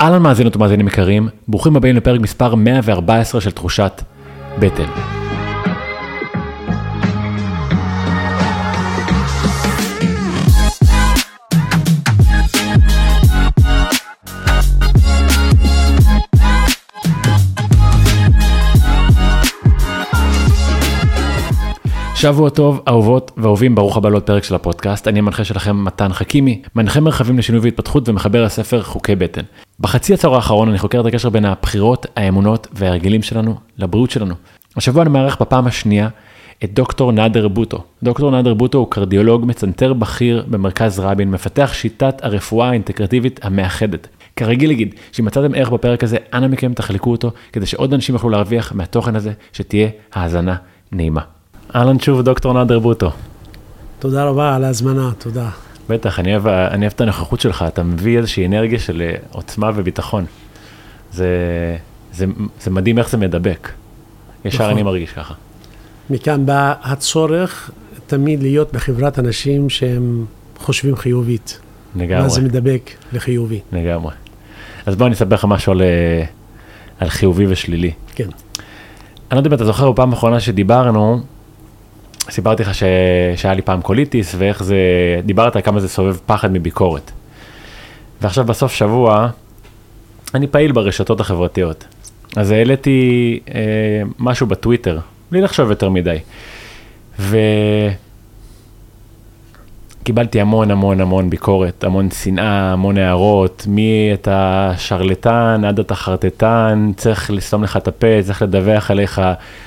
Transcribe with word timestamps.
אהלן 0.00 0.22
מאזינות 0.22 0.56
ומאזינים 0.56 0.86
יקרים, 0.88 1.28
ברוכים 1.48 1.76
הבאים 1.76 1.96
לפרק 1.96 2.20
מספר 2.20 2.54
114 2.54 3.40
של 3.40 3.50
תחושת 3.50 4.02
בטן. 4.58 5.17
שבוע 22.20 22.50
טוב, 22.50 22.80
אהובות 22.88 23.30
ואהובים, 23.36 23.74
ברוך 23.74 23.96
הבא 23.96 24.08
לעוד 24.08 24.22
פרק 24.22 24.44
של 24.44 24.54
הפודקאסט. 24.54 25.08
אני 25.08 25.18
המנחה 25.18 25.44
שלכם 25.44 25.84
מתן 25.84 26.12
חכימי, 26.12 26.62
מנחה 26.74 27.00
מרחבים 27.00 27.38
לשינוי 27.38 27.60
והתפתחות 27.60 28.08
ומחבר 28.08 28.44
הספר 28.44 28.82
חוקי 28.82 29.14
בטן. 29.14 29.42
בחצי 29.80 30.14
הצהר 30.14 30.34
האחרון 30.34 30.68
אני 30.68 30.78
חוקר 30.78 31.00
את 31.00 31.06
הקשר 31.06 31.28
בין 31.28 31.44
הבחירות, 31.44 32.06
האמונות 32.16 32.66
וההרגלים 32.72 33.22
שלנו 33.22 33.54
לבריאות 33.78 34.10
שלנו. 34.10 34.34
השבוע 34.76 35.02
אני 35.02 35.10
מארח 35.10 35.36
בפעם 35.40 35.66
השנייה 35.66 36.08
את 36.64 36.74
דוקטור 36.74 37.12
נאדר 37.12 37.48
בוטו. 37.48 37.84
דוקטור 38.02 38.30
נאדר 38.30 38.54
בוטו 38.54 38.78
הוא 38.78 38.90
קרדיולוג 38.90 39.44
מצנתר 39.46 39.92
בכיר 39.92 40.44
במרכז 40.48 40.98
רבין, 40.98 41.30
מפתח 41.30 41.70
שיטת 41.72 42.24
הרפואה 42.24 42.68
האינטגרטיבית 42.68 43.40
המאחדת. 43.42 44.08
כרגיל 44.36 44.70
להגיד, 44.70 44.94
שאם 45.12 45.24
מצאתם 45.24 45.54
ערך 45.54 45.70
בפרק 45.70 46.04
הזה, 46.04 46.16
אנא 46.34 46.48
מכם 46.48 46.72
תחלקו 46.74 47.10
אותו, 47.10 47.30
כדי 47.52 47.66
שעוד 47.66 47.94
אנשים 47.94 48.14
יוכלו 48.14 48.30
להרוויח 48.30 48.72
מהתוכן 48.72 49.16
הזה, 49.16 49.32
שתהיה 49.52 49.88
האזנה 50.12 50.56
נעימה. 50.92 51.37
אהלן 51.74 51.98
שוב 51.98 52.22
דוקטור 52.22 52.52
נאדר 52.52 52.78
בוטו. 52.78 53.10
תודה 53.98 54.24
רבה 54.24 54.56
על 54.56 54.64
ההזמנה, 54.64 55.10
תודה. 55.18 55.48
בטח, 55.88 56.18
אני 56.18 56.32
אוהב, 56.32 56.46
אני 56.46 56.80
אוהב 56.80 56.92
את 56.94 57.00
הנוכחות 57.00 57.40
שלך, 57.40 57.64
אתה 57.68 57.82
מביא 57.82 58.18
איזושהי 58.18 58.46
אנרגיה 58.46 58.78
של 58.78 59.02
אה, 59.02 59.14
עוצמה 59.32 59.70
וביטחון. 59.74 60.24
זה, 61.12 61.26
זה, 62.12 62.26
זה 62.60 62.70
מדהים 62.70 62.98
איך 62.98 63.10
זה 63.10 63.16
מדבק. 63.16 63.68
ישר 64.44 64.58
נכון. 64.58 64.70
אני 64.70 64.82
מרגיש 64.82 65.12
ככה. 65.12 65.34
מכאן 66.10 66.46
בא 66.46 66.74
הצורך 66.82 67.70
תמיד 68.06 68.42
להיות 68.42 68.72
בחברת 68.72 69.18
אנשים 69.18 69.70
שהם 69.70 70.24
חושבים 70.58 70.96
חיובית. 70.96 71.60
לגמרי, 71.96 72.22
ואז 72.22 72.32
זה 72.32 72.42
מדבק 72.42 72.90
לחיובי. 73.12 73.60
לגמרי. 73.72 74.12
אז 74.86 74.96
בוא 74.96 75.06
אני 75.06 75.14
אספר 75.14 75.34
לך 75.34 75.44
משהו 75.44 75.72
על, 75.72 75.82
אה, 75.82 76.24
על 76.98 77.08
חיובי 77.08 77.46
ושלילי. 77.48 77.92
כן. 78.14 78.24
אני 78.24 78.32
לא 79.30 79.36
יודע 79.36 79.48
אם 79.48 79.54
אתה 79.54 79.64
זוכר 79.64 79.92
בפעם 79.92 80.10
האחרונה 80.10 80.40
שדיברנו, 80.40 81.22
סיפרתי 82.30 82.62
לך 82.62 82.74
ש... 82.74 82.82
שהיה 83.36 83.54
לי 83.54 83.62
פעם 83.62 83.82
קוליטיס 83.82 84.34
ואיך 84.38 84.62
זה, 84.62 84.76
דיברת 85.24 85.56
על 85.56 85.62
כמה 85.62 85.80
זה 85.80 85.88
סביב 85.88 86.16
פחד 86.26 86.52
מביקורת. 86.52 87.10
ועכשיו 88.22 88.44
בסוף 88.44 88.72
שבוע, 88.72 89.28
אני 90.34 90.46
פעיל 90.46 90.72
ברשתות 90.72 91.20
החברתיות. 91.20 91.84
אז 92.36 92.50
העליתי 92.50 93.40
אה, 93.54 94.02
משהו 94.18 94.46
בטוויטר, 94.46 94.98
בלי 95.30 95.40
לחשוב 95.40 95.70
יותר 95.70 95.90
מדי. 95.90 96.18
וקיבלתי 100.02 100.40
המון 100.40 100.70
המון 100.70 101.00
המון 101.00 101.30
ביקורת, 101.30 101.84
המון 101.84 102.10
שנאה, 102.10 102.72
המון 102.72 102.98
הערות, 102.98 103.64
מי 103.68 104.10
את 104.14 104.28
השרלטן 104.30 105.62
עד 105.66 105.78
את 105.78 105.90
החרטטן, 105.90 106.90
צריך 106.96 107.30
לסתום 107.30 107.64
לך 107.64 107.76
את 107.76 107.88
הפה, 107.88 108.22
צריך 108.22 108.42
לדווח 108.42 108.90
עליך, 108.90 109.22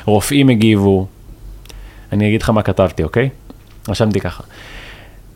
רופאים 0.05 0.49
הגיבו. 0.49 1.07
אני 2.11 2.27
אגיד 2.27 2.41
לך 2.41 2.49
מה 2.49 2.61
כתבתי, 2.61 3.03
אוקיי? 3.03 3.29
רשמתי 3.89 4.19
ככה. 4.19 4.43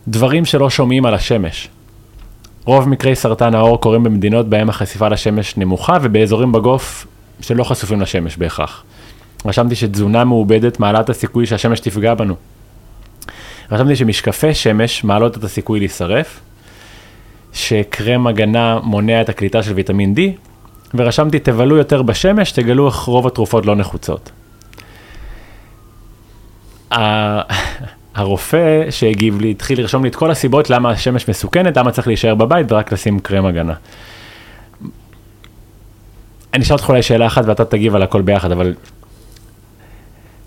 דברים 0.08 0.46
שלא 0.46 0.70
שומעים 0.70 1.06
על 1.06 1.14
השמש. 1.14 1.70
רוב 2.66 2.90
מקרי 2.90 3.16
סרטן 3.16 3.56
העור 3.56 3.82
קורים 3.82 4.04
במדינות 4.04 4.50
בהם 4.50 4.70
החשיפה 4.70 5.08
לשמש 5.08 5.58
נמוכה 5.58 5.98
ובאזורים 6.02 6.52
בגוף 6.52 7.08
שלא 7.42 7.64
חשופים 7.64 8.02
לשמש 8.02 8.38
בהכרח. 8.38 8.84
רשמתי 9.46 9.76
שתזונה 9.76 10.24
מעובדת 10.24 10.80
מעלה 10.80 11.00
את 11.00 11.10
הסיכוי 11.10 11.46
שהשמש 11.46 11.80
תפגע 11.80 12.14
בנו. 12.14 12.36
רשמתי 13.72 13.96
שמשקפי 13.96 14.54
שמש 14.54 15.04
מעלות 15.04 15.38
את 15.38 15.44
הסיכוי 15.44 15.80
להישרף, 15.80 16.40
שקרם 17.54 18.28
הגנה 18.28 18.80
מונע 18.84 19.22
את 19.22 19.30
הקליטה 19.30 19.64
של 19.64 19.74
ויטמין 19.74 20.14
D, 20.18 20.20
ורשמתי 20.94 21.40
תבלו 21.40 21.78
יותר 21.78 22.02
בשמש, 22.02 22.52
תגלו 22.52 22.88
איך 22.88 22.96
רוב 22.96 23.28
התרופות 23.28 23.66
לא 23.66 23.76
נחוצות. 23.76 24.32
הרופא 28.16 28.92
שהגיב 28.92 29.42
לי 29.42 29.52
התחיל 29.52 29.80
לרשום 29.80 30.04
לי 30.04 30.10
את 30.10 30.16
כל 30.16 30.32
הסיבות 30.32 30.70
למה 30.70 30.90
השמש 30.90 31.30
מסוכנת, 31.30 31.78
למה 31.78 31.92
צריך 31.92 32.08
להישאר 32.08 32.36
בבית 32.36 32.72
ורק 32.72 32.92
לשים 32.92 33.20
קרם 33.20 33.46
הגנה. 33.46 33.74
אני 36.54 36.64
אשאל 36.64 36.76
אותך 36.76 36.90
אולי 36.90 37.02
שאלה 37.02 37.28
אחת 37.28 37.46
ואתה 37.46 37.66
תגיב 37.66 37.96
על 37.96 38.04
הכל 38.04 38.22
ביחד, 38.22 38.52
אבל 38.52 38.74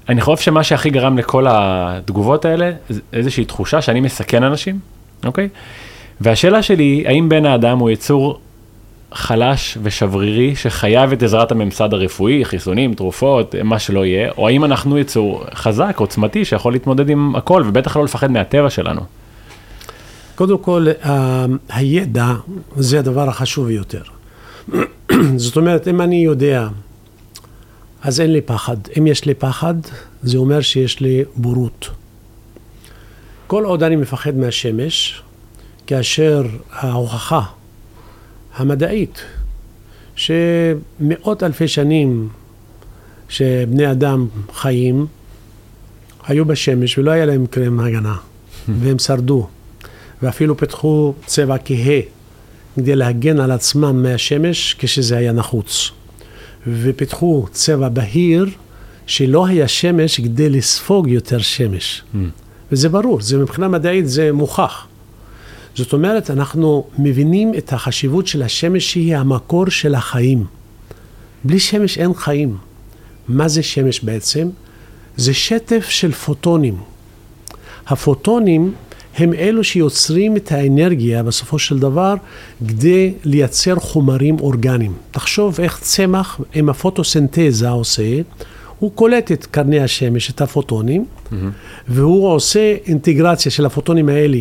אני 0.09 0.21
חושב 0.21 0.43
שמה 0.43 0.63
שהכי 0.63 0.91
גרם 0.91 1.19
לכל 1.19 1.47
התגובות 1.49 2.45
האלה, 2.45 2.73
זה 2.89 3.01
איזושהי 3.13 3.45
תחושה 3.45 3.83
שאני 3.83 4.01
מסכן 4.01 4.43
אנשים, 4.43 4.79
אוקיי? 5.25 5.49
והשאלה 6.21 6.63
שלי 6.63 7.05
האם 7.07 7.29
בן 7.29 7.47
האדם 7.47 7.79
הוא 7.79 7.91
יצור 7.91 8.41
חלש 9.13 9.79
ושברירי 9.83 10.57
שחייב 10.57 11.13
את 11.13 11.23
עזרת 11.23 11.53
הממסד 11.53 11.95
הרפואי, 11.95 12.45
חיסונים, 12.45 12.95
תרופות, 12.95 13.55
מה 13.65 13.79
שלא 13.79 14.07
יהיה, 14.07 14.31
או 14.39 14.49
האם 14.49 14.65
אנחנו 14.65 14.99
יצור 14.99 15.45
חזק, 15.55 15.97
עוצמתי, 15.99 16.45
שיכול 16.45 16.73
להתמודד 16.73 17.11
עם 17.11 17.37
הכל, 17.37 17.63
ובטח 17.67 17.97
לא 17.97 18.05
לפחד 18.05 18.31
מהטבע 18.31 18.71
שלנו. 18.71 19.01
קודם 20.35 20.59
כל, 20.59 20.87
ה- 21.05 21.45
הידע 21.69 22.35
זה 22.77 22.99
הדבר 22.99 23.29
החשוב 23.29 23.67
ביותר. 23.67 24.03
זאת 25.37 25.57
אומרת, 25.57 25.89
אם 25.89 26.01
אני 26.01 26.25
יודע, 26.25 26.69
אז 28.03 28.21
אין 28.21 28.33
לי 28.33 28.41
פחד. 28.41 28.77
אם 28.99 29.07
יש 29.07 29.25
לי 29.25 29.35
פחד, 29.35 29.75
זה 30.23 30.39
אומר 30.39 30.61
שיש 30.61 31.01
לי 31.01 31.25
בורות. 31.37 31.91
כל 33.47 33.65
עוד 33.65 33.83
אני 33.83 33.97
מפחד 33.97 34.37
מהשמש, 34.37 35.23
כאשר 35.87 36.43
ההוכחה 36.73 37.43
המדעית, 38.59 39.23
שמאות 40.17 41.43
אלפי 41.43 41.69
שנים 41.69 42.29
שבני 43.29 43.91
אדם 43.91 44.27
חיים, 44.55 45.07
היו 46.27 46.45
בשמש 46.45 46.99
ולא 46.99 47.11
היה 47.11 47.27
להם 47.27 47.47
קרם 47.47 47.81
הגנה, 47.81 48.17
והם 48.81 48.99
שרדו, 48.99 49.47
ואפילו 50.23 50.57
פיתחו 50.57 51.15
צבע 51.27 51.57
כהה 51.65 52.01
כדי 52.77 52.97
להגן 52.97 53.41
על 53.41 53.51
עצמם 53.51 54.03
מהשמש 54.03 54.77
כשזה 54.79 55.17
היה 55.17 55.33
נחוץ. 55.33 55.91
ופיתחו 56.67 57.47
צבע 57.53 57.89
בהיר 57.89 58.47
שלא 59.07 59.47
היה 59.47 59.69
שמש 59.69 60.21
כדי 60.21 60.49
לספוג 60.49 61.09
יותר 61.09 61.39
שמש. 61.39 62.03
וזה 62.73 62.89
ברור, 62.89 63.21
זה 63.21 63.39
מבחינה 63.39 63.69
מדעית 63.69 64.09
זה 64.09 64.33
מוכח. 64.33 64.87
זאת 65.79 65.93
אומרת, 65.93 66.31
אנחנו 66.31 66.85
מבינים 66.99 67.55
את 67.59 67.73
החשיבות 67.73 68.27
של 68.27 68.43
השמש 68.43 68.93
שהיא 68.93 69.17
המקור 69.17 69.71
של 69.71 69.95
החיים. 69.95 70.45
בלי 71.45 71.59
שמש 71.59 71.99
אין 71.99 72.15
חיים. 72.15 72.57
מה 73.29 73.49
זה 73.49 73.63
שמש 73.63 74.01
בעצם? 74.01 74.49
זה 75.17 75.35
שטף 75.35 75.89
של 75.89 76.13
פוטונים. 76.13 76.77
הפוטונים 77.87 78.75
הם 79.17 79.35
אלו 79.35 79.65
שיוצרים 79.65 80.37
את 80.37 80.53
האנרגיה 80.53 81.23
בסופו 81.23 81.59
של 81.59 81.79
דבר 81.79 82.15
כדי 82.69 83.15
לייצר 83.25 83.77
חומרים 83.77 84.41
אורגניים. 84.41 84.93
תחשוב 85.11 85.61
איך 85.61 85.79
צמח 85.83 86.41
עם 86.55 86.69
הפוטוסינתזה 86.69 87.69
עושה, 87.69 88.21
הוא 88.79 88.93
קולט 88.95 89.33
את 89.33 89.47
קרני 89.47 89.81
השמש, 89.81 90.31
את 90.31 90.41
הפוטונים, 90.41 91.05
mm-hmm. 91.05 91.35
והוא 91.89 92.29
עושה 92.29 92.77
אינטגרציה 92.87 93.53
של 93.53 93.67
הפוטונים 93.67 94.09
האלה. 94.09 94.39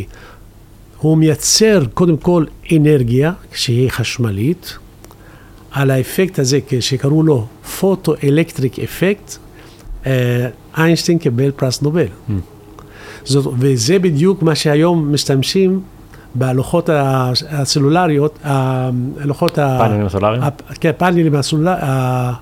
הוא 1.00 1.18
מייצר 1.18 1.84
קודם 1.94 2.18
כל 2.18 2.46
אנרגיה 2.72 3.32
שהיא 3.54 3.90
חשמלית, 3.90 4.78
על 5.72 5.92
האפקט 5.92 6.40
הזה 6.40 6.60
שקראו 6.80 7.24
לו 7.24 7.46
photoelectric 7.80 8.80
effect, 8.80 9.36
אה, 10.06 10.48
איינשטיין 10.78 11.18
קיבל 11.18 11.52
פרס 11.52 11.82
נובל. 11.82 12.06
Mm. 12.06 12.32
זאת, 13.24 13.54
וזה 13.60 14.00
בדיוק 14.00 14.42
מה 14.42 14.56
שהיום 14.56 15.14
משתמשים 15.14 15.82
בלוחות 16.36 16.90
הסלולריות, 17.50 18.40
הלוחות 18.44 19.58
ה... 19.58 19.78
פאנלים 19.80 20.10
סולאריים? 20.10 20.44
ה- 20.44 20.74
כן, 20.80 20.92
פאנלים 20.98 21.36
הסולאריים, 21.36 22.34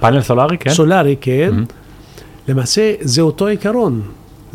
פאנל 0.00 0.20
סולארי, 0.20 0.58
כן? 0.58 0.70
סולארי, 0.70 1.16
כן. 1.20 1.54
למעשה 2.48 2.94
זה 3.00 3.22
אותו 3.22 3.46
עיקרון. 3.46 4.02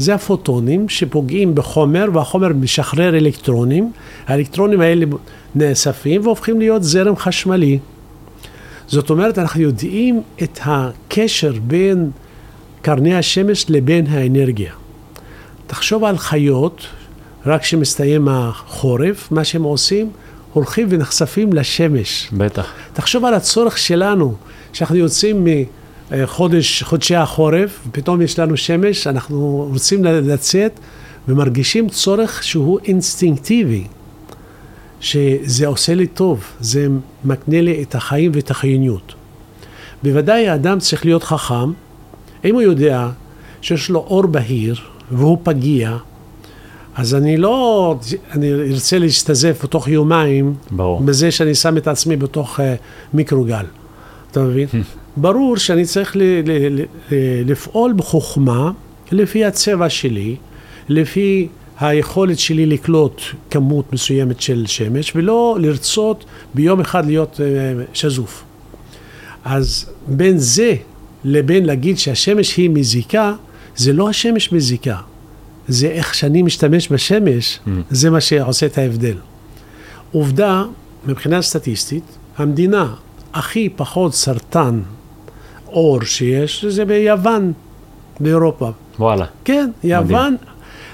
זה 0.01 0.15
הפוטונים 0.15 0.89
שפוגעים 0.89 1.55
בחומר, 1.55 2.05
והחומר 2.13 2.47
משחרר 2.47 3.17
אלקטרונים. 3.17 3.91
האלקטרונים 4.27 4.81
האלה 4.81 5.05
נאספים 5.55 6.21
והופכים 6.25 6.59
להיות 6.59 6.83
זרם 6.83 7.15
חשמלי. 7.15 7.79
זאת 8.87 9.09
אומרת, 9.09 9.39
אנחנו 9.39 9.61
יודעים 9.61 10.21
את 10.43 10.59
הקשר 10.63 11.53
בין 11.63 12.11
קרני 12.81 13.15
השמש 13.15 13.65
לבין 13.69 14.07
האנרגיה. 14.07 14.73
תחשוב 15.67 16.03
על 16.03 16.17
חיות, 16.17 16.87
רק 17.45 17.61
כשמסתיים 17.61 18.27
החורף, 18.27 19.31
מה 19.31 19.43
שהם 19.43 19.63
עושים, 19.63 20.09
הולכים 20.53 20.87
ונחשפים 20.89 21.53
לשמש. 21.53 22.29
בטח. 22.33 22.73
תחשוב 22.93 23.25
על 23.25 23.33
הצורך 23.33 23.77
שלנו, 23.77 24.35
שאנחנו 24.73 24.95
יוצאים 24.95 25.47
מחודש, 26.11 26.83
חודשי 26.83 27.15
החורף, 27.15 27.79
ופתאום 27.87 28.21
יש 28.21 28.39
לנו 28.39 28.57
שמש, 28.57 29.07
אנחנו 29.07 29.67
רוצים 29.71 30.03
לצאת 30.03 30.79
ומרגישים 31.27 31.89
צורך 31.89 32.43
שהוא 32.43 32.79
אינסטינקטיבי, 32.85 33.83
שזה 34.99 35.67
עושה 35.67 35.95
לי 35.95 36.07
טוב, 36.07 36.43
זה 36.59 36.87
מקנה 37.25 37.61
לי 37.61 37.83
את 37.83 37.95
החיים 37.95 38.31
ואת 38.33 38.51
החיוניות. 38.51 39.13
בוודאי 40.03 40.47
האדם 40.47 40.79
צריך 40.79 41.05
להיות 41.05 41.23
חכם, 41.23 41.71
אם 42.45 42.53
הוא 42.53 42.61
יודע 42.61 43.09
שיש 43.61 43.89
לו 43.89 43.99
אור 43.99 44.25
בהיר 44.25 44.75
והוא 45.11 45.37
פגיע, 45.43 45.97
אז 46.95 47.15
אני 47.15 47.37
לא, 47.37 47.95
אני 48.31 48.53
ארצה 48.53 48.99
להשתזף 48.99 49.59
בתוך 49.63 49.87
יומיים, 49.87 50.53
ברור. 50.71 51.01
בזה 51.01 51.31
שאני 51.31 51.55
שם 51.55 51.77
את 51.77 51.87
עצמי 51.87 52.15
בתוך 52.15 52.59
uh, 52.59 52.63
מיקרוגל, 53.13 53.65
אתה 54.31 54.39
מבין? 54.39 54.67
ברור 55.17 55.57
שאני 55.57 55.85
צריך 55.85 56.15
ל, 56.15 56.19
ל, 56.21 56.51
ל, 56.51 56.85
לפעול 57.45 57.93
בחוכמה 57.93 58.71
לפי 59.11 59.45
הצבע 59.45 59.89
שלי, 59.89 60.35
לפי 60.89 61.47
היכולת 61.79 62.39
שלי 62.39 62.65
לקלוט 62.65 63.21
כמות 63.49 63.93
מסוימת 63.93 64.41
של 64.41 64.63
שמש, 64.67 65.15
ולא 65.15 65.57
לרצות 65.59 66.25
ביום 66.53 66.79
אחד 66.79 67.05
להיות 67.05 67.39
uh, 67.39 67.41
שזוף. 67.93 68.43
אז 69.45 69.89
בין 70.07 70.37
זה 70.37 70.75
לבין 71.23 71.65
להגיד 71.65 71.97
שהשמש 71.97 72.57
היא 72.57 72.69
מזיקה, 72.69 73.33
זה 73.75 73.93
לא 73.93 74.09
השמש 74.09 74.51
מזיקה, 74.51 74.97
זה 75.67 75.87
איך 75.87 76.15
שאני 76.15 76.41
משתמש 76.41 76.91
בשמש, 76.91 77.59
mm. 77.65 77.69
זה 77.89 78.09
מה 78.09 78.21
שעושה 78.21 78.65
את 78.65 78.77
ההבדל. 78.77 79.17
עובדה, 80.11 80.63
מבחינה 81.05 81.41
סטטיסטית, 81.41 82.03
המדינה 82.37 82.93
הכי 83.33 83.69
פחות 83.75 84.13
סרטן 84.13 84.81
אור 85.71 86.03
שיש, 86.03 86.65
זה 86.65 86.85
ביוון, 86.85 87.53
באירופה. 88.19 88.69
וואלה. 88.99 89.25
כן, 89.45 89.69
יוון, 89.83 90.35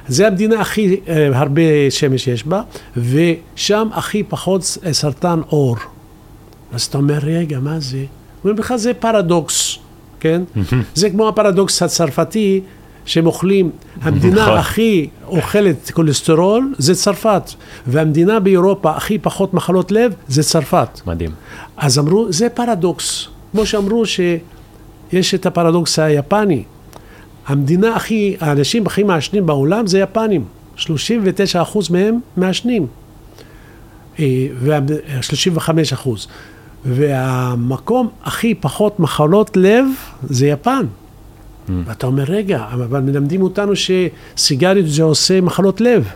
זה 0.08 0.28
המדינה 0.28 0.62
הכי 0.62 1.00
אה, 1.08 1.30
הרבה 1.34 1.62
שמש 1.90 2.28
יש 2.28 2.44
בה, 2.44 2.62
ושם 2.98 3.88
הכי 3.92 4.24
פחות 4.24 4.64
סרטן 4.92 5.40
אור. 5.52 5.76
אז 6.74 6.84
אתה 6.84 6.98
אומר, 6.98 7.18
רגע, 7.24 7.60
מה 7.60 7.80
זה? 7.80 8.06
ובכלל 8.46 8.78
זה 8.78 8.94
פרדוקס, 8.94 9.78
כן? 10.20 10.42
זה 10.96 11.10
כמו 11.10 11.28
הפרדוקס 11.28 11.82
הצרפתי, 11.82 12.62
שהם 13.06 13.26
אוכלים, 13.26 13.70
המדינה 14.02 14.42
נכון. 14.42 14.58
הכי 14.58 15.10
אוכלת 15.28 15.92
כולסטרול 15.92 16.74
זה 16.78 16.96
צרפת, 16.96 17.52
והמדינה 17.88 18.40
באירופה 18.40 18.92
הכי 18.92 19.18
פחות 19.18 19.54
מחלות 19.54 19.92
לב 19.92 20.14
זה 20.28 20.44
צרפת. 20.44 21.02
מדהים. 21.08 21.32
אז 21.78 22.00
אמרו, 22.00 22.26
זה 22.30 22.50
פרדוקס. 22.50 23.28
כמו 23.52 23.66
שאמרו 23.66 24.06
שיש 25.12 25.36
את 25.36 25.46
הפרדוקס 25.46 26.00
היפני. 26.00 26.64
המדינה 27.48 27.96
הכי, 27.96 28.36
האנשים 28.40 28.88
הכי 28.88 29.04
מעשנים 29.04 29.46
בעולם 29.46 29.88
זה 29.88 30.00
יפנים. 30.00 30.46
39 30.76 31.62
אחוז 31.62 31.90
מהם 31.90 32.20
מעשנים. 32.38 32.88
אה, 34.20 34.48
ו-35 34.60 35.70
אחוז. 35.94 36.28
והמקום 36.86 38.10
הכי 38.24 38.56
פחות 38.56 39.00
מחלות 39.00 39.58
לב 39.58 39.86
זה 40.24 40.48
יפן. 40.48 40.86
Mm. 40.86 41.72
ואתה 41.86 42.08
אומר, 42.08 42.24
רגע, 42.24 42.66
אבל 42.74 43.00
מלמדים 43.00 43.42
אותנו 43.42 43.74
שסיגריות 43.76 44.88
זה 44.88 45.04
עושה 45.04 45.42
מחלות 45.42 45.82
לב. 45.82 46.08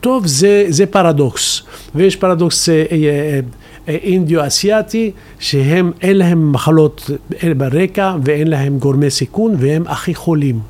טוב, 0.00 0.26
זה, 0.26 0.66
זה 0.68 0.86
פרדוקס. 0.86 1.62
ויש 1.94 2.16
פרדוקס 2.16 2.68
אה, 2.68 2.74
אה, 2.74 2.84
אה, 2.92 3.40
אינדיו-אסיאתי, 3.88 5.10
שהם, 5.38 5.92
אין 6.00 6.16
להם 6.16 6.52
מחלות 6.52 7.10
ברקע 7.56 8.16
ואין 8.24 8.48
להם 8.48 8.78
גורמי 8.78 9.10
סיכון 9.10 9.54
והם 9.58 9.84
הכי 9.86 10.14
חולים. 10.14 10.60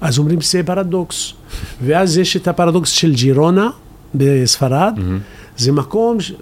אז 0.00 0.18
אומרים 0.18 0.40
שזה 0.40 0.62
פרדוקס. 0.62 1.32
ואז 1.82 2.18
יש 2.18 2.36
את 2.36 2.48
הפרדוקס 2.48 2.90
של 2.90 3.14
ג'ירונה 3.14 3.70
בספרד, 4.14 4.94
mm-hmm. 4.96 5.58
זה 5.58 5.72
מקום 5.72 6.20
ש... 6.20 6.32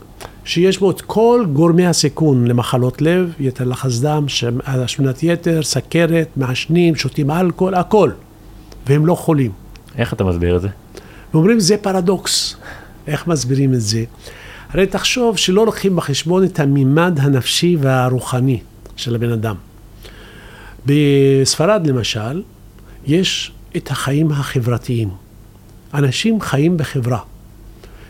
שיש 0.44 0.78
בו 0.78 0.90
את 0.90 1.00
כל 1.00 1.44
גורמי 1.52 1.86
הסיכון 1.86 2.46
למחלות 2.46 3.02
לב, 3.02 3.32
יתר 3.40 3.64
לחץ 3.64 3.98
דם, 3.98 4.26
השמנת 4.64 5.22
יתר, 5.22 5.62
סכרת, 5.62 6.28
מעשנים, 6.36 6.96
שותים 6.96 7.30
אלכוהול, 7.30 7.74
הכל. 7.74 8.10
והם 8.86 9.06
לא 9.06 9.14
חולים. 9.14 9.50
איך 9.98 10.12
אתה 10.12 10.24
מסביר 10.24 10.56
את 10.56 10.62
זה? 10.62 10.68
ואומרים, 11.34 11.60
זה 11.60 11.76
פרדוקס. 11.76 12.56
איך 13.06 13.26
מסבירים 13.26 13.74
את 13.74 13.80
זה? 13.80 14.04
הרי 14.74 14.86
תחשוב 14.86 15.38
שלא 15.38 15.66
לוקחים 15.66 15.96
בחשבון 15.96 16.44
את 16.44 16.60
המימד 16.60 17.18
הנפשי 17.22 17.76
והרוחני 17.80 18.60
של 18.96 19.14
הבן 19.14 19.32
אדם. 19.32 19.54
בספרד 20.86 21.86
למשל, 21.86 22.42
יש 23.06 23.52
את 23.76 23.90
החיים 23.90 24.32
החברתיים. 24.32 25.08
אנשים 25.94 26.40
חיים 26.40 26.76
בחברה. 26.76 27.18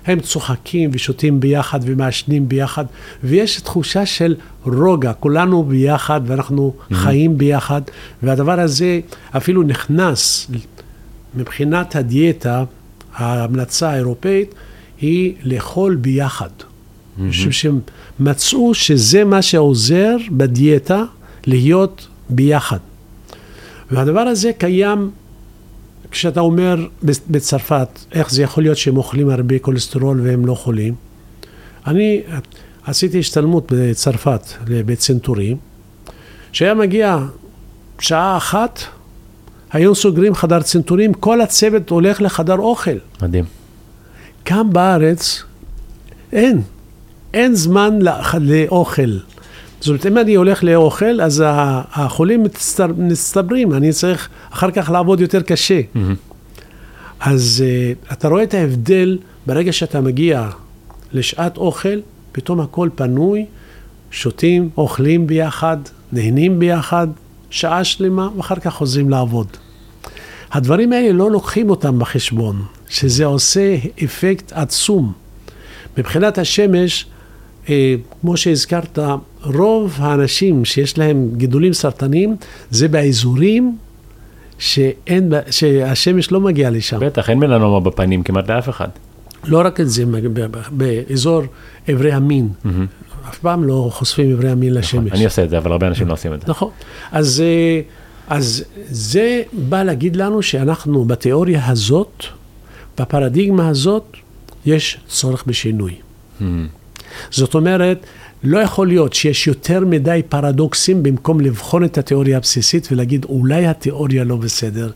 הם 0.07 0.21
צוחקים 0.21 0.91
ושותים 0.93 1.41
ביחד 1.41 1.81
ומעשנים 1.83 2.49
ביחד, 2.49 2.85
ויש 3.25 3.61
תחושה 3.61 4.07
של 4.07 4.37
רוגע, 4.63 5.13
כולנו 5.13 5.65
ביחד 5.65 6.21
ואנחנו 6.27 6.75
mm-hmm. 6.77 6.95
חיים 6.95 7.39
ביחד, 7.39 7.83
והדבר 8.23 8.61
הזה 8.61 9.01
אפילו 9.37 9.63
נכנס 9.63 10.51
מבחינת 11.35 11.97
הדיאטה, 11.97 12.65
ההמלצה 13.15 13.91
האירופאית 13.91 14.55
היא 15.01 15.35
לאכול 15.43 15.97
ביחד. 15.97 16.49
משום 17.19 17.49
mm-hmm. 17.49 18.21
שמצאו 18.21 18.75
שזה 18.75 19.25
מה 19.25 19.43
שעוזר 19.43 20.17
בדיאטה 20.31 21.05
להיות 21.47 22.09
ביחד. 22.31 22.79
והדבר 23.91 24.21
הזה 24.21 24.53
קיים 24.59 25.11
כשאתה 26.11 26.41
אומר 26.41 26.87
בצרפת, 27.03 27.89
איך 28.13 28.31
זה 28.31 28.43
יכול 28.43 28.63
להיות 28.63 28.79
שהם 28.79 28.97
אוכלים 28.97 29.31
הרבה 29.31 29.59
כולסטרול 29.59 30.21
והם 30.21 30.47
לא 30.47 30.55
חולים? 30.55 30.95
אני 31.87 32.23
עשיתי 32.85 33.19
השתלמות 33.19 33.73
בצרפת, 33.73 34.41
לבית 34.67 34.99
צנתורים, 34.99 35.57
שהיה 36.53 36.75
מגיע 36.75 37.19
שעה 37.99 38.37
אחת, 38.37 38.81
היו 39.73 39.95
סוגרים 39.95 40.35
חדר 40.35 40.63
צנתורים, 40.63 41.15
כל 41.15 41.41
הצוות 41.41 41.91
הולך 41.91 42.23
לחדר 42.23 42.59
אוכל. 42.59 42.97
מדהים. 43.23 43.45
כאן 44.45 44.73
בארץ 44.73 45.43
אין, 46.33 46.63
אין 47.35 47.55
זמן 47.55 47.99
לאוכל. 48.41 49.19
זאת 49.81 49.89
אומרת, 49.89 50.07
אם 50.07 50.19
אני 50.19 50.35
הולך 50.35 50.65
לאוכל, 50.65 51.21
אז 51.21 51.45
החולים 51.47 52.45
מצטברים, 52.97 53.73
אני 53.73 53.93
צריך 53.93 54.29
אחר 54.51 54.71
כך 54.71 54.91
לעבוד 54.91 55.21
יותר 55.21 55.43
קשה. 55.43 55.81
Mm-hmm. 55.81 55.99
אז 57.21 57.65
uh, 57.65 58.13
אתה 58.13 58.29
רואה 58.29 58.43
את 58.43 58.55
ההבדל 58.55 59.19
ברגע 59.47 59.73
שאתה 59.73 60.01
מגיע 60.01 60.49
לשעת 61.13 61.57
אוכל, 61.57 61.99
פתאום 62.33 62.61
הכל 62.61 62.89
פנוי, 62.95 63.47
שותים, 64.11 64.71
אוכלים 64.77 65.27
ביחד, 65.27 65.77
נהנים 66.13 66.59
ביחד, 66.59 67.07
שעה 67.51 67.85
שלמה, 67.85 68.29
ואחר 68.37 68.57
כך 68.57 68.75
חוזרים 68.75 69.11
לעבוד. 69.11 69.47
הדברים 70.53 70.93
האלה 70.93 71.13
לא 71.13 71.31
לוקחים 71.31 71.71
אותם 71.71 71.99
בחשבון, 71.99 72.63
שזה 72.95 73.25
עושה 73.25 73.77
אפקט 74.05 74.53
עצום. 74.53 75.13
מבחינת 75.99 76.39
השמש, 76.39 77.07
אה, 77.69 77.95
כמו 78.21 78.37
שהזכרת, 78.37 78.99
רוב 79.43 79.97
האנשים 79.99 80.65
שיש 80.65 80.99
להם 80.99 81.29
גידולים 81.37 81.73
סרטניים 81.73 82.37
זה 82.71 82.89
באזורים 82.89 83.77
שאין, 84.59 85.33
שהשמש 85.51 86.33
לא 86.33 86.41
מגיעה 86.41 86.71
לשם. 86.71 87.01
בטח, 87.01 87.31
אין 87.31 87.39
מלנומה 87.39 87.81
בפנים 87.81 88.23
כמעט 88.23 88.51
לאף 88.51 88.69
אחד. 88.69 88.89
לא 89.45 89.63
רק 89.65 89.81
את 89.81 89.91
זה, 89.91 90.05
באזור 90.71 91.43
איברי 91.89 92.13
המין. 92.13 92.49
Mm-hmm. 92.49 93.29
אף 93.29 93.39
פעם 93.39 93.65
לא 93.65 93.89
חושפים 93.93 94.31
איברי 94.31 94.51
המין 94.51 94.71
נכון, 94.71 94.79
לשמש. 94.79 95.13
אני 95.13 95.25
עושה 95.25 95.45
את 95.45 95.51
זה, 95.51 95.59
אבל 95.59 95.73
הרבה 95.73 95.87
אנשים 95.87 96.09
לא 96.09 96.13
עושים 96.13 96.35
את 96.35 96.41
זה. 96.41 96.47
נכון. 96.49 96.71
אז, 97.13 97.43
אה, 97.47 97.81
אז 98.29 98.65
זה 98.89 99.43
בא 99.53 99.83
להגיד 99.83 100.17
לנו 100.17 100.43
שאנחנו 100.43 101.05
בתיאוריה 101.05 101.67
הזאת, 101.67 102.25
בפרדיגמה 102.99 103.69
הזאת, 103.69 104.05
יש 104.67 104.99
צורך 105.09 105.45
בשינוי. 105.47 105.95
Mm-hmm. 105.95 106.45
זאת 107.31 107.55
אומרת, 107.55 108.07
לא 108.45 108.59
יכול 108.59 108.89
להיות 108.89 109.13
שיש 109.13 109.47
יותר 109.47 109.81
מדי 109.81 110.21
פרדוקסים 110.29 111.03
במקום 111.03 111.41
לבחון 111.41 111.85
את 111.85 111.99
התיאוריה 111.99 112.37
הבסיסית 112.37 112.89
ולהגיד 112.93 113.25
אולי 113.25 113.67
התיאוריה 113.67 114.25
לא 114.25 114.37
בסדר, 114.37 114.91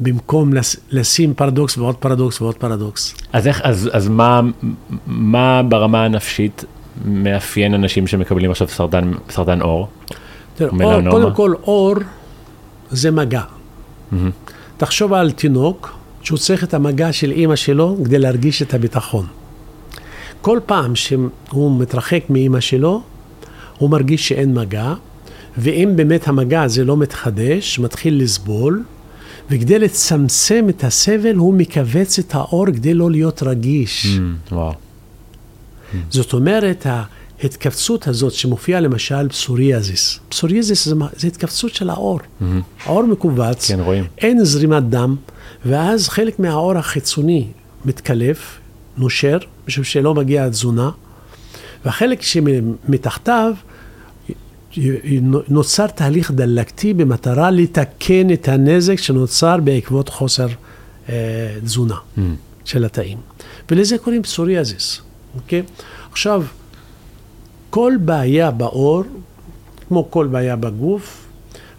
במקום 0.00 0.52
לשים 0.90 1.34
פרדוקס 1.34 1.78
ועוד 1.78 1.96
פרדוקס 1.96 2.40
ועוד 2.40 2.54
פרדוקס. 2.54 3.14
אז 3.32 3.46
איך, 3.46 3.60
אז, 3.64 3.90
אז 3.92 4.08
מה, 4.08 4.40
מה 5.06 5.62
ברמה 5.68 6.04
הנפשית 6.04 6.64
מאפיין 7.04 7.74
אנשים 7.74 8.06
שמקבלים 8.06 8.50
עכשיו 8.50 8.68
סרטן, 8.68 9.12
סרטן 9.30 9.60
עור? 9.60 9.88
תראה, 10.54 10.70
אור, 10.84 11.10
קודם 11.10 11.34
כל 11.34 11.54
אור 11.62 11.94
זה 12.90 13.10
מגע. 13.10 13.42
Mm-hmm. 13.42 14.16
תחשוב 14.76 15.12
על 15.12 15.30
תינוק 15.30 16.03
שהוא 16.24 16.38
צריך 16.38 16.64
את 16.64 16.74
המגע 16.74 17.12
של 17.12 17.30
אימא 17.30 17.56
שלו 17.56 17.96
כדי 18.04 18.18
להרגיש 18.18 18.62
את 18.62 18.74
הביטחון. 18.74 19.26
כל 20.40 20.60
פעם 20.66 20.96
שהוא 20.96 21.80
מתרחק 21.80 22.24
מאימא 22.30 22.60
שלו, 22.60 23.02
הוא 23.78 23.90
מרגיש 23.90 24.28
שאין 24.28 24.54
מגע, 24.54 24.94
ואם 25.58 25.92
באמת 25.96 26.28
המגע 26.28 26.62
הזה 26.62 26.84
לא 26.84 26.96
מתחדש, 26.96 27.78
מתחיל 27.78 28.22
לסבול, 28.22 28.82
וכדי 29.50 29.78
לצמצם 29.78 30.66
את 30.68 30.84
הסבל, 30.84 31.34
הוא 31.34 31.54
מכווץ 31.54 32.18
את 32.18 32.34
האור 32.34 32.66
כדי 32.66 32.94
לא 32.94 33.10
להיות 33.10 33.42
רגיש. 33.42 34.06
Mm, 34.06 34.54
וואו. 34.54 34.72
זאת 36.10 36.32
אומרת, 36.32 36.86
ההתכווצות 37.44 38.08
הזאת 38.08 38.32
שמופיעה 38.32 38.80
למשל 38.80 39.28
פסוריאזיס. 39.28 40.18
פסוריאזיס 40.28 40.84
זה, 40.88 40.94
זה 41.16 41.26
התכווצות 41.26 41.74
של 41.74 41.90
האור. 41.90 42.20
האור 42.84 43.02
מכווץ, 43.02 43.70
כן, 43.70 43.80
רואים. 43.80 44.04
אין 44.18 44.44
זרימת 44.44 44.88
דם, 44.88 45.16
ואז 45.64 46.08
חלק 46.08 46.38
מהאור 46.38 46.76
החיצוני 46.78 47.46
מתקלף, 47.84 48.58
נושר, 48.96 49.38
משום 49.68 49.84
שלא 49.84 50.14
מגיעה 50.14 50.46
התזונה, 50.46 50.90
והחלק 51.84 52.22
שמתחתיו 52.22 53.54
נוצר 55.48 55.86
תהליך 55.86 56.30
דלקתי 56.30 56.94
במטרה 56.94 57.50
לתקן 57.50 58.32
את 58.32 58.48
הנזק 58.48 58.96
שנוצר 58.96 59.56
בעקבות 59.56 60.08
חוסר 60.08 60.46
אה, 61.08 61.14
תזונה 61.64 61.94
Mm, 62.16 62.20
של 62.64 62.84
התאים. 62.84 63.18
ולזה 63.70 63.98
קוראים 63.98 64.22
פסוריאזיס, 64.22 65.00
אוקיי? 65.34 65.62
עכשיו, 66.12 66.44
כל 67.74 67.92
בעיה 68.00 68.50
בעור, 68.50 69.04
כמו 69.88 70.10
כל 70.10 70.26
בעיה 70.26 70.56
בגוף, 70.56 71.26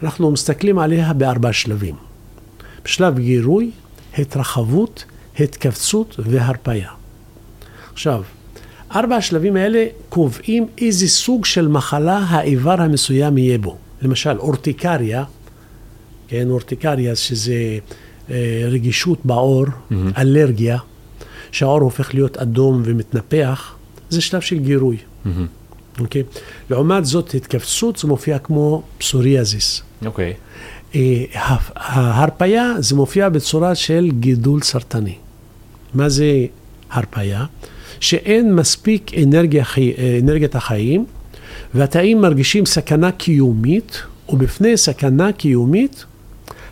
אנחנו 0.04 0.32
מסתכלים 0.32 0.80
עליה 0.80 1.14
בארבע 1.14 1.54
שלבים. 1.54 1.96
בשלב 2.84 3.20
גירוי, 3.20 3.72
התרחבות, 4.18 5.06
התכווצות 5.40 6.16
והרפאיה. 6.20 6.90
עכשיו, 7.94 8.24
ארבע 8.96 9.16
השלבים 9.16 9.56
האלה 9.56 9.86
קובעים 10.10 10.68
איזה 10.78 11.08
סוג 11.08 11.46
של 11.46 11.68
מחלה 11.68 12.18
האיבר 12.18 12.82
המסוים 12.82 13.38
יהיה 13.38 13.58
בו. 13.58 13.78
למשל, 14.02 14.38
אורטיקריה, 14.38 15.24
כן, 16.28 16.50
אורטיקריה 16.50 17.16
שזה 17.16 17.78
אה, 18.30 18.64
רגישות 18.68 19.26
בעור, 19.26 19.66
אלרגיה, 20.18 20.78
שהעור 21.52 21.82
הופך 21.82 22.14
להיות 22.14 22.38
אדום 22.38 22.82
ומתנפח, 22.86 23.76
זה 24.10 24.22
שלב 24.22 24.42
של 24.42 24.58
גירוי. 24.60 24.98
אוקיי? 26.00 26.24
לעומת 26.70 27.06
זאת, 27.06 27.34
התכווצות 27.34 27.98
זה 27.98 28.08
מופיע 28.08 28.40
כמו 28.40 28.84
פסוריאזיס. 28.98 29.82
אוקיי. 30.06 30.34
אה, 30.96 31.24
ההרפאיה 31.76 32.74
זה 32.80 32.96
מופיע 32.96 33.30
בצורה 33.30 33.76
של 33.76 34.12
גידול 34.20 34.62
סרטני. 34.62 35.16
מה 35.94 36.10
זה 36.10 36.46
הרפאיה? 36.90 37.46
שאין 38.00 38.56
מספיק 38.56 39.12
אנרגיה, 39.24 39.64
אה, 39.78 40.20
אנרגיית 40.22 40.56
החיים, 40.56 41.06
והתאים 41.74 42.22
מרגישים 42.22 42.66
סכנה 42.66 43.12
קיומית, 43.12 44.02
ובפני 44.30 44.78
סכנה 44.78 45.32
קיומית, 45.32 46.06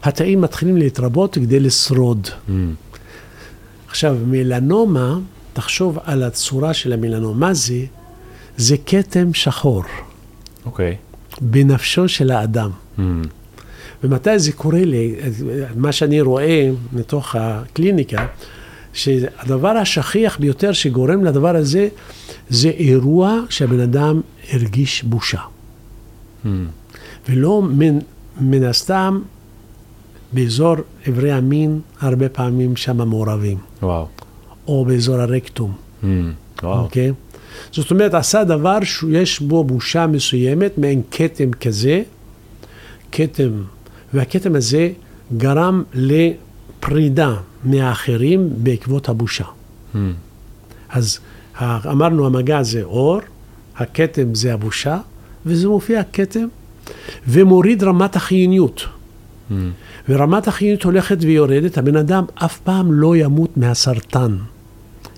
התאים 0.04 0.42
מתחילים 0.42 0.78
להתרבות 0.78 1.34
כדי 1.34 1.60
לשרוד. 1.60 2.28
Mm, 2.28 2.52
עכשיו, 3.88 4.18
מלנומה, 4.26 5.18
תחשוב 5.54 5.98
על 6.04 6.24
הצורה 6.24 6.74
של 6.74 6.94
המלנומה, 6.94 7.40
מה 7.48 7.54
זה? 7.54 7.86
זה 8.58 8.76
כתם 8.86 9.34
שחור 9.34 9.84
אוקיי. 10.66 10.96
בנפשו 11.42 12.08
של 12.10 12.32
האדם. 12.32 12.70
Mm, 12.98 13.02
ומתי 14.04 14.40
זה 14.40 14.52
קורה 14.52 14.86
לי, 14.86 15.16
מה 15.76 15.92
שאני 15.92 16.22
רואה 16.22 16.70
מתוך 16.94 17.36
הקליניקה, 17.40 18.26
שהדבר 18.94 19.70
השכיח 19.70 20.38
ביותר 20.40 20.72
שגורם 20.72 21.26
לדבר 21.26 21.56
הזה, 21.56 21.88
זה 22.50 22.70
אירוע 22.70 23.40
שהבן 23.50 23.80
אדם 23.80 24.22
הרגיש 24.52 25.04
בושה. 25.04 25.40
mm, 26.46 26.48
ולא 27.30 27.62
מן, 27.62 28.00
מן 28.42 28.64
הסתם 28.64 29.22
באזור 30.34 30.76
איברי 31.08 31.32
המין, 31.32 31.80
הרבה 32.00 32.30
פעמים 32.30 32.76
שם 32.76 32.98
מעורבים, 33.10 33.58
וואו. 33.82 34.08
או 34.68 34.86
באזור 34.86 35.16
הרקטום, 35.16 35.74
Mm, 36.04 36.06
וואו. 36.64 36.80
אוקיי? 36.84 37.12
זאת 37.72 37.92
אומרת, 37.92 38.14
עשה 38.14 38.44
דבר 38.44 38.84
שיש 38.84 39.40
בו 39.40 39.64
בושה 39.64 40.08
מסוימת, 40.08 40.78
מעין 40.78 41.02
כתם 41.12 41.52
כזה, 41.52 42.02
כתם, 43.12 43.52
והכתם 44.14 44.56
הזה 44.56 44.90
גרם 45.38 45.84
לפרידה 45.94 47.36
מהאחרים 47.64 48.50
בעקבות 48.58 49.10
הבושה. 49.10 49.44
Mm, 49.94 49.98
אז 50.90 51.20
אמרנו, 51.62 52.26
המגע 52.26 52.64
זה 52.64 52.84
אור, 52.84 53.20
הכתם 53.76 54.36
זה 54.36 54.54
הבושה, 54.54 54.98
וזה 55.46 55.68
מופיע 55.68 56.02
כתם, 56.14 56.46
ומוריד 57.28 57.84
רמת 57.84 58.16
החיוניות. 58.16 58.82
mm, 59.50 59.54
ורמת 60.10 60.48
החיוניות 60.48 60.84
הולכת 60.84 61.18
ויורדת, 61.22 61.78
הבן 61.78 61.96
אדם 61.96 62.24
אף 62.36 62.60
פעם 62.60 62.94
לא 62.94 63.16
ימות 63.16 63.58
מהסרטן. 63.58 64.38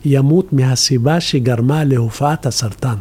ימות 0.06 0.54
מהסיבה 0.54 1.20
שגרמה 1.20 1.84
להופעת 1.84 2.46
הסרטן. 2.46 2.96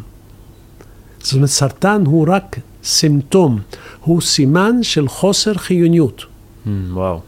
זאת 1.18 1.34
אומרת, 1.34 1.48
סרטן 1.48 2.02
הוא 2.06 2.26
רק 2.28 2.58
סימפטום, 2.84 3.60
הוא 4.00 4.20
סימן 4.20 4.82
של 4.82 5.08
חוסר 5.08 5.54
חיוניות. 5.54 6.22
mm, 6.22 6.68
וואו. 6.92 7.20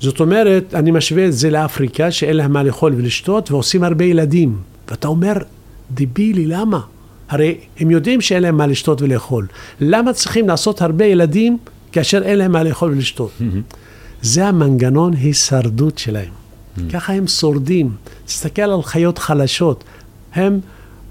זאת 0.00 0.20
אומרת, 0.20 0.74
אני 0.74 0.90
משווה 0.90 1.26
את 1.26 1.32
זה 1.32 1.50
לאפריקה, 1.50 2.10
שאין 2.10 2.36
להם 2.36 2.52
מה 2.52 2.62
לאכול 2.62 2.94
ולשתות, 2.96 3.50
ועושים 3.50 3.84
הרבה 3.84 4.04
ילדים. 4.04 4.56
ואתה 4.88 5.08
אומר, 5.08 5.32
דבילי, 5.90 6.46
למה? 6.46 6.80
הרי 7.28 7.58
הם 7.78 7.90
יודעים 7.90 8.20
שאין 8.20 8.42
להם 8.42 8.56
מה 8.56 8.66
לשתות 8.66 9.02
ולאכול. 9.02 9.46
למה 9.80 10.12
צריכים 10.12 10.48
לעשות 10.48 10.82
הרבה 10.82 11.04
ילדים 11.04 11.58
כאשר 11.92 12.22
אין 12.22 12.38
להם 12.38 12.52
מה 12.52 12.62
לאכול 12.64 12.90
ולשתות? 12.90 13.30
זה 14.22 14.46
המנגנון 14.46 15.12
הישרדות 15.14 15.98
שלהם. 15.98 16.32
ככה 16.92 17.12
הם 17.12 17.26
שורדים. 17.26 17.90
תסתכל 18.26 18.62
על 18.62 18.82
חיות 18.82 19.18
חלשות, 19.18 19.84
הן 20.34 20.60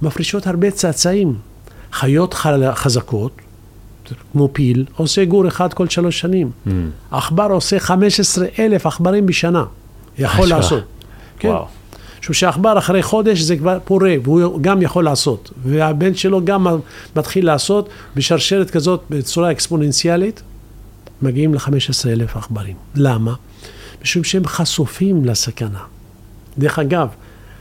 מפרישות 0.02 0.48
הרבה 0.48 0.72
צאצאים. 0.72 1.36
חיות 1.94 2.34
חל- 2.34 2.74
חזקות, 2.74 3.32
כמו 4.32 4.50
פיל, 4.54 4.86
עושה 4.96 5.26
גור 5.26 5.48
אחד 5.48 5.74
כל 5.74 5.90
שלוש 5.90 6.20
שנים. 6.20 6.52
Mm, 6.68 6.70
עכבר 7.12 7.48
עושה 7.52 7.80
15 7.80 8.46
אלף 8.60 8.86
עכברים 8.86 9.26
בשנה. 9.26 9.64
יכול. 10.18 10.48
לעשות. 10.50 10.84
כן. 11.40 11.48
וואו. 11.50 11.66
משום 12.22 12.34
שעכבר 12.34 12.78
אחרי 12.78 13.04
חודש 13.04 13.40
זה 13.40 13.58
כבר 13.58 13.78
פורה, 13.86 14.16
והוא 14.24 14.62
גם 14.62 14.82
יכול 14.82 15.04
לעשות. 15.04 15.52
והבן 15.66 16.14
שלו 16.16 16.46
גם 16.46 16.68
מתחיל 17.16 17.46
לעשות 17.46 17.90
בשרשרת 18.16 18.70
כזאת 18.72 19.04
בצורה 19.10 19.52
אקספוננציאלית, 19.52 20.42
מגיעים 21.22 21.54
ל-15 21.54 21.70
אלף 22.08 22.38
עכברים. 22.38 22.76
למה? 22.96 23.34
משום 24.02 24.24
שהם 24.24 24.46
חשופים 24.46 25.26
לסכנה. 25.26 25.80
דרך 26.58 26.80
אגב, 26.80 27.08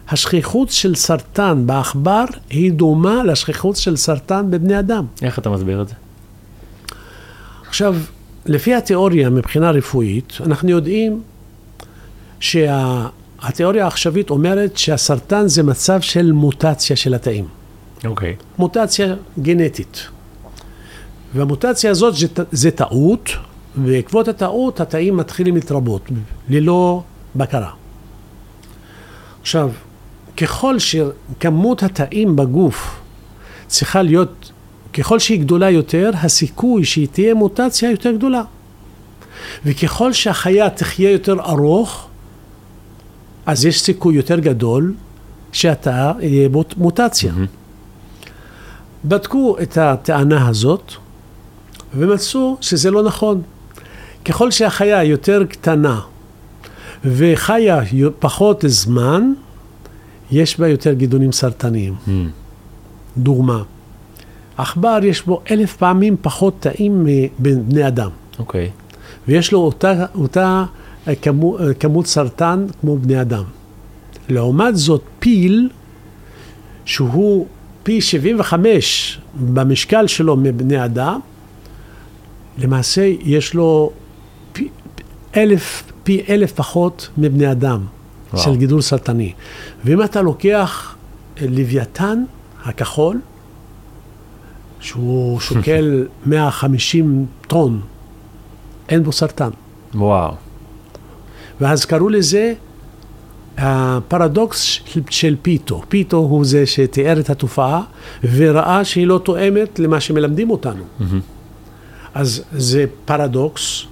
השכיחות 0.09 0.71
של 0.71 0.95
סרטן 0.95 1.63
בעכבר 1.67 2.25
היא 2.51 2.73
דומה 2.73 3.25
לשכיחות 3.25 3.77
של 3.77 3.97
סרטן 3.97 4.51
בבני 4.51 4.79
אדם. 4.79 5.07
איך 5.23 5.39
אתה 5.39 5.51
מסביר 5.51 5.83
את 5.83 5.89
זה? 5.89 5.95
עכשיו, 7.69 7.97
לפי 8.47 8.75
התיאוריה 8.75 9.31
מבחינה 9.31 9.71
רפואית, 9.71 10.39
אנחנו 10.47 10.71
יודעים 10.71 11.23
שהתיאוריה 12.41 13.85
העכשווית 13.85 14.31
אומרת 14.31 14.77
שהסרטן 14.77 15.49
זה 15.49 15.63
מצב 15.63 16.01
של 16.01 16.33
מוטציה 16.33 16.97
של 16.97 17.15
התאים. 17.15 17.45
אוקיי. 18.05 18.37
מוטציה 18.59 19.15
גנטית. 19.43 20.07
והמוטציה 21.35 21.91
הזאת 21.91 22.15
זה, 22.17 22.27
זה 22.53 22.71
טעות, 22.71 23.31
ובעקבות 23.77 24.29
הטעות 24.29 24.81
התאים 24.81 25.17
מתחילים 25.17 25.55
להתרבות 25.55 26.03
ללא 26.49 27.03
בקרה. 27.37 27.71
עכשיו, 29.41 29.71
ככל 30.37 30.77
שכמות 30.79 31.83
התאים 31.83 32.37
בגוף 32.37 33.01
צריכה 33.67 34.03
להיות, 34.03 34.53
ככל 34.93 35.19
שהיא 35.19 35.41
גדולה 35.41 35.71
יותר, 35.71 36.11
הסיכוי 36.15 36.85
שהיא 36.85 37.09
תהיה 37.13 37.35
מוטציה 37.35 37.91
יותר 37.91 38.13
גדולה. 38.13 38.43
וככל 39.65 40.13
שהחיה 40.13 40.71
תחיה 40.71 41.11
יותר 41.11 41.41
ארוך, 41.41 42.09
אז 43.47 43.65
יש 43.65 43.83
סיכוי 43.83 44.15
יותר 44.15 44.39
גדול 44.39 44.95
שהתא 45.53 46.13
יהיה 46.21 46.49
מוטציה. 46.77 47.33
בדקו 49.05 49.57
את 49.63 49.79
הטענה 49.79 50.49
הזאת 50.49 50.93
ומצאו 51.95 52.57
שזה 52.61 52.91
לא 52.91 53.03
נכון. 53.03 53.43
ככל 54.27 54.51
שהחיה 54.51 55.05
יותר 55.05 55.45
קטנה 55.45 56.01
וחיה 57.05 57.81
פחות 58.19 58.65
זמן, 58.67 59.33
יש 60.31 60.61
בה 60.61 60.69
יותר 60.69 60.93
גידולים 60.93 61.33
סרטניים. 61.33 61.95
Mm, 62.07 62.11
דוגמה, 63.17 63.63
עכבר 64.57 64.99
יש 65.03 65.27
בו 65.27 65.43
אלף 65.51 65.77
פעמים 65.77 66.17
פחות 66.23 66.57
תאים 66.61 67.07
מבני 67.39 67.89
אדם, 67.89 68.11
אוקיי. 68.39 68.71
ויש 69.29 69.53
לו 69.53 69.59
אותה, 69.59 70.05
אותה 70.15 70.65
כמות, 71.23 71.61
כמות 71.81 72.07
סרטן 72.07 72.67
כמו 72.81 72.97
בני 72.97 73.21
אדם. 73.21 73.45
לעומת 74.29 74.77
זאת, 74.77 75.03
פיל 75.19 75.69
שהוא 76.85 77.47
פי 77.83 78.01
75 78.01 79.21
במשקל 79.35 80.07
שלו 80.07 80.37
מבני 80.37 80.85
אדם, 80.85 81.21
למעשה 82.59 83.13
יש 83.23 83.55
לו 83.55 83.93
אלף, 85.37 85.93
פי 86.05 86.23
אלף 86.29 86.53
פחות 86.53 87.09
מבני 87.19 87.53
אדם 87.53 87.85
וואו. 88.33 88.43
של 88.43 88.57
גידול 88.57 88.81
סרטני. 88.81 89.33
ואם 89.85 90.03
אתה 90.03 90.23
לוקח 90.23 90.95
אה, 91.41 91.47
לוויתן 91.49 92.25
הכחול, 92.65 93.21
שהוא 94.81 95.41
שוקל 95.41 96.07
150 96.27 97.27
טון, 97.49 97.81
אין 98.89 99.03
בו 99.03 99.13
סרטן. 99.13 99.51
וואו. 99.95 100.35
ואז 101.61 101.85
קראו 101.85 102.09
לזה 102.09 102.55
הפרדוקס 103.59 104.61
של, 104.61 105.01
של 105.11 105.37
פיטו. 105.43 105.83
פיטו 105.89 106.17
הוא 106.17 106.45
זה 106.45 106.67
שתיאר 106.67 107.21
את 107.21 107.31
התופעה 107.31 107.83
וראה 108.37 108.85
שהיא 108.85 109.07
לא 109.07 109.21
תואמת 109.25 109.79
למה 109.79 110.01
שמלמדים 110.01 110.51
אותנו. 110.51 110.85
אז 112.15 112.45
זה 112.53 112.85
פרדוקס. 113.05 113.87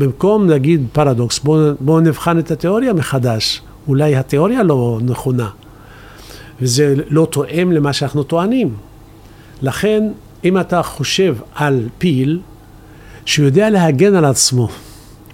במקום 0.00 0.48
להגיד 0.48 0.86
פרדוקס, 0.92 1.38
בואו 1.38 1.72
בוא 1.80 2.00
נבחן 2.00 2.38
את 2.38 2.50
התיאוריה 2.50 2.92
מחדש. 2.92 3.62
אולי 3.88 4.16
התיאוריה 4.16 4.62
לא 4.62 4.98
נכונה. 5.02 5.48
וזה 6.60 6.94
לא 7.08 7.26
תואם 7.30 7.72
למה 7.72 7.92
שאנחנו 7.92 8.22
טוענים. 8.22 8.74
לכן, 9.62 10.02
אם 10.44 10.58
אתה 10.58 10.82
חושב 10.82 11.36
על 11.54 11.88
פיל 11.98 12.40
שיודע 13.24 13.70
להגן 13.70 14.14
על 14.14 14.24
עצמו, 14.24 14.68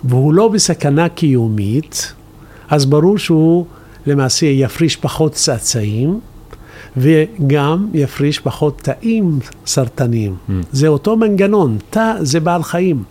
והוא 0.04 0.34
לא 0.34 0.48
בסכנה 0.48 1.08
קיומית, 1.08 2.14
אז 2.70 2.86
ברור 2.86 3.18
שהוא 3.18 3.66
למעשה 4.06 4.46
יפריש 4.46 4.96
פחות 4.96 5.32
צאצאים, 5.32 6.20
וגם 6.96 7.88
יפריש 7.94 8.38
פחות 8.38 8.78
תאים 8.82 9.38
סרטניים. 9.66 10.36
Mm. 10.48 10.52
זה 10.72 10.88
אותו 10.88 11.16
מנגנון, 11.16 11.78
תא 11.90 12.14
זה 12.20 12.40
בעל 12.40 12.62
חיים, 12.62 13.02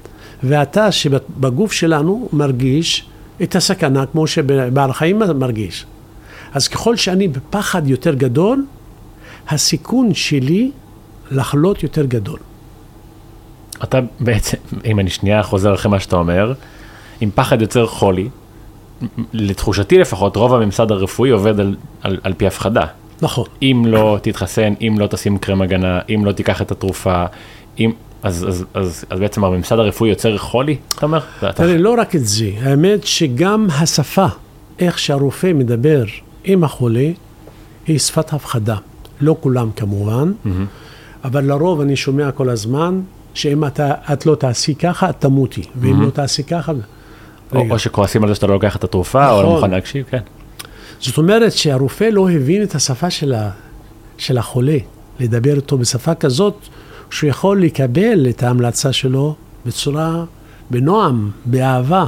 והתא 0.47 0.91
שבגוף 0.91 1.71
שלנו 1.71 2.29
מרגיש 2.33 3.05
את 3.43 3.55
הסכנה 3.55 4.05
כמו 4.05 4.27
שבעל 4.27 4.93
חיים 4.93 5.21
מרגיש. 5.35 5.85
אז 6.53 6.67
ככל 6.67 6.95
שאני 6.95 7.27
בפחד 7.27 7.87
יותר 7.87 8.13
גדול, 8.13 8.65
הסיכון 9.49 10.13
שלי 10.13 10.71
לחלות 11.31 11.83
יותר 11.83 12.05
גדול. 12.05 12.39
אתה 13.83 13.99
בעצם, 14.19 14.57
אם 14.85 14.99
אני 14.99 15.09
שנייה 15.09 15.43
חוזר 15.43 15.73
אחרי 15.73 15.91
מה 15.91 15.99
שאתה 15.99 16.15
אומר, 16.15 16.53
אם 17.21 17.29
פחד 17.35 17.61
יוצר 17.61 17.87
חולי, 17.87 18.29
לתחושתי 19.33 19.97
לפחות, 19.97 20.35
רוב 20.35 20.53
הממסד 20.53 20.91
הרפואי 20.91 21.29
עובד 21.29 21.59
על, 21.59 21.75
על, 22.01 22.17
על 22.23 22.33
פי 22.33 22.47
הפחדה. 22.47 22.85
נכון. 23.21 23.45
אם 23.61 23.83
לא 23.87 24.17
תתחסן, 24.21 24.73
אם 24.81 24.95
לא 24.99 25.07
תשים 25.07 25.37
קרם 25.37 25.61
הגנה, 25.61 25.99
אם 26.09 26.25
לא 26.25 26.31
תיקח 26.31 26.61
את 26.61 26.71
התרופה, 26.71 27.25
אם, 27.79 27.91
אז, 28.25 28.45
אז, 28.47 28.65
אז, 28.73 29.05
אז 29.09 29.19
בעצם 29.19 29.43
הממסד 29.43 29.79
הרפואי 29.79 30.09
יוצר 30.09 30.37
חולי, 30.37 30.77
אתה 30.95 31.05
אומר? 31.05 31.19
תראה, 31.39 31.77
לא 31.77 31.95
רק 31.99 32.15
את 32.15 32.25
זה, 32.25 32.49
האמת 32.61 33.03
שגם 33.03 33.67
השפה, 33.71 34.25
איך 34.79 34.99
שהרופא 34.99 35.53
מדבר 35.53 36.03
עם 36.43 36.63
החולה, 36.63 37.09
היא 37.87 37.99
שפת 37.99 38.33
הפחדה. 38.33 38.75
לא 39.21 39.35
כולם 39.39 39.69
כמובן, 39.75 40.31
mm-hmm. 40.31 40.49
אבל 41.23 41.43
לרוב 41.45 41.81
אני 41.81 41.95
שומע 41.95 42.31
כל 42.31 42.49
הזמן, 42.49 43.01
שאם 43.33 43.65
אתה, 43.65 43.93
את 44.13 44.25
לא 44.25 44.35
תעשי 44.35 44.75
ככה, 44.75 45.09
את 45.09 45.15
תמותי, 45.19 45.61
ואם 45.75 46.01
Mhm. 46.01 46.05
לא 46.05 46.09
תעשי 46.09 46.43
ככה... 46.43 46.71
או, 46.71 47.61
רגע. 47.61 47.73
או 47.73 47.79
שכועסים 47.79 48.23
על 48.23 48.29
זה 48.29 48.35
שאתה 48.35 48.47
לא 48.47 48.53
לוקח 48.53 48.75
את 48.75 48.83
התרופה, 48.83 49.31
או 49.31 49.41
לא 49.41 49.47
נכון. 49.47 49.55
מוכן 49.55 49.71
להקשיב, 49.71 50.05
כן. 50.09 50.19
זאת 50.99 51.17
אומרת 51.17 51.51
שהרופא 51.51 52.03
לא 52.03 52.29
הבין 52.29 52.63
את 52.63 52.75
השפה 52.75 53.09
של, 53.09 53.33
ה, 53.33 53.49
של 54.17 54.37
החולה, 54.37 54.77
לדבר 55.19 55.55
איתו 55.55 55.77
בשפה 55.77 56.15
כזאת, 56.15 56.55
שהוא 57.15 57.29
יכול 57.29 57.61
לקבל 57.61 58.29
את 58.29 58.43
ההמלצה 58.43 58.93
שלו 58.93 59.35
בצורה, 59.65 60.23
בנועם, 60.69 61.31
באהבה, 61.45 62.05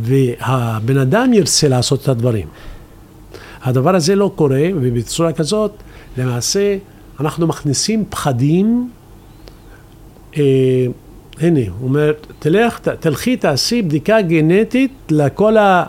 והבן 0.00 0.98
אדם 0.98 1.32
ירצה 1.32 1.68
לעשות 1.68 2.02
את 2.02 2.08
הדברים. 2.08 2.48
הדבר 3.62 3.94
הזה 3.94 4.14
לא 4.16 4.30
קורה, 4.36 4.62
ובצורה 4.74 5.32
כזאת, 5.32 5.72
למעשה, 6.18 6.76
אנחנו 7.20 7.46
מכניסים 7.46 8.04
פחדים. 8.10 8.90
אה, 10.36 10.42
הנה, 11.40 11.60
הוא 11.78 11.88
אומר, 11.88 12.12
תלך, 12.38 12.78
ת- 12.78 12.88
תלכי, 12.88 13.36
תעשי 13.36 13.82
בדיקה 13.82 14.22
גנטית 14.22 14.92
לכל, 15.10 15.56
ה, 15.56 15.84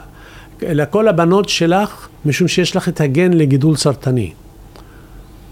לכל 0.62 1.08
הבנות 1.08 1.49
שלך, 1.49 2.08
משום 2.25 2.47
שיש 2.47 2.75
לך 2.75 2.89
את 2.89 3.01
הגן 3.01 3.34
לגידול 3.34 3.75
סרטני. 3.75 4.31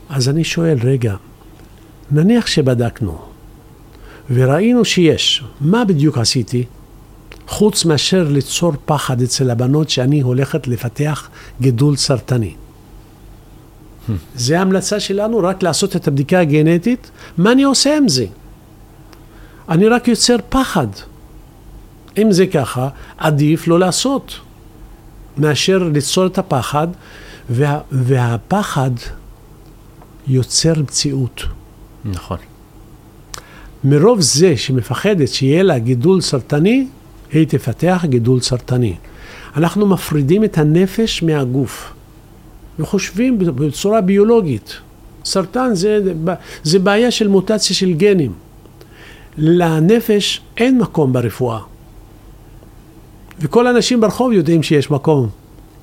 אז 0.09 0.29
אני 0.29 0.43
שואל, 0.43 0.77
רגע, 0.83 1.15
נניח 2.11 2.47
שבדקנו, 2.47 3.17
וראינו 4.29 4.85
שיש, 4.85 5.43
מה 5.61 5.85
בדיוק 5.85 6.17
עשיתי? 6.17 6.63
חוץ 7.47 7.85
מאשר 7.85 8.27
ליצור 8.29 8.73
פחד 8.85 9.21
אצל 9.21 9.49
הבנות 9.49 9.89
שאני 9.89 10.21
הולכת 10.21 10.67
לפתח 10.67 11.29
גידול 11.61 11.95
סרטני. 11.95 12.55
זה 14.35 14.59
ההמלצה 14.59 14.99
שלנו, 14.99 15.37
רק 15.37 15.63
לעשות 15.63 15.95
את 15.95 16.07
הבדיקה 16.07 16.39
הגנטית. 16.39 17.11
מה 17.37 17.51
אני 17.51 17.63
עושה 17.63 17.97
עם 17.97 18.07
זה? 18.07 18.25
אני 19.69 19.87
רק 19.87 20.07
יוצר 20.07 20.35
פחד. 20.49 20.87
אם 22.17 22.31
זה 22.31 22.47
ככה, 22.47 22.89
עדיף 23.17 23.67
לא 23.67 23.79
לעשות, 23.79 24.39
מאשר 25.37 25.89
ליצור 25.93 26.25
את 26.25 26.37
הפחד, 26.37 26.87
וה, 27.49 27.79
והפחד 27.91 28.91
יוצר 30.27 30.73
מציאות. 30.79 31.43
נכון. 32.05 32.37
מרוב 33.83 34.21
זה 34.21 34.57
שמפחדת 34.57 35.27
שיהיה 35.27 35.63
לה 35.63 35.79
גידול 35.79 36.21
סרטני, 36.21 36.87
היא 37.31 37.47
תפתח 37.47 38.05
גידול 38.05 38.39
סרטני. 38.41 38.95
אנחנו 39.57 39.87
מפרידים 39.87 40.43
את 40.43 40.57
הנפש 40.57 41.23
מהגוף, 41.23 41.93
וחושבים 42.79 43.37
בצורה 43.39 44.01
ביולוגית. 44.01 44.77
סרטן 45.25 45.69
זה, 45.73 45.99
זה 46.63 46.79
בעיה 46.79 47.11
של 47.11 47.27
מוטציה 47.27 47.75
של 47.75 47.93
גנים. 47.93 48.33
לנפש 49.37 50.41
אין 50.57 50.77
מקום 50.77 51.13
ברפואה. 51.13 51.59
וכל 53.39 53.67
האנשים 53.67 54.01
ברחוב 54.01 54.31
יודעים 54.31 54.63
שיש 54.63 54.91
מקום. 54.91 55.29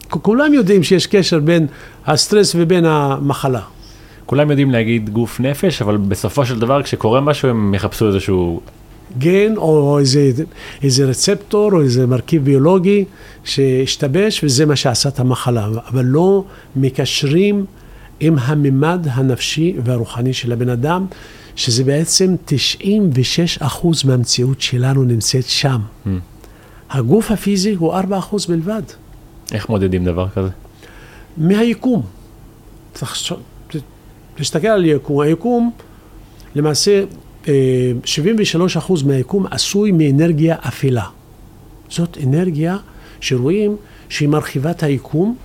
כולם 0.09 0.54
יודעים 0.54 0.83
שיש 0.83 1.06
קשר 1.06 1.38
בין 1.40 1.66
הסטרס 2.06 2.54
ובין 2.54 2.85
המחלה. 2.85 3.61
כולם 4.31 4.51
יודעים 4.51 4.71
להגיד 4.71 5.11
גוף 5.11 5.40
נפש, 5.40 5.83
אבל 5.83 5.97
בסופו 5.97 6.47
של 6.47 6.59
דבר 6.59 6.83
כשקורה 6.83 7.21
משהו 7.21 7.49
הם 7.49 7.75
יחפשו 7.75 8.09
איזשהו... 8.09 8.61
גן 9.19 9.57
או 9.57 9.99
איזה, 9.99 10.31
איזה 10.83 11.05
רצפטור 11.05 11.73
או 11.73 11.81
איזה 11.81 12.07
מרכיב 12.07 12.45
ביולוגי 12.45 13.05
שהשתבש 13.45 14.45
וזה 14.45 14.66
מה 14.66 14.77
שעשה 14.77 15.09
את 15.09 15.21
המחלה, 15.21 15.69
אבל 15.88 16.05
לא 16.05 16.45
מקשרים 16.77 17.64
עם 18.21 18.37
הממד 18.38 19.07
הנפשי 19.11 19.77
והרוחני 19.85 20.33
של 20.33 20.53
הבן 20.53 20.69
אדם, 20.69 21.07
שזה 21.57 21.85
בעצם 21.85 22.35
96% 23.61 23.64
מהמציאות 24.05 24.61
שלנו 24.61 25.05
נמצאת 25.05 25.45
שם. 25.49 25.81
Hmm. 26.07 26.09
הגוף 26.90 27.31
הפיזי 27.31 27.75
הוא 27.75 27.95
4% 27.95 28.05
בלבד, 28.49 28.83
איך 29.53 29.69
מודדים 29.69 30.05
דבר 30.05 30.29
כזה? 30.29 30.49
מהיקום. 31.37 32.03
תחשוב, 32.93 33.38
תסתכל 34.40 34.68
על 34.68 34.85
היקום, 34.85 35.20
היקום 35.20 35.70
למעשה 36.55 37.05
אה, 37.48 37.92
73% 38.79 39.07
מהיקום 39.07 39.46
עשוי 39.50 39.92
מאנרגיה 39.92 40.57
אפלה. 40.68 41.05
זאת 41.88 42.18
אנרגיה 42.24 42.76
שרואים 43.20 43.76
שהיא 44.09 44.29
מרחיבה 44.29 44.70
את 44.70 44.83
היקום, 44.83 45.37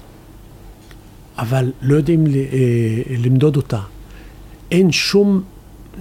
אבל 1.38 1.72
לא 1.82 1.96
יודעים 1.96 2.26
אה, 2.28 2.32
למדוד 3.18 3.56
אותה. 3.56 3.80
אין 4.72 4.92
שום 4.92 5.42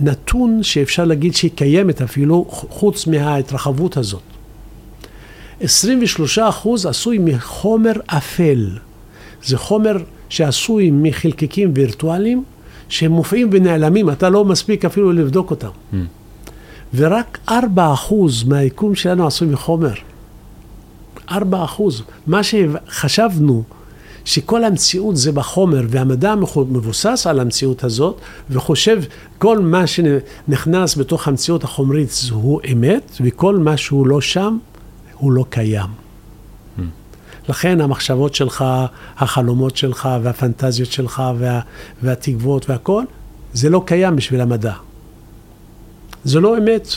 נתון 0.00 0.62
שאפשר 0.62 1.04
להגיד 1.04 1.34
שהיא 1.34 1.50
קיימת 1.54 2.02
אפילו 2.02 2.44
חוץ 2.48 3.06
מההתרחבות 3.06 3.96
הזאת. 3.96 4.22
23 5.60 6.38
אחוז 6.38 6.86
עשוי 6.86 7.18
מחומר 7.18 7.92
אפל. 8.06 8.70
זה 9.44 9.58
חומר 9.58 9.96
שעשוי 10.28 10.90
מחלקיקים 10.92 11.72
וירטואליים 11.74 12.44
שהם 12.94 13.12
מופיעים 13.12 13.48
ונעלמים, 13.52 14.10
אתה 14.10 14.28
לא 14.28 14.44
מספיק 14.44 14.84
אפילו 14.84 15.12
לבדוק 15.12 15.50
אותם. 15.50 15.68
Hmm. 15.92 15.96
ורק 16.94 17.38
4 17.48 17.92
אחוז 17.92 18.44
מהיקום 18.44 18.94
שלנו 18.94 19.26
עשוי 19.26 19.48
מחומר. 19.48 19.92
4 21.30 21.64
אחוז. 21.64 22.02
מה 22.26 22.40
שחשבנו 22.42 23.62
שכל 24.24 24.64
המציאות 24.64 25.16
זה 25.16 25.32
בחומר, 25.32 25.82
והמדע 25.88 26.34
מבוסס 26.56 27.26
על 27.26 27.40
המציאות 27.40 27.84
הזאת, 27.84 28.20
וחושב 28.50 29.02
כל 29.38 29.58
מה 29.58 29.86
שנכנס 29.86 30.96
בתוך 30.98 31.28
המציאות 31.28 31.64
החומרית 31.64 32.10
הוא 32.30 32.60
אמת, 32.72 33.16
וכל 33.20 33.56
מה 33.56 33.76
שהוא 33.76 34.06
לא 34.06 34.20
שם, 34.20 34.58
הוא 35.14 35.32
לא 35.32 35.44
קיים. 35.50 36.03
לכן 37.48 37.80
המחשבות 37.80 38.34
שלך, 38.34 38.64
החלומות 39.16 39.76
שלך 39.76 40.08
והפנטזיות 40.22 40.92
שלך 40.92 41.22
וה, 41.38 41.60
והתקוות 42.02 42.70
והכל, 42.70 43.04
זה 43.52 43.70
לא 43.70 43.82
קיים 43.86 44.16
בשביל 44.16 44.40
המדע. 44.40 44.74
זה 46.24 46.40
לא 46.40 46.58
אמת. 46.58 46.88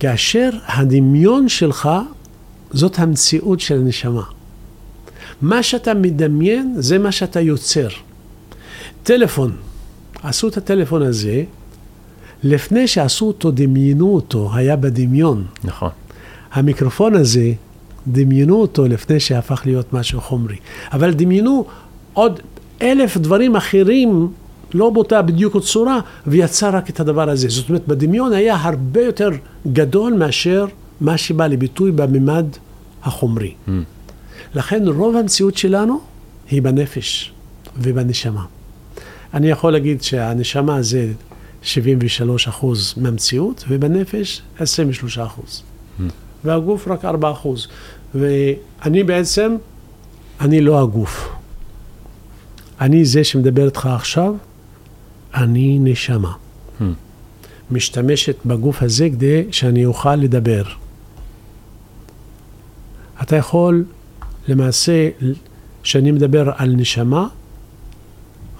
כאשר 0.00 0.50
הדמיון 0.66 1.48
שלך, 1.48 1.88
זאת 2.72 2.98
המציאות 2.98 3.60
של 3.60 3.78
הנשמה. 3.78 4.22
מה 5.42 5.62
שאתה 5.62 5.94
מדמיין, 5.94 6.74
זה 6.78 6.98
מה 6.98 7.12
שאתה 7.12 7.40
יוצר. 7.40 7.88
טלפון, 9.02 9.56
עשו 10.22 10.48
את 10.48 10.56
הטלפון 10.56 11.02
הזה, 11.02 11.44
לפני 12.42 12.88
שעשו 12.88 13.26
אותו, 13.26 13.50
דמיינו 13.50 14.14
אותו, 14.14 14.50
היה 14.54 14.76
בדמיון. 14.76 15.46
נכון. 15.64 15.90
המיקרופון 16.52 17.14
הזה, 17.14 17.52
דמיינו 18.06 18.56
אותו 18.56 18.88
לפני 18.88 19.20
שהפך 19.20 19.62
להיות 19.64 19.92
משהו 19.92 20.20
חומרי. 20.20 20.56
אבל 20.92 21.14
דמיינו 21.14 21.64
עוד 22.12 22.40
אלף 22.82 23.16
דברים 23.16 23.56
אחרים, 23.56 24.28
לא 24.74 24.90
באותה 24.90 25.22
בדיוק 25.22 25.56
צורה, 25.58 26.00
ויצא 26.26 26.70
רק 26.72 26.90
את 26.90 27.00
הדבר 27.00 27.30
הזה. 27.30 27.48
זאת 27.48 27.68
אומרת, 27.68 27.88
בדמיון 27.88 28.32
היה 28.32 28.56
הרבה 28.56 29.02
יותר 29.02 29.30
גדול 29.72 30.12
מאשר 30.12 30.66
מה 31.00 31.18
שבא 31.18 31.46
לביטוי 31.46 31.92
בממד 31.92 32.46
החומרי. 33.02 33.54
Mm. 33.66 33.70
לכן 34.54 34.88
רוב 34.88 35.16
המציאות 35.16 35.56
שלנו 35.56 36.00
היא 36.50 36.62
בנפש 36.62 37.32
ובנשמה. 37.76 38.44
אני 39.34 39.50
יכול 39.50 39.72
להגיד 39.72 40.02
שהנשמה 40.02 40.82
זה 40.82 41.12
73 41.62 42.48
אחוז 42.48 42.94
מהמציאות, 42.96 43.64
ובנפש 43.68 44.42
23 44.58 45.18
אחוז. 45.18 45.62
Mm. 45.62 46.02
והגוף 46.44 46.88
רק 46.88 47.04
4 47.04 47.30
אחוז. 47.30 47.68
ואני 48.14 49.04
בעצם, 49.04 49.56
אני 50.40 50.60
לא 50.60 50.80
הגוף. 50.80 51.28
אני 52.80 53.04
זה 53.04 53.24
שמדבר 53.24 53.64
איתך 53.64 53.86
עכשיו, 53.86 54.34
אני 55.34 55.78
נשמה. 55.80 56.32
Hmm. 56.32 56.84
משתמשת 57.70 58.36
בגוף 58.46 58.82
הזה 58.82 59.10
כדי 59.10 59.44
שאני 59.50 59.84
אוכל 59.84 60.16
לדבר. 60.16 60.62
אתה 63.22 63.36
יכול, 63.36 63.84
למעשה, 64.48 65.08
כשאני 65.82 66.12
מדבר 66.12 66.50
על 66.56 66.74
נשמה, 66.76 67.26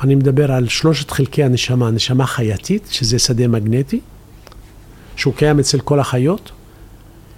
אני 0.02 0.14
מדבר 0.14 0.52
על 0.52 0.68
שלושת 0.68 1.10
חלקי 1.10 1.44
הנשמה, 1.44 1.90
נשמה 1.90 2.26
חייתית, 2.26 2.88
שזה 2.90 3.18
שדה 3.18 3.48
מגנטי, 3.48 4.00
שהוא 5.16 5.34
קיים 5.34 5.58
אצל 5.58 5.80
כל 5.80 6.00
החיות, 6.00 6.52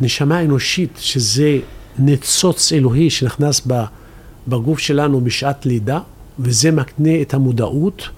נשמה 0.00 0.42
אנושית, 0.42 0.98
שזה 1.00 1.58
ניצוץ 1.98 2.72
אלוהי 2.72 3.10
שנכנס 3.10 3.68
בגוף 4.48 4.78
שלנו 4.78 5.20
בשעת 5.20 5.66
לידה, 5.66 6.00
וזה 6.38 6.70
מקנה 6.70 7.20
את 7.22 7.34
המודעות 7.34 8.08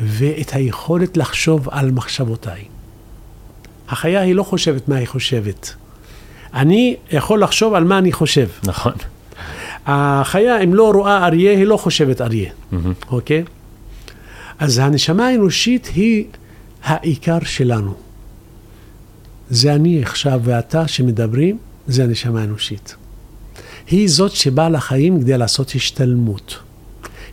ואת 0.00 0.52
היכולת 0.52 1.16
לחשוב 1.16 1.68
על 1.70 1.90
מחשבותיי. 1.90 2.64
החיה 3.88 4.20
היא 4.20 4.34
לא 4.34 4.42
חושבת 4.42 4.88
מה 4.88 4.96
היא 4.96 5.08
חושבת. 5.08 5.74
אני 6.54 6.96
יכול 7.12 7.42
לחשוב 7.42 7.74
על 7.74 7.84
מה 7.84 7.98
אני 7.98 8.12
חושב. 8.12 8.48
נכון. 8.64 8.92
החיה, 9.86 10.60
אם 10.60 10.74
לא 10.74 10.90
רואה 10.90 11.26
אריה, 11.26 11.50
היא 11.50 11.64
לא 11.64 11.76
חושבת 11.76 12.20
אריה, 12.20 12.50
mm-hmm. 12.50 12.76
אוקיי? 13.10 13.44
אז 14.58 14.78
הנשמה 14.78 15.26
האנושית 15.26 15.90
היא 15.94 16.24
העיקר 16.84 17.38
שלנו. 17.44 17.94
זה 19.50 19.74
אני 19.74 20.02
עכשיו 20.02 20.40
ואתה 20.44 20.88
שמדברים, 20.88 21.58
זה 21.86 22.04
הנשמה 22.04 22.40
האנושית. 22.40 22.96
היא 23.86 24.08
זאת 24.08 24.32
שבאה 24.32 24.68
לחיים 24.68 25.20
כדי 25.20 25.38
לעשות 25.38 25.72
השתלמות. 25.74 26.58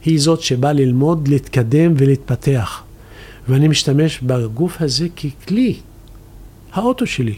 היא 0.05 0.19
זאת 0.19 0.41
שבאה 0.41 0.73
ללמוד, 0.73 1.27
להתקדם 1.27 1.93
ולהתפתח. 1.97 2.83
ואני 3.49 3.67
משתמש 3.67 4.19
בגוף 4.19 4.81
הזה 4.81 5.07
ככלי, 5.09 5.75
האוטו 6.73 7.07
שלי, 7.07 7.35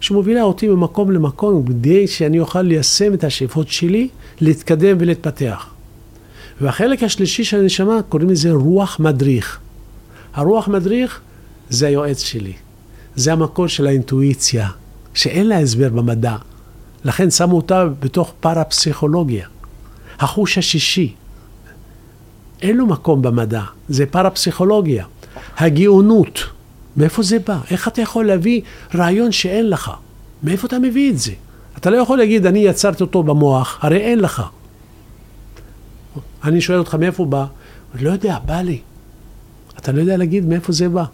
שמובילה 0.00 0.42
אותי 0.42 0.68
ממקום 0.68 1.10
למקום 1.10 1.66
כדי 1.66 2.06
שאני 2.06 2.40
אוכל 2.40 2.62
ליישם 2.62 3.14
את 3.14 3.24
השאיפות 3.24 3.68
שלי, 3.68 4.08
להתקדם 4.40 4.96
ולהתפתח. 5.00 5.66
והחלק 6.60 7.02
השלישי 7.02 7.44
של 7.44 7.60
הנשמה, 7.60 8.02
קוראים 8.08 8.30
לזה 8.30 8.52
רוח 8.52 9.00
מדריך. 9.00 9.58
הרוח 10.34 10.68
מדריך 10.68 11.20
זה 11.70 11.86
היועץ 11.86 12.22
שלי. 12.22 12.52
זה 13.18 13.32
המקור 13.32 13.66
של 13.66 13.86
האינטואיציה, 13.86 14.68
שאין 15.14 15.46
לה 15.48 15.58
הסבר 15.58 15.88
במדע. 15.88 16.36
לכן 17.04 17.30
שמו 17.30 17.56
אותה 17.56 17.84
בתוך 18.00 18.32
פרפסיכולוגיה. 18.40 19.46
החוש 20.18 20.58
השישי, 20.58 21.14
אין 22.62 22.76
לו 22.76 22.86
מקום 22.86 23.22
במדע, 23.22 23.62
זה 23.88 24.06
פרפסיכולוגיה. 24.06 25.04
הגאונות, 25.56 26.40
מאיפה 26.96 27.22
זה 27.22 27.38
בא? 27.38 27.58
איך 27.70 27.88
אתה 27.88 28.02
יכול 28.02 28.26
להביא 28.26 28.60
רעיון 28.94 29.32
שאין 29.32 29.70
לך? 29.70 29.90
מאיפה 30.42 30.66
אתה 30.66 30.78
מביא 30.78 31.10
את 31.10 31.18
זה? 31.18 31.32
אתה 31.76 31.90
לא 31.90 31.96
יכול 31.96 32.18
להגיד, 32.18 32.46
אני 32.46 32.58
יצרתי 32.58 33.02
אותו 33.02 33.22
במוח, 33.22 33.78
הרי 33.82 33.98
אין 33.98 34.18
לך. 34.18 34.42
אני 36.44 36.60
שואל 36.60 36.78
אותך, 36.78 36.94
מאיפה 36.94 37.22
הוא 37.22 37.30
בא? 37.30 37.44
לא 38.00 38.10
יודע, 38.10 38.38
בא 38.46 38.60
לי. 38.60 38.80
אתה 39.78 39.92
לא 39.92 40.00
יודע 40.00 40.16
להגיד 40.16 40.46
מאיפה 40.46 40.72
זה 40.72 40.88
בא. 40.88 41.04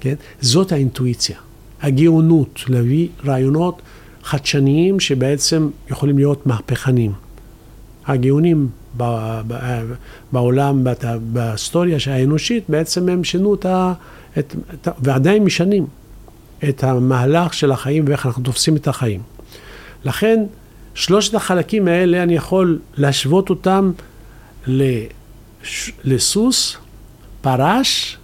כן? 0.00 0.14
זאת 0.40 0.72
האינטואיציה. 0.72 1.36
הגאונות, 1.82 2.64
להביא 2.68 3.08
רעיונות 3.24 3.82
חדשניים 4.22 5.00
שבעצם 5.00 5.68
יכולים 5.90 6.18
להיות 6.18 6.46
מהפכנים. 6.46 7.12
הגאונים 8.06 8.68
בעולם, 10.32 10.86
בהיסטוריה 11.32 11.98
האנושית, 12.06 12.64
בעצם 12.68 13.08
הם 13.08 13.24
שינו 13.24 13.54
את 13.54 13.66
ה... 13.66 13.92
את, 14.38 14.54
את, 14.74 14.88
ועדיין 14.98 15.44
משנים 15.44 15.86
את 16.68 16.84
המהלך 16.84 17.54
של 17.54 17.72
החיים 17.72 18.04
ואיך 18.08 18.26
אנחנו 18.26 18.42
תופסים 18.42 18.76
את 18.76 18.88
החיים. 18.88 19.20
לכן, 20.04 20.44
שלושת 20.94 21.34
החלקים 21.34 21.88
האלה, 21.88 22.22
אני 22.22 22.34
יכול 22.34 22.78
להשוות 22.96 23.50
אותם 23.50 23.92
לסוס, 26.04 26.76
פרש 27.40 28.17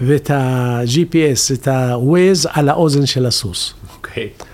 ואת 0.00 0.30
ה-GPS, 0.30 1.54
את 1.54 1.68
ה-Waze 1.68 2.48
על 2.52 2.68
האוזן 2.68 3.06
של 3.06 3.26
הסוס. 3.26 3.74
אוקיי. 3.96 4.28
Okay. 4.40 4.44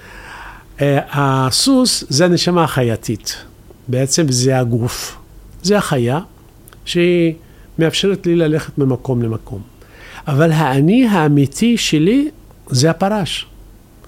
אה, 0.80 1.00
הסוס 1.12 2.04
זה 2.08 2.24
הנשמה 2.24 2.64
החייתית, 2.64 3.36
בעצם 3.88 4.26
זה 4.28 4.58
הגוף. 4.58 5.16
זה 5.62 5.78
החיה 5.78 6.20
שהיא 6.84 7.34
מאפשרת 7.78 8.26
לי 8.26 8.36
ללכת 8.36 8.78
ממקום 8.78 9.22
למקום. 9.22 9.62
אבל 10.28 10.52
האני 10.52 11.06
האמיתי 11.06 11.76
שלי 11.76 12.30
זה 12.70 12.90
הפרש. 12.90 13.46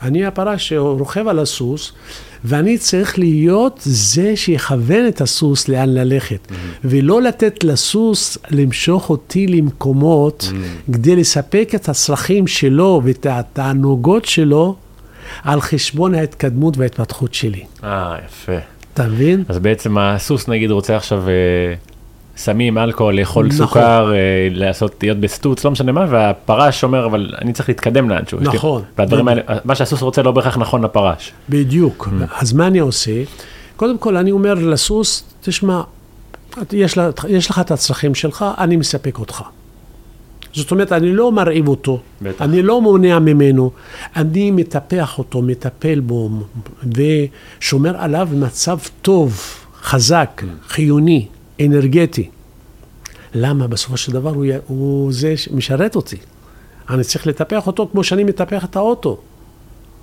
אני 0.02 0.26
הפרש 0.26 0.68
שרוכב 0.68 1.28
על 1.28 1.38
הסוס, 1.38 1.92
ואני 2.44 2.78
צריך 2.78 3.18
להיות 3.18 3.80
זה 3.82 4.36
שיכוון 4.36 5.08
את 5.08 5.20
הסוס 5.20 5.68
לאן 5.68 5.88
ללכת, 5.88 6.48
mm-hmm. 6.48 6.54
ולא 6.84 7.22
לתת 7.22 7.64
לסוס 7.64 8.38
למשוך 8.50 9.10
אותי 9.10 9.46
למקומות 9.46 10.48
mm-hmm. 10.50 10.92
כדי 10.92 11.16
לספק 11.16 11.72
את 11.74 11.88
הצרכים 11.88 12.46
שלו 12.46 13.00
ואת 13.04 13.26
התענוגות 13.30 14.24
שלו 14.24 14.76
על 15.42 15.60
חשבון 15.60 16.14
ההתקדמות 16.14 16.78
וההתפתחות 16.78 17.34
שלי. 17.34 17.64
אה, 17.84 18.16
יפה. 18.26 18.56
אתה 18.94 19.06
מבין? 19.06 19.44
אז 19.48 19.58
בעצם 19.58 19.98
הסוס 19.98 20.48
נגיד 20.48 20.70
רוצה 20.70 20.96
עכשיו 20.96 21.28
אה, 21.28 21.74
סמים, 22.36 22.78
אלכוהול, 22.78 23.14
לאכול 23.14 23.46
נכון. 23.46 23.58
סוכר, 23.58 24.12
אה, 24.14 24.18
לעשות, 24.50 25.02
להיות 25.02 25.18
בסטוץ, 25.18 25.64
לא 25.64 25.70
משנה 25.70 25.92
מה, 25.92 26.06
והפרש 26.08 26.84
אומר, 26.84 27.06
אבל 27.06 27.34
אני 27.42 27.52
צריך 27.52 27.68
להתקדם 27.68 28.10
לאנשהו. 28.10 28.40
נכון. 28.40 28.82
והדברים 28.98 29.28
האלה, 29.28 29.42
מה 29.64 29.74
שהסוס 29.74 30.02
רוצה 30.02 30.22
לא 30.22 30.32
בהכרח 30.32 30.58
נכון 30.58 30.84
לפרש. 30.84 31.32
בדיוק. 31.48 32.08
Mm. 32.08 32.24
אז 32.40 32.52
מה 32.52 32.66
אני 32.66 32.78
עושה? 32.78 33.22
קודם 33.76 33.98
כל, 33.98 34.16
אני 34.16 34.30
אומר 34.30 34.54
לסוס, 34.54 35.24
תשמע, 35.40 35.82
יש, 36.72 36.96
לה, 36.96 37.10
יש 37.28 37.50
לך 37.50 37.58
את 37.58 37.70
הצרכים 37.70 38.14
שלך, 38.14 38.44
אני 38.58 38.76
מספק 38.76 39.18
אותך. 39.18 39.42
זאת 40.54 40.70
אומרת, 40.70 40.92
אני 40.92 41.12
לא 41.12 41.32
מרעיב 41.32 41.68
אותו, 41.68 42.00
בטח. 42.22 42.42
אני 42.42 42.62
לא 42.62 42.80
מונע 42.80 43.18
ממנו, 43.18 43.70
אני 44.16 44.50
מטפח 44.50 45.18
אותו, 45.18 45.42
מטפל 45.42 46.00
בו, 46.00 46.30
ושומר 46.86 47.96
עליו 47.96 48.28
במצב 48.30 48.78
טוב, 49.02 49.40
חזק, 49.82 50.30
כן. 50.36 50.46
חיוני, 50.68 51.26
אנרגטי. 51.66 52.28
למה? 53.34 53.66
בסופו 53.66 53.96
של 53.96 54.12
דבר 54.12 54.30
הוא, 54.30 54.46
הוא 54.66 55.12
זה 55.12 55.36
שמשרת 55.36 55.96
אותי. 55.96 56.16
אני 56.90 57.04
צריך 57.04 57.26
לטפח 57.26 57.66
אותו 57.66 57.88
כמו 57.92 58.04
שאני 58.04 58.24
מטפח 58.24 58.64
את 58.64 58.76
האוטו, 58.76 59.20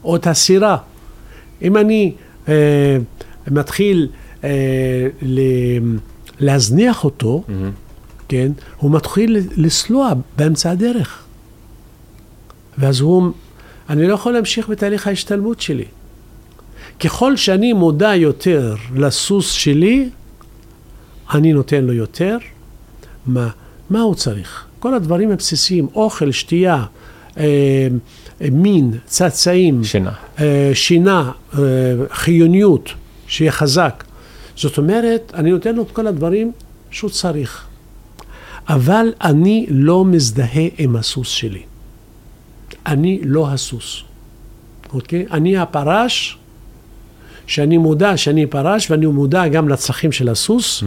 או 0.04 0.16
את 0.16 0.28
הסירה. 0.28 0.78
אם 1.62 1.78
אני 1.78 2.14
אה, 2.48 2.98
מתחיל 3.48 4.08
אה, 4.44 4.50
ל, 5.22 5.40
להזניח 6.40 7.04
אותו, 7.04 7.44
mm-hmm. 7.48 7.52
כן, 8.28 8.52
הוא 8.78 8.92
מתחיל 8.92 9.38
לסלוע 9.58 10.12
באמצע 10.38 10.72
הדרך. 10.72 11.24
ואז 12.78 13.00
הוא, 13.00 13.32
אני 13.90 14.08
לא 14.08 14.14
יכול 14.14 14.34
להמשיך 14.34 14.70
בתהליך 14.70 15.08
ההשתלמות 15.08 15.62
שלי. 15.62 15.86
ככל 17.00 17.36
שאני 17.36 17.74
מודע 17.74 18.16
יותר 18.16 18.76
לסוס 18.96 19.52
שלי, 19.52 20.10
אני 21.34 21.54
נותן 21.54 21.84
לו 21.84 21.94
יותר. 21.94 22.38
מה, 23.26 23.50
מה 23.90 24.02
הוא 24.02 24.16
צריך? 24.16 24.66
כל 24.80 24.94
הדברים 24.94 25.32
הבסיסיים, 25.32 25.88
אוכל, 25.96 26.32
שתייה, 26.32 26.86
אה, 27.38 27.88
מין, 28.52 28.92
צאצאים, 29.06 29.84
שינה. 29.84 30.12
אה, 30.40 30.72
שינה, 30.74 31.32
אה, 31.54 31.62
חיוניות, 32.12 32.90
שיהיה 33.28 33.52
חזק. 33.52 34.04
זאת 34.56 34.78
אומרת, 34.78 35.32
אני 35.34 35.52
נותן 35.52 35.76
לו 35.76 35.84
את 35.84 35.92
כל 35.92 36.08
הדברים 36.08 36.52
שהוא 36.92 37.10
צריך. 37.10 37.66
אבל 38.70 39.14
אני 39.22 39.66
לא 39.70 40.06
מזדהה 40.06 40.68
עם 40.78 40.96
הסוס 40.96 41.30
שלי. 41.30 41.62
אני 42.86 43.20
לא 43.24 43.50
הסוס, 43.50 44.04
אוקיי? 44.94 45.26
אני 45.32 45.58
הפרש, 45.58 46.38
שאני 47.50 47.78
מודע 47.78 48.18
שאני 48.18 48.46
פרש, 48.46 48.92
ואני 48.92 49.06
מודע 49.06 49.48
גם 49.48 49.70
לצרכים 49.70 50.12
של 50.12 50.30
הסוס, 50.30 50.84
Mm. 50.84 50.86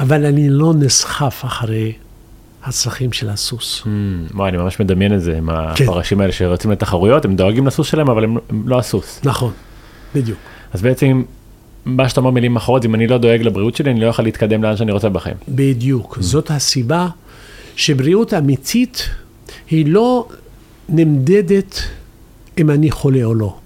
אבל 0.00 0.24
אני 0.26 0.48
לא 0.50 0.74
נסחף 0.74 1.42
אחרי 1.44 1.92
הצרכים 2.64 3.12
של 3.12 3.28
הסוס. 3.28 3.82
Mm. 3.82 3.86
וואי, 4.34 4.48
אני 4.48 4.56
ממש 4.56 4.80
מדמיין 4.80 5.14
את 5.14 5.22
זה 5.22 5.36
עם 5.38 5.50
כן. 5.74 5.84
הפרשים 5.84 6.20
האלה 6.20 6.32
שרצים 6.32 6.70
לתחרויות, 6.70 7.24
הם 7.24 7.36
דואגים 7.36 7.66
לסוס 7.66 7.86
שלהם, 7.86 8.10
אבל 8.10 8.24
הם 8.24 8.36
הם 8.50 8.62
לא 8.68 8.78
הסוס. 8.78 9.20
נכון, 9.24 9.52
בדיוק. 10.14 10.38
אז 10.72 10.82
בעצם, 10.82 11.22
מה 11.84 12.08
שאתה 12.08 12.20
אומר 12.20 12.30
מילים 12.30 12.56
אחרות, 12.56 12.84
אם 12.84 12.94
אני 12.94 13.06
לא 13.06 13.18
דואג 13.18 13.42
לבריאות 13.42 13.76
שלי, 13.76 13.90
אני 13.90 14.00
לא 14.00 14.06
יכול 14.06 14.24
להתקדם 14.24 14.62
לאן 14.62 14.76
שאני 14.76 14.92
רוצה 14.92 15.08
בחיים. 15.08 15.36
בדיוק. 15.48 16.18
זאת 16.20 16.50
הסיבה 16.50 17.08
שבריאות 17.76 18.34
אמיתית 18.34 19.08
היא 19.70 19.86
לא 19.86 20.28
נמדדת 20.88 21.80
אם 22.58 22.70
אני 22.70 22.90
חולה 22.90 23.24
או 23.24 23.34
לא. 23.34 23.56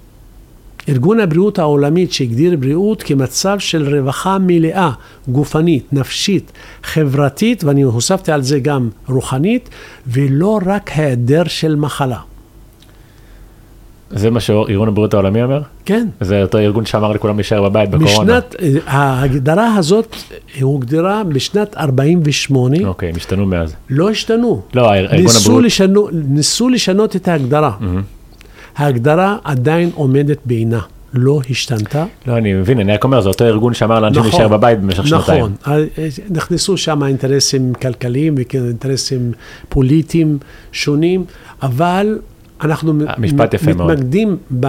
ארגון 0.88 1.20
הבריאות 1.20 1.58
העולמית 1.58 2.12
שהגדיר 2.12 2.56
בריאות 2.56 3.02
כמצב 3.02 3.58
של 3.58 3.96
רווחה 3.96 4.38
מלאה, 4.40 4.90
גופנית, 5.28 5.92
נפשית, 5.92 6.52
חברתית, 6.82 7.64
ואני 7.64 7.82
הוספתי 7.82 8.32
על 8.32 8.42
זה 8.42 8.60
גם 8.60 8.88
רוחנית, 9.08 9.68
ולא 10.06 10.60
רק 10.66 10.90
היעדר 10.94 11.44
של 11.44 11.76
מחלה. 11.76 12.18
זה 14.10 14.30
מה 14.30 14.40
שארגון 14.40 14.88
הבריאות 14.88 15.14
העולמי 15.14 15.42
אומר? 15.42 15.62
כן. 15.84 16.08
זה 16.20 16.42
אותו 16.42 16.58
ארגון 16.58 16.86
שאמר 16.86 17.12
לכולם 17.12 17.36
להישאר 17.36 17.68
בבית 17.68 17.90
בקורונה. 17.90 18.40
בשנת, 18.40 18.54
ההגדרה 18.86 19.74
הזאת 19.74 20.16
הוגדרה 20.60 21.24
בשנת 21.24 21.76
48, 21.76 22.76
אוקיי, 22.84 23.08
הם 23.08 23.16
השתנו 23.16 23.46
מאז. 23.46 23.74
לא 23.90 24.10
השתנו. 24.10 24.62
לא, 24.74 24.94
ארגון 24.94 25.18
ניסו, 25.18 25.40
הבריאות... 25.40 25.64
לשנו, 25.64 26.08
ניסו 26.12 26.68
לשנות 26.68 27.16
את 27.16 27.28
ההגדרה. 27.28 27.72
ההגדרה 28.76 29.37
עדיין 29.44 29.90
עומדת 29.94 30.38
בעינה, 30.44 30.80
לא 31.14 31.40
השתנתה. 31.50 32.04
לא, 32.26 32.37
אני 32.37 32.54
מבין, 32.54 32.80
אני 32.80 32.92
רק 32.92 33.04
אומר, 33.04 33.20
זה 33.20 33.28
אותו 33.28 33.44
ארגון 33.44 33.74
שאמר 33.74 34.00
לאנשים 34.00 34.22
נכון, 34.22 34.40
להישאר 34.40 34.56
בבית 34.56 34.80
במשך 34.80 35.06
שנתיים. 35.06 35.44
נכון, 35.61 35.74
אה, 35.74 36.09
נכנסו 36.30 36.76
שם 36.76 37.04
אינטרסים 37.04 37.72
כלכליים 37.74 38.35
ואינטרסים 38.37 39.33
פוליטיים 39.68 40.38
שונים, 40.72 41.24
אבל 41.62 42.18
אנחנו 42.62 42.92
מאוד. 42.92 43.09
מתמקדים 43.18 44.37
ב, 44.61 44.66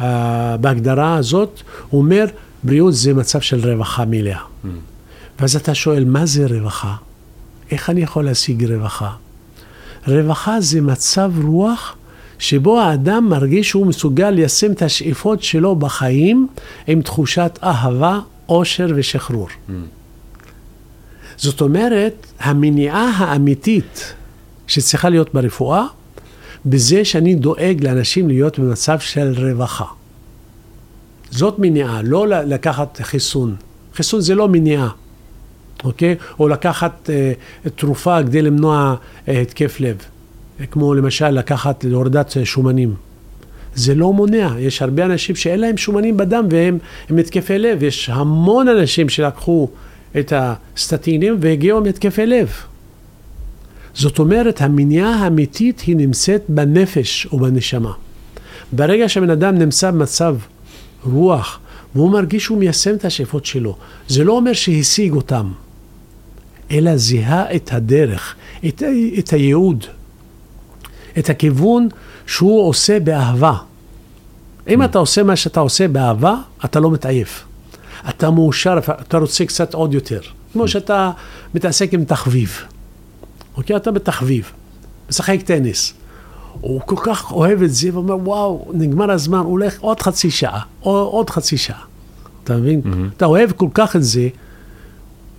אה, 0.00 0.56
בהגדרה 0.56 1.16
הזאת, 1.16 1.60
הוא 1.90 2.00
אומר, 2.00 2.24
בריאות 2.62 2.94
זה 2.94 3.14
מצב 3.14 3.40
של 3.40 3.70
רווחה 3.70 4.04
מלאה. 4.04 4.38
Mm. 4.38 4.68
ואז 5.40 5.56
אתה 5.56 5.74
שואל, 5.74 6.04
מה 6.04 6.26
זה 6.26 6.46
רווחה? 6.46 6.94
איך 7.70 7.90
אני 7.90 8.00
יכול 8.00 8.24
להשיג 8.24 8.64
רווחה? 8.64 9.10
רווחה 10.08 10.60
זה 10.60 10.80
מצב 10.80 11.32
רוח 11.44 11.96
שבו 12.44 12.80
האדם 12.80 13.28
מרגיש 13.28 13.68
שהוא 13.68 13.86
מסוגל 13.86 14.30
ליישם 14.30 14.72
את 14.72 14.82
השאיפות 14.82 15.42
שלו 15.42 15.76
בחיים 15.76 16.46
עם 16.86 17.02
תחושת 17.02 17.58
אהבה, 17.62 18.20
אושר 18.48 18.86
ושחרור. 18.94 19.48
זאת 21.36 21.60
אומרת, 21.60 22.26
המניעה 22.40 23.10
האמיתית 23.16 24.14
שצריכה 24.66 25.08
להיות 25.08 25.34
ברפואה, 25.34 25.86
בזה 26.66 27.04
שאני 27.04 27.34
דואג 27.34 27.84
לאנשים 27.84 28.28
להיות 28.28 28.58
במצב 28.58 28.98
של 28.98 29.34
רווחה. 29.36 29.84
זאת 31.30 31.58
מניעה, 31.58 32.02
לא 32.02 32.26
לקחת 32.26 33.00
חיסון. 33.02 33.56
חיסון 33.94 34.20
זה 34.20 34.34
לא 34.34 34.48
מניעה, 34.48 34.88
אוקיי? 35.84 36.16
או 36.38 36.48
לקחת 36.48 37.10
אה, 37.10 37.32
תרופה 37.76 38.22
כדי 38.22 38.42
למנוע 38.42 38.94
אה, 39.28 39.40
התקף 39.40 39.80
לב, 39.80 39.96
כמו 40.70 40.94
למשל 40.94 41.30
לקחת 41.30 41.84
להורדת 41.84 42.36
שומנים. 42.44 42.94
זה 43.74 43.94
לא 43.94 44.12
מונע, 44.12 44.48
יש 44.58 44.82
הרבה 44.82 45.04
אנשים 45.04 45.36
שאין 45.36 45.60
להם 45.60 45.76
שומנים 45.76 46.16
בדם 46.16 46.46
והם 46.50 46.78
התקפי 47.18 47.58
לב, 47.58 47.82
יש 47.82 48.10
המון 48.10 48.68
אנשים 48.68 49.08
שלקחו 49.08 49.68
את 50.18 50.32
הסטטינים 50.36 51.36
והגיעו 51.40 51.78
עם 51.78 51.84
התקפי 51.84 52.26
לב. 52.26 52.52
זאת 53.94 54.18
אומרת, 54.18 54.60
המניעה 54.62 55.14
האמיתית 55.14 55.80
היא 55.80 55.96
נמצאת 55.96 56.42
בנפש 56.48 57.26
או 57.32 57.38
בנשמה. 57.38 57.92
ברגע 58.72 59.08
שהבן 59.08 59.30
אדם 59.30 59.58
נמצא 59.58 59.90
במצב 59.90 60.36
רוח, 61.04 61.60
והוא 61.94 62.10
מרגיש 62.10 62.44
שהוא 62.44 62.58
מיישם 62.58 62.94
את 62.94 63.04
השאיפות 63.04 63.46
שלו, 63.46 63.76
זה 64.08 64.24
לא 64.24 64.32
אומר 64.32 64.52
שהשיג 64.52 65.12
אותם, 65.12 65.52
אלא 66.70 66.96
זיהה 66.96 67.54
את 67.54 67.72
הדרך, 67.72 68.34
את, 68.68 68.82
את 69.18 69.30
הייעוד, 69.32 69.84
את 71.18 71.30
הכיוון 71.30 71.88
שהוא 72.26 72.68
עושה 72.68 73.00
באהבה. 73.00 73.54
אם 74.68 74.82
אתה 74.82 74.98
עושה 74.98 75.22
מה 75.22 75.36
שאתה 75.36 75.60
עושה 75.60 75.88
באהבה, 75.88 76.34
אתה 76.64 76.80
לא 76.80 76.90
מתעייף. 76.90 77.44
אתה 78.08 78.30
מאושר, 78.30 78.78
אתה 79.00 79.18
רוצה 79.18 79.44
קצת 79.44 79.74
עוד 79.74 79.94
יותר. 79.94 80.20
כמו 80.52 80.68
שאתה 80.68 81.10
מתעסק 81.54 81.94
עם 81.94 82.04
תחביב. 82.04 82.60
אוקיי? 83.56 83.76
אתה 83.76 83.90
בתחביב, 83.90 84.52
משחק 85.08 85.42
טניס. 85.44 85.94
הוא 86.60 86.80
כל 86.86 86.96
כך 87.02 87.32
אוהב 87.32 87.62
את 87.62 87.74
זה, 87.74 87.88
ואומר, 87.92 88.16
וואו, 88.16 88.70
נגמר 88.72 89.10
הזמן, 89.10 89.38
הוא 89.38 89.50
הולך 89.50 89.80
עוד 89.80 90.00
חצי 90.00 90.30
שעה, 90.30 90.60
או 90.82 90.90
עוד 90.90 91.30
חצי 91.30 91.56
שעה. 91.56 91.82
אתה 92.44 92.56
מבין? 92.56 92.80
Mm-hmm. 92.84 93.16
אתה 93.16 93.26
אוהב 93.26 93.52
כל 93.52 93.68
כך 93.74 93.96
את 93.96 94.04
זה, 94.04 94.28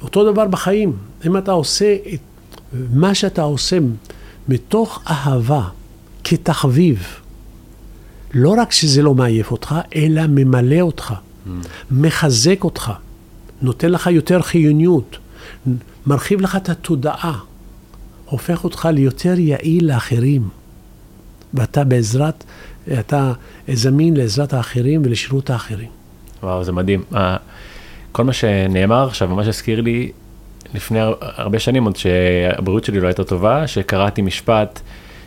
אותו 0.01 0.31
דבר 0.31 0.45
בחיים. 0.47 0.93
אם 1.25 1.37
אתה 1.37 1.51
עושה 1.51 1.95
את 2.13 2.19
מה 2.93 3.15
שאתה 3.15 3.41
עושה 3.41 3.77
מתוך 4.49 5.01
אהבה, 5.07 5.67
כתחביב, 6.23 7.07
לא 8.33 8.55
רק 8.57 8.71
שזה 8.71 9.01
לא 9.01 9.15
מעייף 9.15 9.51
אותך, 9.51 9.75
אלא 9.95 10.21
ממלא 10.27 10.81
אותך, 10.81 11.13
mm. 11.13 11.49
מחזק 11.91 12.63
אותך, 12.63 12.91
נותן 13.61 13.91
לך 13.91 14.07
יותר 14.07 14.41
חיוניות, 14.41 15.17
מרחיב 16.07 16.41
לך 16.41 16.55
את 16.55 16.69
התודעה, 16.69 17.39
הופך 18.25 18.63
אותך 18.63 18.89
ליותר 18.93 19.39
יעיל 19.39 19.93
לאחרים. 19.93 20.49
ואתה 21.53 21.83
בעזרת, 21.83 22.43
אתה 22.99 23.33
זמין 23.73 24.17
לעזרת 24.17 24.53
האחרים 24.53 25.01
ולשירות 25.05 25.49
האחרים. 25.49 25.89
וואו, 26.43 26.63
זה 26.63 26.71
מדהים. 26.71 27.03
כל 28.11 28.23
מה 28.23 28.33
שנאמר 28.33 29.07
עכשיו 29.07 29.27
ממש 29.27 29.47
הזכיר 29.47 29.81
לי 29.81 30.11
לפני 30.75 30.99
הר- 30.99 31.15
הרבה 31.19 31.59
שנים, 31.59 31.83
עוד 31.85 31.95
שהבריאות 31.95 32.83
שלי 32.83 32.99
לא 32.99 33.07
הייתה 33.07 33.23
טובה, 33.23 33.67
שקראתי 33.67 34.21
משפט 34.21 34.79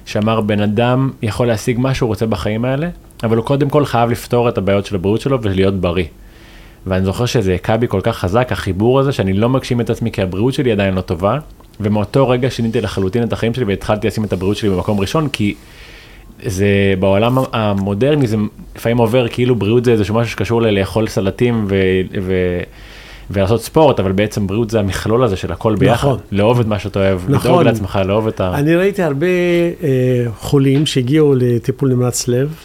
שאמר 0.07 0.41
בן 0.41 0.61
אדם 0.61 1.11
יכול 1.23 1.47
להשיג 1.47 1.79
מה 1.79 1.95
שהוא 1.95 2.07
רוצה 2.07 2.27
בחיים 2.27 2.65
האלה, 2.65 2.89
אבל 3.23 3.37
הוא 3.37 3.45
קודם 3.45 3.69
כל 3.69 3.85
חייב 3.85 4.11
לפתור 4.11 4.49
את 4.49 4.59
הבעיות 4.59 4.87
של 4.87 4.95
הבריאות 4.95 5.21
שלו 5.21 5.43
ולהיות 5.43 5.75
בריא. 5.75 6.05
ואני 6.87 7.05
זוכר 7.05 7.27
שזה 7.27 7.55
הכה 7.55 7.77
בי 7.77 7.89
כל 7.89 8.01
כך 8.03 8.19
חזק, 8.19 8.49
החיבור 8.53 9.01
הזה, 9.01 9.13
שאני 9.13 9.33
לא 9.33 9.49
מגשים 9.49 9.81
את 9.81 9.91
עצמי 9.91 10.11
כי 10.11 10.23
הבריאות 10.23 10.55
שלי 10.55 10.73
עדיין 10.73 10.95
לא 10.95 11.01
טובה, 11.01 11.39
ומאותו 11.81 12.29
רגע 12.29 12.51
שיניתי 12.51 12.81
לחלוטין 12.81 13.23
את 13.23 13.33
החיים 13.33 13.55
שלי 13.55 13.65
והתחלתי 13.65 14.07
לשים 14.07 14.25
את 14.25 14.33
הבריאות 14.33 14.57
שלי 14.57 14.71
במקום 14.71 15.01
ראשון, 15.01 15.29
כי 15.29 15.55
זה 16.43 16.95
בעולם 16.99 17.39
המודרני 17.53 18.27
זה 18.27 18.37
לפעמים 18.77 18.99
עובר 18.99 19.29
כאילו 19.29 19.57
בריאות 19.57 19.85
זה 19.85 19.93
איזשהו 19.93 20.15
משהו 20.15 20.33
שקשור 20.33 20.63
ללאכול 20.63 21.07
סלטים 21.07 21.67
ו, 21.69 21.75
ולעשות 23.31 23.63
ספורט, 23.63 24.01
אבל 24.01 24.13
בעצם 24.13 24.47
בריאות 24.47 24.71
זה 24.71 24.81
המכלול 24.81 25.25
הזה 25.25 25.37
של 25.37 25.53
הכל 25.53 25.75
ביחד. 25.77 26.09
נכון. 26.09 26.19
לאהוב 26.33 26.61
את 26.61 26.67
מה 26.67 26.79
שאתה 26.79 26.99
אוהב, 26.99 27.21
נכון. 27.29 27.51
לדאוג 27.51 27.63
לעצמך, 27.63 27.99
לאהוב 28.05 28.27
את 28.27 28.41
ה... 28.41 28.55
אני 28.55 28.77
ראיתי 28.77 29.03
הרבה 29.03 29.27
אה, 29.83 30.27
חולים 30.39 30.87
שהגיעו 30.87 31.35
לטיפול 31.37 31.93
נמרץ 31.93 32.29
לב 32.29 32.65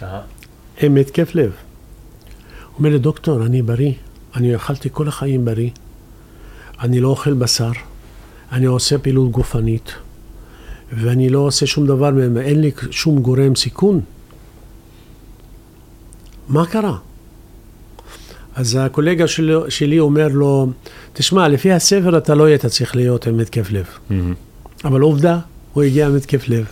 עם 0.81 0.95
התקף 0.97 1.35
לב. 1.35 1.51
אומר 2.77 2.89
לי, 2.89 2.99
דוקטור, 2.99 3.45
אני 3.45 3.61
בריא, 3.61 3.91
אני 4.35 4.55
אכלתי 4.55 4.89
כל 4.91 5.07
החיים 5.07 5.45
בריא, 5.45 5.69
אני 6.81 6.99
לא 6.99 7.07
אוכל 7.07 7.33
בשר, 7.33 7.71
אני 8.51 8.65
עושה 8.65 8.97
פעילות 8.97 9.31
גופנית, 9.31 9.93
ואני 10.93 11.29
לא 11.29 11.39
עושה 11.39 11.65
שום 11.65 11.87
דבר, 11.87 12.09
אין 12.41 12.61
לי 12.61 12.71
שום 12.91 13.19
גורם 13.19 13.55
סיכון. 13.55 14.01
מה 16.47 16.65
קרה? 16.65 16.97
אז 18.55 18.77
הקולגה 18.81 19.27
שלי, 19.27 19.53
שלי 19.69 19.99
אומר 19.99 20.27
לו, 20.27 20.67
תשמע, 21.13 21.47
לפי 21.47 21.71
הספר 21.71 22.17
אתה 22.17 22.35
לא 22.35 22.45
היית 22.45 22.65
צריך 22.65 22.95
להיות 22.95 23.27
עם 23.27 23.39
התקף 23.39 23.71
לב. 23.71 23.85
מהמם. 24.09 24.33
אבל 24.85 25.01
עובדה, 25.01 25.39
הוא 25.73 25.83
הגיע 25.83 26.07
עם 26.07 26.15
התקף 26.15 26.47
לב. 26.47 26.65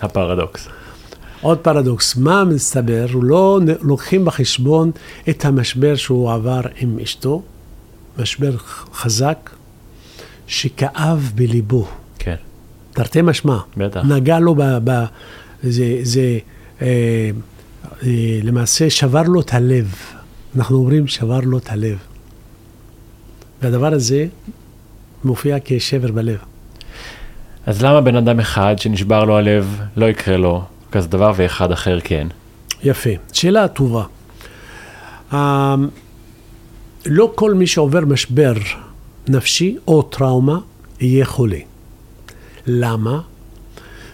הפרדוקס. 0.00 0.68
עוד 1.40 1.58
פרדוקס, 1.58 2.16
מה 2.16 2.44
מסתבר? 2.44 3.06
הוא 3.12 3.24
לא 3.24 3.60
לוקחים 3.82 4.24
בחשבון 4.24 4.90
את 5.28 5.44
המשבר 5.44 5.94
שהוא 5.94 6.32
עבר 6.32 6.60
עם 6.76 6.98
אשתו, 7.02 7.42
משבר 8.18 8.56
חזק, 8.92 9.50
שכאב 10.46 11.32
בליבו. 11.34 11.88
כן, 12.18 12.34
תרתי 12.92 13.22
משמע. 13.22 13.58
בטח. 13.76 14.00
נגע 14.04 14.38
לו 14.38 14.54
ב... 14.54 14.62
ב 14.84 15.04
זה, 15.62 15.98
זה 16.02 16.38
אה, 16.82 16.86
אה, 18.02 18.40
למעשה 18.42 18.90
שבר 18.90 19.22
לו 19.22 19.40
את 19.40 19.54
הלב. 19.54 19.94
אנחנו 20.58 20.76
אומרים 20.76 21.06
שבר 21.06 21.40
לו 21.40 21.58
את 21.58 21.70
הלב. 21.70 21.98
והדבר 23.62 23.94
הזה 23.94 24.26
מופיע 25.24 25.56
כשבר 25.64 26.12
בלב. 26.12 26.38
אז 27.66 27.82
למה 27.82 28.00
בן 28.00 28.16
אדם 28.16 28.40
אחד 28.40 28.74
שנשבר 28.78 29.24
לו 29.24 29.36
הלב 29.38 29.80
לא 29.96 30.06
יקרה 30.06 30.36
לו 30.36 30.62
כזה 30.92 31.08
דבר 31.08 31.32
ואחד 31.36 31.72
אחר 31.72 32.00
כן? 32.04 32.28
יפה. 32.82 33.10
שאלה 33.32 33.68
טובה. 33.68 34.04
אה, 35.32 35.74
לא 37.06 37.32
כל 37.34 37.54
מי 37.54 37.66
שעובר 37.66 38.00
משבר 38.00 38.52
נפשי 39.28 39.76
או 39.88 40.02
טראומה 40.02 40.58
יהיה 41.00 41.24
חולה. 41.24 41.58
למה? 42.66 43.20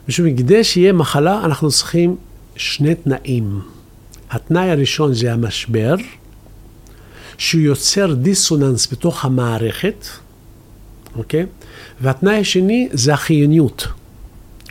משום 0.09 0.37
כדי 0.37 0.64
שיהיה 0.64 0.92
מחלה, 0.92 1.44
אנחנו 1.44 1.70
צריכים 1.70 2.16
שני 2.57 2.94
תנאים. 2.94 3.61
התנאי 4.30 4.70
הראשון 4.70 5.14
זה 5.14 5.33
המשבר, 5.33 5.94
שהוא 7.38 7.61
יוצר 7.61 8.14
דיסוננס 8.14 8.92
בתוך 8.92 9.25
המערכת, 9.25 10.07
אוקיי? 11.16 11.47
והתנאי 12.01 12.37
השני 12.40 12.88
זה 12.92 13.14
החיוניות. 13.14 13.87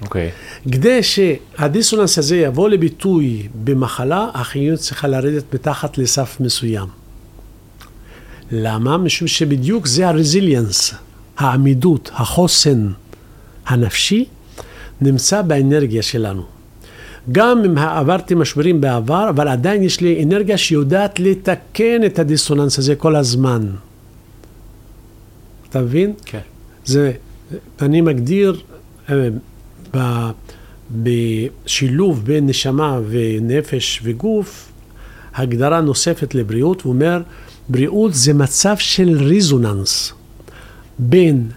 אוקיי, 0.01 0.31
כדי 0.71 1.03
שהדיסוננס 1.03 2.17
הזה 2.17 2.37
יבוא 2.37 2.69
לביטוי 2.69 3.47
במחלה, 3.63 4.29
החיוניות 4.33 4.79
צריכה 4.79 5.07
לרדת 5.07 5.53
מתחת 5.53 5.97
לסף 5.97 6.37
מסוים. 6.39 6.87
למה? 8.51 8.97
משום 8.97 9.27
שבדיוק 9.27 9.87
זה 9.87 10.07
הרזיליאנס, 10.07 10.93
העמידות, 11.37 12.11
החוסן 12.13 12.91
הנפשי, 13.65 14.25
נמצא 15.01 15.41
באנרגיה 15.41 16.01
שלנו. 16.01 16.43
גם 17.31 17.61
אם 17.65 17.77
עברתי 17.77 18.35
משברים 18.35 18.81
בעבר, 18.81 19.29
אבל 19.29 19.47
עדיין 19.47 19.83
יש 19.83 20.01
לי 20.01 20.23
אנרגיה 20.23 20.57
שיודעת 20.57 21.19
לתקן 21.19 22.05
את 22.05 22.19
הדיסוננס 22.19 22.79
הזה 22.79 22.95
כל 22.95 23.15
הזמן. 23.15 23.67
אתה 25.69 25.81
מבין? 25.81 26.13
כן. 26.25 26.39
זה, 26.85 27.11
אני 27.81 28.01
מגדיר 28.01 28.61
אה, 29.09 29.29
ב- 29.95 30.31
בשילוב 31.03 32.25
בין 32.25 32.47
נשמה 32.47 32.99
ונפש 33.09 33.99
וגוף, 34.03 34.71
הגדרה 35.35 35.81
נוספת 35.81 36.35
לבריאות, 36.35 36.81
הוא 36.81 36.93
אומר, 36.93 37.21
בריאות 37.69 38.13
זה 38.13 38.33
מצב 38.33 38.77
של 38.77 39.17
resonance 39.17 40.13
בין 40.99 41.47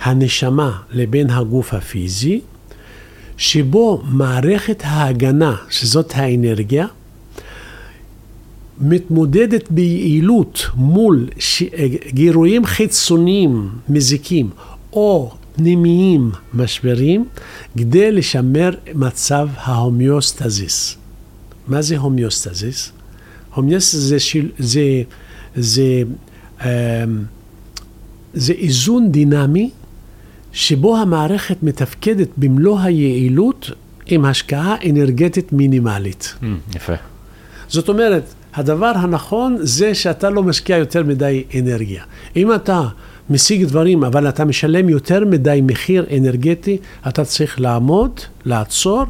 הנשמה 0.00 0.78
לבין 0.90 1.30
הגוף 1.30 1.74
הפיזי, 1.74 2.40
שבו 3.36 4.02
מערכת 4.04 4.82
ההגנה, 4.84 5.56
שזאת 5.70 6.12
האנרגיה, 6.14 6.86
מתמודדת 8.80 9.70
ביעילות 9.70 10.66
מול 10.74 11.28
ש... 11.38 11.62
גירויים 12.08 12.66
חיצוניים 12.66 13.68
מזיקים 13.88 14.50
או 14.92 15.34
פנימיים 15.56 16.30
משברים, 16.54 17.24
כדי 17.78 18.12
לשמר 18.12 18.70
מצב 18.94 19.48
ההומיוסטזיס. 19.56 20.96
מה 21.68 21.82
זה 21.82 21.98
הומיוסטזיס? 21.98 22.92
הומיוסטזיס 23.54 24.00
זה, 24.00 24.20
שיל... 24.20 24.50
זה, 24.58 25.02
זה, 25.56 26.02
אמ, 26.64 26.68
זה 28.34 28.52
איזון 28.52 29.12
דינמי 29.12 29.70
שבו 30.54 30.96
המערכת 30.96 31.62
מתפקדת 31.62 32.28
במלוא 32.36 32.80
היעילות 32.80 33.70
עם 34.06 34.24
השקעה 34.24 34.76
אנרגטית 34.90 35.52
מינימלית. 35.52 36.34
Mm, 36.40 36.76
יפה. 36.76 36.92
זאת 37.68 37.88
אומרת, 37.88 38.34
הדבר 38.54 38.92
הנכון 38.94 39.56
זה 39.60 39.94
שאתה 39.94 40.30
לא 40.30 40.42
משקיע 40.42 40.76
יותר 40.76 41.02
מדי 41.02 41.44
אנרגיה. 41.58 42.04
אם 42.36 42.54
אתה 42.54 42.82
משיג 43.30 43.64
דברים, 43.64 44.04
אבל 44.04 44.28
אתה 44.28 44.44
משלם 44.44 44.88
יותר 44.88 45.24
מדי 45.24 45.60
מחיר 45.62 46.06
אנרגטי, 46.16 46.78
אתה 47.08 47.24
צריך 47.24 47.60
לעמוד, 47.60 48.20
לעצור 48.44 49.04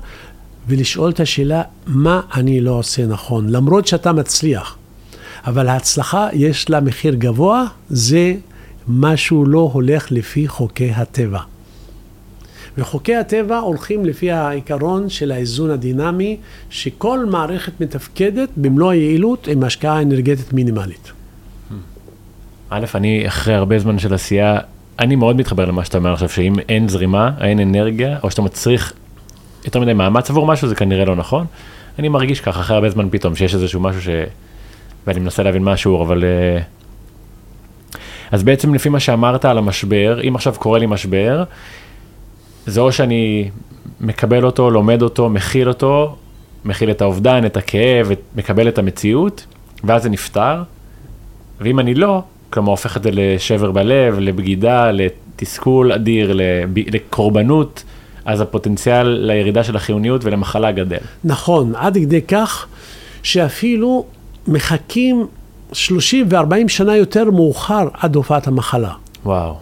ולשאול 0.68 1.10
את 1.10 1.20
השאלה, 1.20 1.62
מה 1.86 2.20
אני 2.34 2.60
לא 2.60 2.70
עושה 2.70 3.06
נכון? 3.06 3.48
למרות 3.48 3.86
שאתה 3.86 4.12
מצליח. 4.12 4.76
אבל 5.46 5.68
ההצלחה 5.68 6.28
יש 6.32 6.70
לה 6.70 6.80
מחיר 6.80 7.14
גבוה, 7.14 7.64
זה 7.90 8.34
משהו 8.88 9.44
לא 9.46 9.70
הולך 9.72 10.12
לפי 10.12 10.48
חוקי 10.48 10.90
הטבע. 10.90 11.40
וחוקי 12.78 13.16
הטבע 13.16 13.58
הולכים 13.58 14.04
לפי 14.04 14.30
העיקרון 14.30 15.08
של 15.08 15.32
האיזון 15.32 15.70
הדינמי, 15.70 16.36
שכל 16.70 17.26
מערכת 17.26 17.80
מתפקדת 17.80 18.48
במלוא 18.56 18.90
היעילות 18.90 19.48
עם 19.48 19.64
השקעה 19.64 20.02
אנרגטית 20.02 20.52
מינימלית. 20.52 21.12
א', 22.70 22.84
אני 22.94 23.28
אחרי 23.28 23.54
הרבה 23.54 23.78
זמן 23.78 23.98
של 23.98 24.14
עשייה, 24.14 24.58
אני 24.98 25.16
מאוד 25.16 25.36
מתחבר 25.36 25.64
למה 25.64 25.84
שאתה 25.84 25.98
אומר 25.98 26.12
עכשיו, 26.12 26.28
שאם 26.28 26.54
אין 26.68 26.88
זרימה, 26.88 27.30
אין 27.40 27.60
אנרגיה, 27.60 28.18
או 28.22 28.30
שאתה 28.30 28.42
מצריך 28.42 28.92
יותר 29.64 29.80
מדי 29.80 29.92
מאמץ 29.92 30.30
עבור 30.30 30.46
משהו, 30.46 30.68
זה 30.68 30.74
כנראה 30.74 31.04
לא 31.04 31.16
נכון. 31.16 31.46
אני 31.98 32.08
מרגיש 32.08 32.40
ככה 32.40 32.60
אחרי 32.60 32.76
הרבה 32.76 32.90
זמן 32.90 33.08
פתאום, 33.10 33.36
שיש 33.36 33.54
איזשהו 33.54 33.80
משהו 33.80 34.02
ש... 34.02 34.08
ואני 35.06 35.20
מנסה 35.20 35.42
להבין 35.42 35.62
מה 35.62 35.72
השיעור, 35.72 36.02
אבל... 36.02 36.24
אה, 36.24 36.62
אז 38.34 38.42
בעצם 38.42 38.74
לפי 38.74 38.88
מה 38.88 39.00
שאמרת 39.00 39.44
על 39.44 39.58
המשבר, 39.58 40.20
אם 40.28 40.34
עכשיו 40.34 40.54
קורה 40.58 40.78
לי 40.78 40.86
משבר, 40.86 41.44
זה 42.66 42.80
או 42.80 42.92
שאני 42.92 43.50
מקבל 44.00 44.44
אותו, 44.44 44.70
לומד 44.70 45.02
אותו, 45.02 45.28
מכיל 45.28 45.68
אותו, 45.68 46.16
מכיל 46.64 46.90
את 46.90 47.00
האובדן, 47.02 47.46
את 47.46 47.56
הכאב, 47.56 48.10
את- 48.10 48.20
מקבל 48.36 48.68
את 48.68 48.78
המציאות, 48.78 49.46
ואז 49.84 50.02
זה 50.02 50.08
נפתר. 50.08 50.62
ואם 51.60 51.78
אני 51.78 51.94
לא, 51.94 52.22
כלומר 52.50 52.70
הופך 52.70 52.96
את 52.96 53.02
זה 53.02 53.10
לשבר 53.12 53.70
בלב, 53.70 54.18
לבגידה, 54.18 54.90
לתסכול 54.90 55.92
אדיר, 55.92 56.32
לב- 56.32 56.42
לקורבנות, 56.94 57.84
אז 58.24 58.40
הפוטנציאל 58.40 59.06
לירידה 59.06 59.64
של 59.64 59.76
החיוניות 59.76 60.24
ולמחלה 60.24 60.72
גדל. 60.72 60.98
נכון, 61.24 61.72
עד 61.76 61.94
כדי 61.94 62.22
כך 62.22 62.66
שאפילו 63.22 64.04
מחכים 64.48 65.26
30 65.74 66.26
ו-40 66.30 66.68
שנה 66.68 66.96
יותר 66.96 67.30
מאוחר 67.30 67.88
עד 67.92 68.16
הופעת 68.16 68.46
המחלה. 68.46 68.92
וואו. 69.24 69.58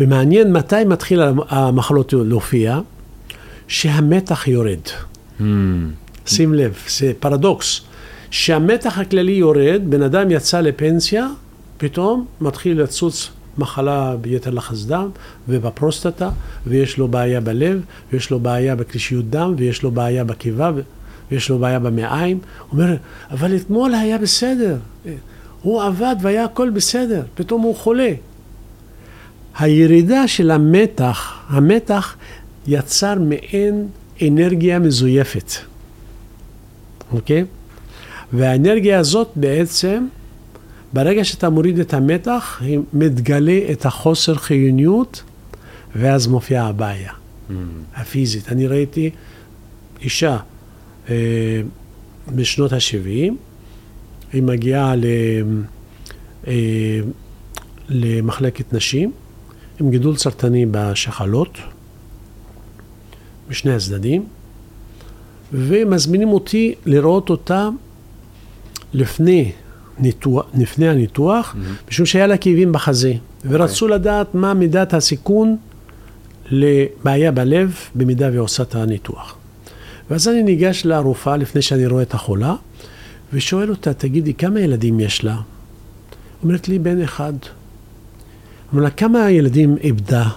ומעניין 0.00 0.52
מתי 0.52 0.84
מתחיל 0.86 1.22
המחלות 1.48 2.12
להופיע, 2.12 2.80
שהמתח 3.68 4.48
יורד. 4.48 4.78
Hmm, 5.40 5.42
שים 6.26 6.54
לב, 6.54 6.78
זה 6.88 7.12
פרדוקס. 7.20 7.80
שהמתח 8.30 8.98
הכללי 8.98 9.32
יורד, 9.32 9.82
בן 9.88 10.02
אדם 10.02 10.30
יצא 10.30 10.60
לפנסיה, 10.60 11.28
פתאום 11.76 12.26
מתחיל 12.40 12.82
לצוץ 12.82 13.30
מחלה 13.58 14.16
ביתר 14.20 14.50
לחץ 14.50 14.84
דם 14.84 15.08
ובפרוסטטה, 15.48 16.30
ויש 16.66 16.98
לו 16.98 17.08
בעיה 17.08 17.40
בלב, 17.40 17.80
ויש 18.12 18.30
לו 18.30 18.40
בעיה 18.40 18.76
בקרישיות 18.76 19.30
דם, 19.30 19.54
ויש 19.56 19.82
לו 19.82 19.90
בעיה 19.90 20.24
בקיבה, 20.24 20.72
ויש 21.30 21.48
לו 21.48 21.58
בעיה 21.58 21.78
במעיים. 21.78 22.38
הוא 22.58 22.80
אומר, 22.80 22.96
אבל 23.30 23.56
אתמול 23.56 23.94
היה 23.94 24.18
בסדר, 24.18 24.76
הוא 25.64 25.82
עבד 25.82 26.16
והיה 26.20 26.44
הכל 26.44 26.70
בסדר, 26.70 27.22
פתאום 27.34 27.62
הוא 27.62 27.76
חולה. 27.76 28.12
הירידה 29.58 30.28
של 30.28 30.50
המתח, 30.50 31.44
המתח 31.48 32.16
יצר 32.66 33.14
מעין 33.18 33.88
אנרגיה 34.22 34.78
מזויפת, 34.78 35.52
אוקיי? 37.12 37.44
והאנרגיה 38.32 38.98
הזאת 38.98 39.28
בעצם, 39.36 40.06
ברגע 40.92 41.24
שאתה 41.24 41.50
מוריד 41.50 41.78
את 41.78 41.94
המתח, 41.94 42.58
היא 42.64 42.78
מתגלה 42.92 43.60
את 43.72 43.86
החוסר 43.86 44.34
חיוניות, 44.34 45.22
ואז 45.96 46.26
מופיעה 46.26 46.66
הבעיה 46.66 47.12
hmm, 47.12 47.52
הפיזית. 47.96 48.52
אני 48.52 48.66
ראיתי 48.66 49.10
אישה 50.00 50.36
אה, 51.08 51.14
בשנות 52.34 52.72
ה-70, 52.72 53.32
היא 54.34 54.42
מגיעה 54.42 54.96
ל, 54.96 55.04
אה, 56.46 57.00
למחלקת 57.88 58.72
נשים 58.72 59.12
עם 59.80 59.90
גידול 59.90 60.16
סרטני 60.16 60.66
בשחלות, 60.70 61.58
משני 63.50 63.74
הצדדים, 63.74 64.26
ומזמינים 65.52 66.28
אותי 66.28 66.74
לראות 66.86 67.30
אותה 67.30 67.68
לפני, 68.92 69.52
ניתוח, 69.98 70.46
לפני 70.58 70.88
הניתוח, 70.88 71.54
hmm. 71.54 71.90
משום 71.90 72.06
שהיה 72.06 72.26
לה 72.26 72.36
כאבים 72.36 72.72
בחזה, 72.72 73.14
ורצו 73.48 73.88
לדעת 73.88 74.34
מה 74.34 74.54
מידת 74.54 74.94
הסיכון 74.94 75.56
לבעיה 76.50 77.32
בלב 77.32 77.76
במידה 77.94 78.28
ועושה 78.32 78.62
את 78.62 78.74
הניתוח. 78.74 79.36
ואז 80.10 80.28
אני 80.28 80.42
ניגש 80.42 80.86
לרופאה 80.86 81.36
לפני 81.36 81.62
שאני 81.62 81.86
רואה 81.86 82.02
את 82.02 82.14
החולה, 82.14 82.54
ושואל 83.34 83.70
אותה, 83.70 83.94
תגידי, 83.94 84.34
כמה 84.34 84.60
ילדים 84.60 85.00
יש 85.00 85.24
לה? 85.24 85.40
אומרת 86.42 86.68
לי, 86.68 86.78
בן 86.78 87.02
אחד. 87.02 87.32
אומר 88.72 88.82
לה, 88.82 88.90
כמה 88.90 89.30
ילדים 89.30 89.76
איבדה? 89.80 90.30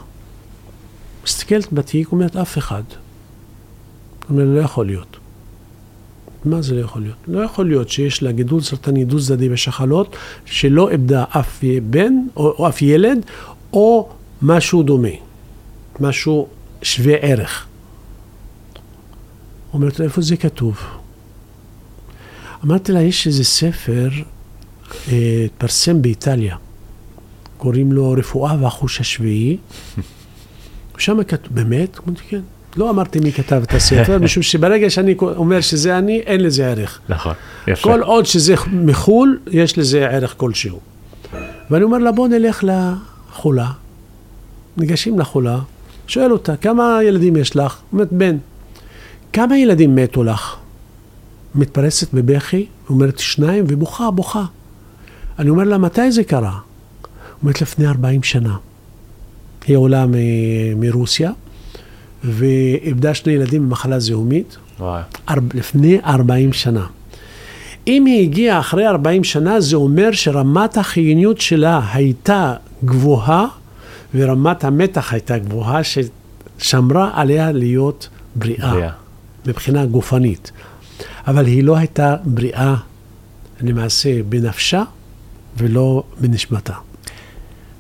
מסתכלת 1.24 1.74
בתיק, 1.74 2.12
אומרת, 2.12 2.36
אף 2.36 2.58
אחד. 2.58 2.84
אומר, 4.30 4.44
לא 4.44 4.60
יכול 4.60 4.86
להיות. 4.86 5.18
מה 6.46 6.62
זה 6.62 6.76
לא 6.76 6.82
יכול 6.82 7.02
להיות? 7.02 7.18
לא 7.28 7.40
יכול 7.40 7.68
להיות 7.68 7.90
שיש 7.90 8.24
לה 8.24 8.32
גידול 8.32 8.62
סרטני 8.62 9.06
דו-צדדי 9.06 9.50
בשחלות, 9.50 10.16
שלא 10.46 10.90
איבדה 10.90 11.24
אף 11.30 11.64
בן 11.90 12.14
או, 12.36 12.52
או 12.60 12.68
אף 12.70 12.82
ילד, 12.82 13.26
או 13.74 14.10
משהו 14.42 14.84
דומה, 14.84 15.16
משהו 16.00 16.48
שווה 16.82 17.16
ערך. 17.16 17.68
אומרת 19.74 20.00
לה, 20.00 20.06
איפה 20.06 20.22
זה 20.22 20.38
כתוב? 20.38 20.97
אמרתי 22.66 22.92
לה, 22.92 23.02
יש 23.02 23.28
איזה 23.28 23.44
ספר, 23.44 24.10
אה, 25.12 25.44
התפרסם 25.46 26.02
באיטליה, 26.02 26.56
קוראים 27.58 27.92
לו 27.92 28.12
רפואה 28.12 28.56
והחוש 28.62 29.00
השביעי, 29.00 29.58
ושם 30.98 31.24
כתוב, 31.24 31.56
באמת? 31.56 31.98
אמרתי, 32.08 32.22
כן. 32.30 32.42
לא 32.78 32.90
אמרתי 32.90 33.20
מי 33.20 33.32
כתב 33.32 33.62
את 33.64 33.74
הספר, 33.74 34.20
משום 34.24 34.44
שברגע 34.44 34.90
שאני 34.90 35.16
אומר 35.22 35.62
שזה 35.62 35.98
אני, 35.98 36.20
אין 36.20 36.42
לזה 36.42 36.68
ערך. 36.68 37.00
נכון, 37.10 37.34
יפה. 37.68 37.84
כל 37.84 38.02
עוד 38.02 38.26
שזה 38.26 38.56
מחו"ל, 38.72 39.40
יש 39.52 39.78
לזה 39.78 40.10
ערך 40.10 40.34
כלשהו. 40.38 40.80
ואני 41.72 41.84
אומר 41.84 41.98
לה, 41.98 42.12
בוא 42.12 42.28
נלך 42.28 42.64
לחולה. 42.64 43.72
ניגשים 44.78 45.20
לחולה, 45.20 45.60
שואל 46.08 46.32
אותה, 46.32 46.58
כמה 46.58 47.00
ילדים 47.04 47.36
יש 47.36 47.56
לך? 47.56 47.78
אומרת, 47.94 48.12
בן. 48.12 48.38
כמה 49.34 49.58
ילדים 49.58 49.96
מתו 49.96 50.24
לך? 50.24 50.56
מתפרצת 51.58 52.14
בבכי, 52.14 52.66
אומרת 52.90 53.20
שניים, 53.20 53.66
ובוכה, 53.68 54.12
בוכה. 54.12 54.44
אני 55.40 55.50
אומר 55.50 55.64
לה, 55.64 55.78
מתי 55.78 56.12
זה 56.12 56.24
קרה? 56.24 56.58
אומרת, 57.44 57.62
לפני 57.62 57.88
40 57.88 58.24
שנה. 58.24 58.56
היא 59.68 59.78
עולה 59.78 60.06
מ- 60.06 60.80
מרוסיה, 60.80 61.32
ואיבדה 62.24 63.14
שני 63.14 63.34
ילדים 63.34 63.70
במחלה 63.70 64.00
זיהומית, 64.00 64.58
וואי. 64.80 65.02
אר- 65.30 65.36
לפני 65.54 65.98
40 66.06 66.54
שנה. 66.54 66.86
אם 67.88 68.06
היא 68.06 68.22
הגיעה 68.24 68.60
אחרי 68.60 68.88
40 68.88 69.24
שנה, 69.24 69.62
זה 69.62 69.76
אומר 69.76 70.10
שרמת 70.12 70.78
החיוניות 70.78 71.42
שלה 71.42 71.82
הייתה 71.94 72.54
גבוהה, 72.86 73.46
ורמת 74.16 74.64
המתח 74.64 75.14
הייתה 75.14 75.38
גבוהה, 75.38 75.82
ששמרה 75.84 77.12
עליה 77.14 77.52
להיות 77.52 78.10
בריאה, 78.36 78.72
בריאה. 78.74 78.90
מבחינה 79.46 79.86
גופנית. 79.86 80.52
אבל 81.28 81.46
היא 81.46 81.64
לא 81.64 81.78
הייתה 81.78 82.16
בריאה 82.24 82.76
למעשה 83.62 84.24
בנפשה 84.24 84.84
ולא 85.58 86.04
בנשמתה. 86.20 86.74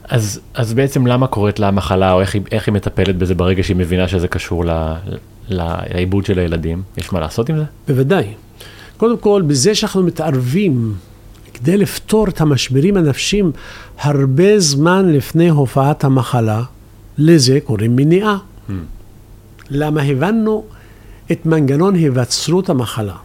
אז, 0.03 0.39
אז 0.53 0.74
בעצם 0.74 1.07
למה 1.07 1.28
קורית 1.28 1.59
לה 1.59 1.68
המחלה, 1.68 2.13
או 2.13 2.22
איך 2.22 2.34
היא, 2.34 2.41
איך 2.51 2.68
היא 2.68 2.74
מטפלת 2.74 3.18
בזה 3.18 3.36
ברגע 3.36 3.63
שהיא 3.63 3.78
מבינה 3.78 4.07
שזה 4.07 4.28
קשור 4.28 4.63
לעיבוד 5.49 6.26
של 6.26 6.39
הילדים? 6.39 6.84
יש 6.97 7.13
מה 7.13 7.20
לעשות 7.20 7.49
עם 7.49 7.57
זה? 7.57 7.63
בוודאי. 7.88 8.34
קודם 8.97 9.18
כל, 9.18 9.41
בזה 9.47 9.76
שאנחנו 9.76 10.03
מתערבים 10.03 10.93
כדי 11.53 11.78
לפתור 11.78 12.28
את 12.28 12.41
המשברים 12.41 12.97
הנפשיים 12.97 13.51
הרבה 13.99 14.59
זמן 14.59 15.09
לפני 15.13 15.49
הופעת 15.49 16.03
המחלה, 16.03 16.63
לזה 17.18 17.59
קוראים 17.63 17.95
מניעה. 17.95 18.38
למה 19.70 20.01
הבנו 20.01 20.63
את 21.32 21.46
מנגנון 21.46 21.96
היווצרות 21.96 22.70
המחלה. 22.70 23.16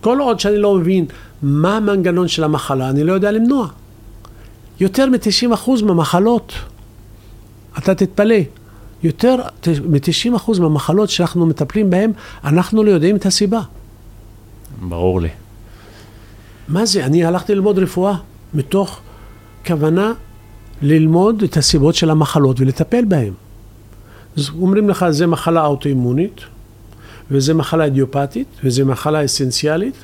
כל 0.00 0.18
עוד 0.20 0.40
שאני 0.40 0.58
לא 0.58 0.74
מבין 0.74 1.04
מה 1.42 1.76
המנגנון 1.76 2.28
של 2.28 2.44
המחלה, 2.44 2.90
אני 2.90 3.04
לא 3.04 3.12
יודע 3.12 3.32
למנוע. 3.32 3.68
יותר 4.80 5.06
מ-90% 5.06 5.84
מהמחלות, 5.84 6.52
אתה 7.78 7.94
תתפלא, 7.94 8.36
יותר 9.02 9.36
מ-90% 9.66 10.60
מהמחלות 10.60 11.10
שאנחנו 11.10 11.46
מטפלים 11.46 11.90
בהן, 11.90 12.12
אנחנו 12.44 12.82
לא 12.82 12.90
יודעים 12.90 13.16
את 13.16 13.26
הסיבה. 13.26 13.60
ברור 14.80 15.20
לי. 15.20 15.28
מה 16.68 16.86
זה? 16.86 17.06
אני 17.06 17.24
הלכתי 17.24 17.54
ללמוד 17.54 17.78
רפואה 17.78 18.16
מתוך 18.54 19.00
כוונה 19.66 20.12
ללמוד 20.82 21.42
את 21.42 21.56
הסיבות 21.56 21.94
של 21.94 22.10
המחלות 22.10 22.60
ולטפל 22.60 23.04
בהן. 23.04 23.32
אז 24.36 24.50
אומרים 24.60 24.88
לך, 24.88 25.06
זה 25.10 25.26
מחלה 25.26 25.66
אוטואימונית, 25.66 26.40
וזה 27.30 27.54
מחלה 27.54 27.84
אידיופתית, 27.84 28.46
וזה 28.64 28.84
מחלה 28.84 29.24
אסנציאלית, 29.24 29.94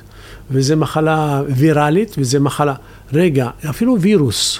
וזה 0.51 0.75
מחלה 0.75 1.41
ויראלית, 1.49 2.15
וזה 2.17 2.39
מחלה... 2.39 2.73
רגע, 3.13 3.49
אפילו 3.69 4.01
וירוס. 4.01 4.59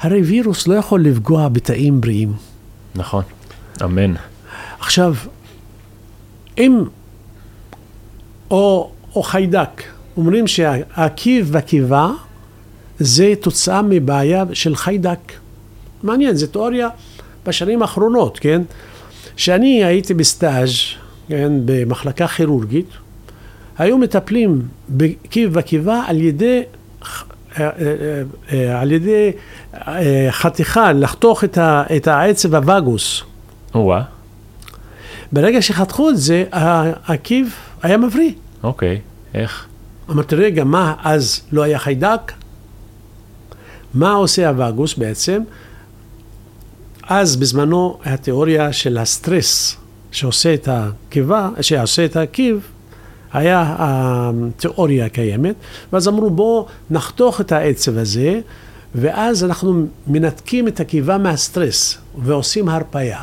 הרי 0.00 0.22
וירוס 0.22 0.66
לא 0.66 0.74
יכול 0.74 1.04
לפגוע 1.04 1.48
בתאים 1.48 2.00
בריאים. 2.00 2.32
נכון. 2.94 3.22
אמן. 3.84 4.14
עכשיו, 4.80 5.14
אם, 6.58 6.84
או, 8.50 8.90
או 9.14 9.22
חיידק, 9.22 9.82
אומרים 10.16 10.46
שהעקיב 10.46 11.52
בקיבה 11.52 12.10
זה 12.98 13.34
תוצאה 13.40 13.82
מבעיה 13.82 14.44
של 14.52 14.76
חיידק. 14.76 15.32
מעניין, 16.02 16.36
זו 16.36 16.46
תיאוריה 16.46 16.88
בשנים 17.46 17.82
האחרונות, 17.82 18.38
כן? 18.38 18.62
כשאני 19.38 19.84
הייתי 19.84 20.14
בסטאז', 20.14 20.70
כן, 21.28 21.52
במחלקה 21.64 22.28
כירורגית, 22.28 22.88
היו 23.78 23.98
מטפלים 23.98 24.62
בקיב 24.88 25.54
בקיבה 25.54 26.02
על 26.06 26.20
ידי, 26.20 26.62
אה, 27.60 27.68
אה, 27.80 28.22
אה, 28.52 28.80
על 28.80 28.92
ידי 28.92 29.32
חתיכה, 30.30 30.92
לחתוך 30.92 31.44
את, 31.44 31.58
ה, 31.58 31.82
את 31.96 32.06
העצב 32.08 32.54
הווגוס. 32.54 33.22
או-אה, 33.74 34.02
ברגע 35.32 35.62
שחתכו 35.62 36.10
את 36.10 36.16
זה, 36.16 36.44
העקיב 36.52 37.54
היה 37.82 37.96
מבריא. 37.96 38.32
אוקיי. 38.62 39.00
איך? 39.34 39.66
אמרתי, 40.10 40.36
רגע, 40.36 40.64
מה, 40.64 40.94
אז 41.02 41.40
לא 41.52 41.62
היה 41.62 41.78
חיידק? 41.78 42.32
מה 43.94 44.12
עושה 44.12 44.48
הווגוס 44.48 44.94
בעצם? 44.94 45.42
אז 47.08 47.36
בזמנו 47.36 47.98
התיאוריה 48.04 48.72
של 48.72 48.98
הסטרס 48.98 49.76
שעושה 50.10 50.54
את 50.54 50.68
הקיבה, 50.72 51.50
שעושה 51.60 52.04
את 52.04 52.16
העקיב, 52.16 52.60
היה 53.32 53.74
התיאוריה 53.78 55.06
הקיימת, 55.06 55.54
ואז 55.92 56.08
אמרו 56.08 56.30
בואו 56.30 56.66
נחתוך 56.90 57.40
את 57.40 57.52
העצב 57.52 57.98
הזה, 57.98 58.40
ואז 58.94 59.44
אנחנו 59.44 59.86
מנתקים 60.06 60.68
את 60.68 60.80
הקיבה 60.80 61.18
מהסטרס 61.18 61.98
ועושים 62.18 62.68
הרפאיה. 62.68 63.20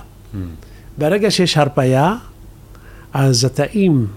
ברגע 0.98 1.32
שיש 1.32 1.58
הרפאיה, 1.58 2.16
אז 3.14 3.46
התאים 3.46 4.08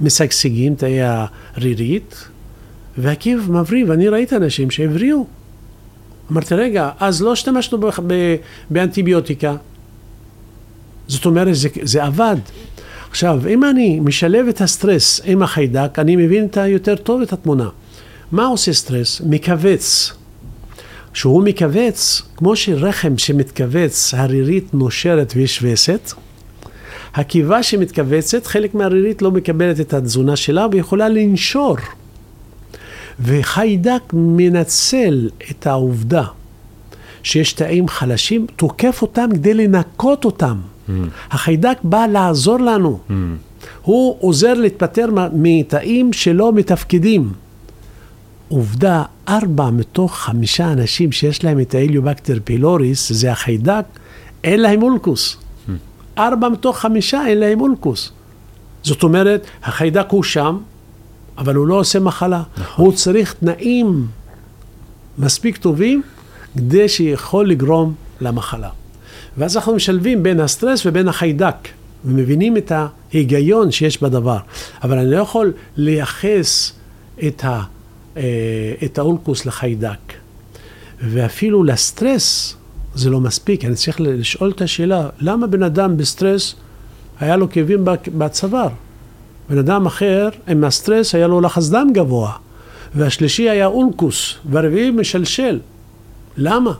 משגשגים, 0.00 0.74
תאי 0.74 0.98
הרירית, 1.02 2.28
והקיב 2.98 3.48
מבריא, 3.50 3.84
ואני 3.88 4.08
ראיתי 4.08 4.36
אנשים 4.36 4.70
שהבריאו. 4.70 5.26
אמרתי, 6.30 6.54
רגע, 6.54 6.90
אז 7.00 7.22
לא 7.22 7.32
השתמשנו 7.32 7.78
באנטיביוטיקה. 8.70 9.56
זאת 11.08 11.26
אומרת, 11.26 11.54
זה, 11.54 11.68
זה 11.82 12.04
עבד. 12.04 12.36
עכשיו, 13.10 13.48
אם 13.48 13.64
אני 13.64 14.00
משלב 14.00 14.48
את 14.48 14.60
הסטרס 14.60 15.20
עם 15.24 15.42
החיידק, 15.42 15.98
אני 15.98 16.16
מבין 16.16 16.44
את 16.44 16.56
יותר 16.56 16.96
טוב 16.96 17.22
את 17.22 17.32
התמונה. 17.32 17.68
מה 18.32 18.46
עושה 18.46 18.72
סטרס? 18.72 19.20
מכווץ. 19.26 20.12
כשהוא 21.12 21.42
מכווץ, 21.44 22.22
כמו 22.36 22.56
שרחם 22.56 23.18
שמתכווץ, 23.18 24.14
הרירית 24.14 24.74
נושרת 24.74 25.32
ויש 25.36 25.60
וסת, 25.62 26.12
הקיבה 27.14 27.62
שמתכווצת, 27.62 28.46
חלק 28.46 28.74
מהרירית 28.74 29.22
לא 29.22 29.30
מקבלת 29.30 29.80
את 29.80 29.94
התזונה 29.94 30.36
שלה 30.36 30.66
ויכולה 30.72 31.08
לנשור. 31.08 31.76
וחיידק 33.20 34.02
מנצל 34.12 35.28
את 35.50 35.66
העובדה 35.66 36.24
שיש 37.22 37.52
תאים 37.52 37.88
חלשים, 37.88 38.46
תוקף 38.56 39.02
אותם 39.02 39.28
כדי 39.32 39.54
לנקות 39.54 40.24
אותם. 40.24 40.56
Mm. 40.88 40.92
החיידק 41.30 41.76
בא 41.82 42.06
לעזור 42.06 42.58
לנו. 42.58 42.98
Mm. 43.08 43.12
הוא 43.82 44.16
עוזר 44.20 44.54
להתפטר 44.54 45.06
מתאים 45.32 46.12
שלא 46.12 46.52
מתפקדים. 46.52 47.32
עובדה, 48.48 49.02
ארבע 49.28 49.70
מתוך 49.70 50.16
חמישה 50.16 50.72
אנשים 50.72 51.12
שיש 51.12 51.44
להם 51.44 51.60
את 51.60 51.74
האליובקטר 51.74 52.38
פילוריס, 52.44 53.12
זה 53.12 53.32
החיידק, 53.32 53.84
אין 54.44 54.60
להם 54.60 54.82
אולקוס. 54.82 55.36
ארבע 56.18 56.48
מתוך 56.48 56.78
חמישה 56.78 57.26
אין 57.26 57.38
להם 57.38 57.60
אולקוס. 57.60 58.12
זאת 58.82 59.02
אומרת, 59.02 59.46
החיידק 59.62 60.06
הוא 60.10 60.22
שם, 60.22 60.58
אבל 61.40 61.54
הוא 61.54 61.66
לא 61.66 61.74
עושה 61.74 62.00
מחלה. 62.00 62.42
נכון. 62.58 62.84
הוא 62.84 62.92
צריך 62.92 63.34
תנאים 63.34 64.06
מספיק 65.18 65.56
טובים 65.56 66.02
כדי 66.56 66.88
שיכול 66.88 67.48
לגרום 67.48 67.94
למחלה. 68.20 68.68
ואז 69.38 69.56
אנחנו 69.56 69.74
משלבים 69.74 70.22
בין 70.22 70.40
הסטרס 70.40 70.86
ובין 70.86 71.08
החיידק. 71.08 71.68
ומבינים 72.04 72.56
את 72.56 72.72
ההיגיון 73.12 73.70
שיש 73.70 74.02
בדבר. 74.02 74.38
אבל 74.82 74.98
אני 74.98 75.10
לא 75.10 75.16
יכול 75.16 75.52
לייחס 75.76 76.72
את, 77.26 77.44
ה, 77.44 77.62
אה, 78.16 78.22
את 78.84 78.98
האולקוס 78.98 79.46
לחיידק. 79.46 80.12
ואפילו 81.00 81.64
לסטרס 81.64 82.56
זה 82.94 83.10
לא 83.10 83.20
מספיק. 83.20 83.64
אני 83.64 83.74
צריך 83.74 84.00
לשאול 84.00 84.50
את 84.50 84.60
השאלה, 84.60 85.08
למה 85.18 85.46
בן 85.46 85.62
אדם 85.62 85.96
בסטרס 85.96 86.54
היה 87.20 87.36
לו 87.36 87.50
כאבים 87.50 87.84
בצוואר? 88.18 88.68
בן 89.50 89.58
אדם 89.58 89.86
אחר 89.86 90.28
עם 90.48 90.64
הסטרס 90.64 91.14
היה 91.14 91.26
לו 91.26 91.40
לחץ 91.40 91.68
דם 91.68 91.88
גבוה, 91.94 92.32
והשלישי 92.94 93.50
היה 93.50 93.66
אולקוס, 93.66 94.34
והרביעי 94.50 94.90
משלשל. 94.90 95.60
למה? 96.36 96.72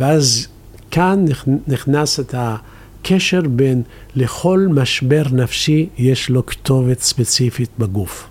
ואז 0.00 0.46
כאן 0.90 1.24
נכנס 1.66 2.20
את 2.20 2.34
הקשר 2.38 3.40
בין 3.40 3.82
לכל 4.14 4.66
משבר 4.70 5.22
נפשי 5.32 5.88
יש 5.98 6.30
לו 6.30 6.46
כתובת 6.46 7.00
ספציפית 7.00 7.70
בגוף. 7.78 8.28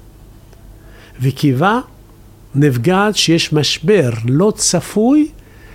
וקיבה 1.22 1.80
נפגעת 2.56 3.16
שיש 3.16 3.54
משבר 3.54 4.10
לא 4.26 4.54
צפוי 4.56 5.28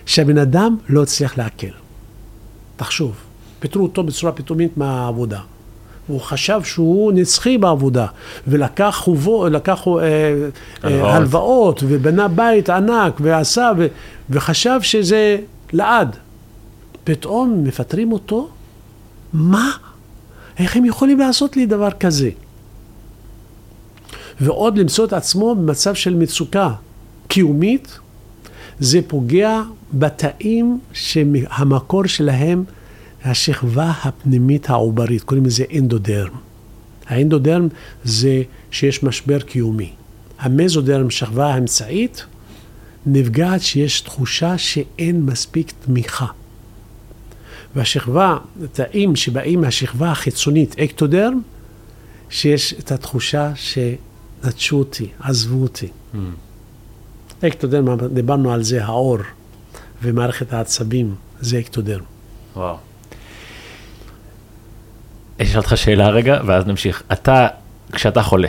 שהבן 0.06 0.38
אדם 0.38 0.76
לא 0.88 1.02
הצליח 1.02 1.38
לעכל. 1.38 1.66
תחשוב, 2.76 3.14
פיטרו 3.60 3.82
אותו 3.82 4.02
בצורה 4.02 4.32
פתאומית 4.32 4.76
מהעבודה. 4.76 5.40
הוא 6.06 6.20
חשב 6.20 6.60
שהוא 6.64 7.12
נצחי 7.12 7.58
בעבודה, 7.58 8.06
ולקח 8.46 8.96
חובו, 8.98 9.48
לקח 9.48 9.86
אה, 9.88 9.92
אה, 10.84 11.16
הלוואות, 11.16 11.82
ובנה 11.86 12.28
בית 12.28 12.70
ענק, 12.70 13.14
ועשה, 13.20 13.70
ו, 13.78 13.86
וחשב 14.30 14.78
שזה 14.82 15.36
לעד. 15.72 16.16
פתאום 17.04 17.64
מפטרים 17.64 18.12
אותו? 18.12 18.48
מה? 19.32 19.70
איך 20.58 20.76
הם 20.76 20.84
יכולים 20.84 21.18
לעשות 21.18 21.56
לי 21.56 21.66
דבר 21.66 21.90
כזה? 21.90 22.30
ועוד 24.40 24.78
למצוא 24.78 25.04
את 25.04 25.12
עצמו 25.12 25.54
במצב 25.54 25.94
של 25.94 26.14
מצוקה 26.14 26.70
קיומית, 27.28 27.98
זה 28.80 29.00
פוגע 29.08 29.62
בתאים 29.92 30.78
שהמקור 30.92 32.06
שלהם 32.06 32.64
השכבה 33.26 33.92
הפנימית 34.02 34.70
העוברית, 34.70 35.22
קוראים 35.22 35.46
לזה 35.46 35.64
אנדודרם. 35.78 36.32
האנדודרם 37.06 37.68
זה 38.04 38.42
שיש 38.70 39.02
משבר 39.02 39.40
קיומי. 39.40 39.92
המזודרם, 40.38 41.10
שכבה 41.10 41.46
האמצעית, 41.54 42.24
נפגעת 43.06 43.62
שיש 43.62 44.00
תחושה 44.00 44.58
שאין 44.58 45.22
מספיק 45.22 45.72
תמיכה. 45.84 46.26
והשכבה, 47.76 48.36
תאים 48.72 49.16
שבאים 49.16 49.60
מהשכבה 49.60 50.10
החיצונית, 50.10 50.78
אקטודרם, 50.78 51.40
שיש 52.30 52.74
את 52.78 52.92
התחושה 52.92 53.52
שנטשו 53.54 54.78
אותי, 54.78 55.08
עזבו 55.20 55.62
אותי. 55.62 55.88
Mm. 56.14 56.16
אקטודרם, 57.46 58.06
דיברנו 58.14 58.52
על 58.52 58.62
זה, 58.62 58.84
האור 58.84 59.18
ומערכת 60.02 60.52
העצבים, 60.52 61.14
זה 61.40 61.58
אקטודרם. 61.58 62.04
וואו. 62.56 62.76
אני 65.40 65.48
אשאל 65.48 65.58
אותך 65.58 65.76
שאלה 65.76 66.08
רגע, 66.08 66.40
ואז 66.46 66.66
נמשיך. 66.66 67.02
אתה, 67.12 67.48
כשאתה 67.92 68.22
חולה, 68.22 68.48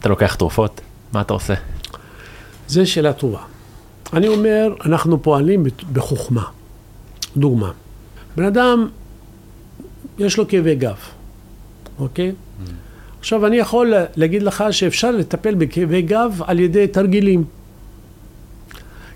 אתה 0.00 0.08
לוקח 0.08 0.34
תרופות? 0.34 0.80
מה 1.12 1.20
אתה 1.20 1.34
עושה? 1.34 1.54
זו 2.68 2.90
שאלה 2.90 3.12
טובה. 3.12 3.40
אני 4.12 4.28
אומר, 4.28 4.74
אנחנו 4.84 5.22
פועלים 5.22 5.64
בחוכמה. 5.92 6.44
דוגמה, 7.36 7.70
בן 8.36 8.44
אדם, 8.44 8.88
יש 10.18 10.36
לו 10.38 10.48
כאבי 10.48 10.74
גב, 10.74 10.96
אוקיי? 11.98 12.32
Mm. 12.32 12.68
עכשיו, 13.20 13.46
אני 13.46 13.56
יכול 13.56 13.94
להגיד 14.16 14.42
לך 14.42 14.64
שאפשר 14.70 15.10
לטפל 15.10 15.54
בכאבי 15.54 16.02
גב 16.02 16.40
על 16.46 16.60
ידי 16.60 16.86
תרגילים. 16.86 17.44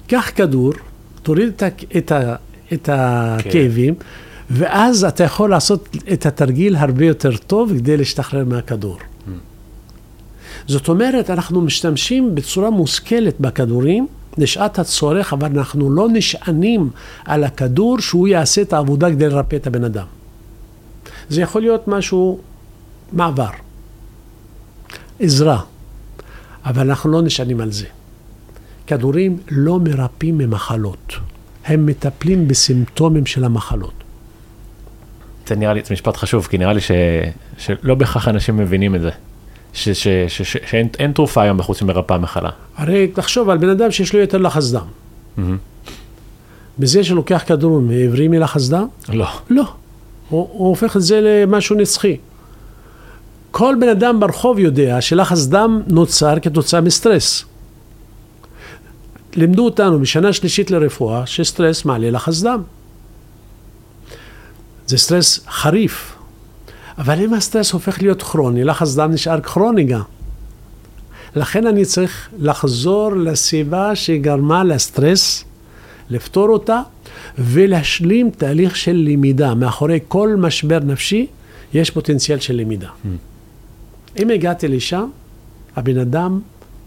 קח 0.07 0.31
כדור, 0.35 0.73
תוריד 1.23 1.49
את, 1.49 1.63
את, 1.97 2.13
את 2.73 2.89
הכאבים, 2.93 3.95
כן. 3.95 4.05
ואז 4.51 5.05
אתה 5.05 5.25
יכול 5.25 5.51
לעשות 5.51 5.97
את 6.13 6.27
התרגיל 6.27 6.77
הרבה 6.77 7.05
יותר 7.05 7.37
טוב 7.37 7.73
כדי 7.79 7.97
להשתחרר 7.97 8.45
מהכדור. 8.45 8.99
זאת 10.67 10.89
אומרת, 10.89 11.31
אנחנו 11.31 11.61
משתמשים 11.61 12.35
בצורה 12.35 12.71
מושכלת 12.71 13.41
בכדורים 13.41 14.07
לשעת 14.39 14.79
הצורך, 14.79 15.33
אבל 15.33 15.59
אנחנו 15.59 15.91
לא 15.91 16.09
נשענים 16.13 16.91
על 17.25 17.45
הכדור 17.45 18.01
שהוא 18.01 18.29
יעשה 18.29 18.63
את 18.63 18.73
העבודה 18.73 19.11
כדי 19.11 19.29
לרפא 19.29 19.57
את 19.57 19.67
הבן 19.67 19.85
אדם. 19.85 20.07
זה 21.29 21.41
יכול 21.41 21.63
להיות 21.63 21.89
משהו, 21.89 22.39
מעבר, 23.13 23.51
עזרה, 25.21 25.61
אבל 26.65 26.91
אנחנו 26.91 27.11
לא 27.11 27.23
נשענים 27.23 27.61
על 27.61 27.73
זה. 27.73 27.87
כדורים 28.87 29.39
לא 29.51 29.81
מרפאים 29.81 30.39
ממחלות, 30.39 31.13
הם 31.65 31.87
מטפלים 31.87 32.49
בסימפטומים 32.49 33.27
של 33.27 33.45
המחלות. 33.45 34.08
זה 35.49 35.57
נראה 35.57 35.75
לי, 35.75 35.83
זה 35.85 35.95
משפט 35.95 36.17
חשוב, 36.17 36.47
כי 36.47 36.59
נראה 36.59 36.73
לי 36.73 36.81
ש, 36.81 36.91
שלא 37.59 37.95
בהכרח 37.95 38.29
אנשים 38.29 38.57
מבינים 38.57 38.95
את 38.95 39.01
זה. 39.01 39.11
ש, 39.73 39.89
ש, 39.89 40.09
ש, 40.29 40.43
ש, 40.43 40.57
שאין 40.71 41.13
תרופה 41.13 41.43
היום 41.43 41.59
בחוץ 41.59 41.83
ממרפאה 41.83 42.19
מחלה. 42.19 42.51
הרי 42.77 43.09
תחשוב 43.09 43.51
על 43.51 43.59
בן 43.59 43.69
אדם 43.69 43.91
שיש 43.91 44.15
לו 44.15 44.21
יותר 44.21 44.39
לחץ 44.39 44.71
דם. 44.71 44.81
Mm-hmm. 45.39 45.91
בזה 46.79 47.05
שלוקח 47.05 47.43
כדורים, 47.47 47.91
העברי 47.91 48.29
מלחץ 48.29 48.69
דם? 48.69 48.87
לא. 49.09 49.27
לא. 49.51 49.63
הוא, 50.29 50.49
הוא 50.53 50.69
הופך 50.69 50.97
את 50.97 51.03
זה 51.03 51.21
למשהו 51.21 51.77
נצחי. 51.77 52.17
כל 53.51 53.77
בן 53.81 53.89
אדם 53.89 54.21
ברחוב 54.21 54.59
יודע 54.59 55.01
שלחץ 55.01 55.47
דם 55.47 55.83
נוצר 55.87 56.41
כתוצאה 56.43 56.81
מסטרס. 56.81 57.45
לימדו 59.37 59.65
אותנו 59.65 60.01
בשנה 60.01 60.33
שלישית 60.33 60.71
לרפואה 60.71 61.27
שסטרס 61.27 61.85
מעלה 61.85 62.11
לחץ 62.11 62.41
דם. 62.43 62.63
זה 64.89 64.99
סטרס 64.99 65.41
חריף. 65.49 66.17
אבל 66.99 67.21
אם 67.21 67.35
הסטרס 67.35 67.73
הופך 67.73 68.03
להיות 68.03 68.23
כרוני, 68.23 68.65
לחץ 68.65 68.95
דם 68.95 69.13
נשאר 69.13 69.41
כרוני 69.41 69.85
גם. 69.85 70.03
לכן 71.37 71.67
אני 71.67 71.85
צריך 71.85 72.29
לחזור 72.39 73.13
לסיבה 73.17 73.97
שגרמה 73.97 74.65
לסטרס, 74.65 75.45
לפתור 76.11 76.49
אותה 76.49 76.81
ולהשלים 77.39 78.31
תהליך 78.31 78.77
של 78.77 79.05
למידה. 79.09 79.55
מאחורי 79.55 79.99
כל 80.09 80.37
משבר 80.39 80.79
נפשי 80.79 81.27
יש 81.75 81.91
פוטנציאל 81.91 82.39
של 82.39 82.57
למידה. 82.57 82.89
Mm. 82.89 83.09
אם 84.23 84.31
הגעתי 84.31 84.69
לשם, 84.69 85.09
הבן 85.77 85.99
אדם 85.99 86.41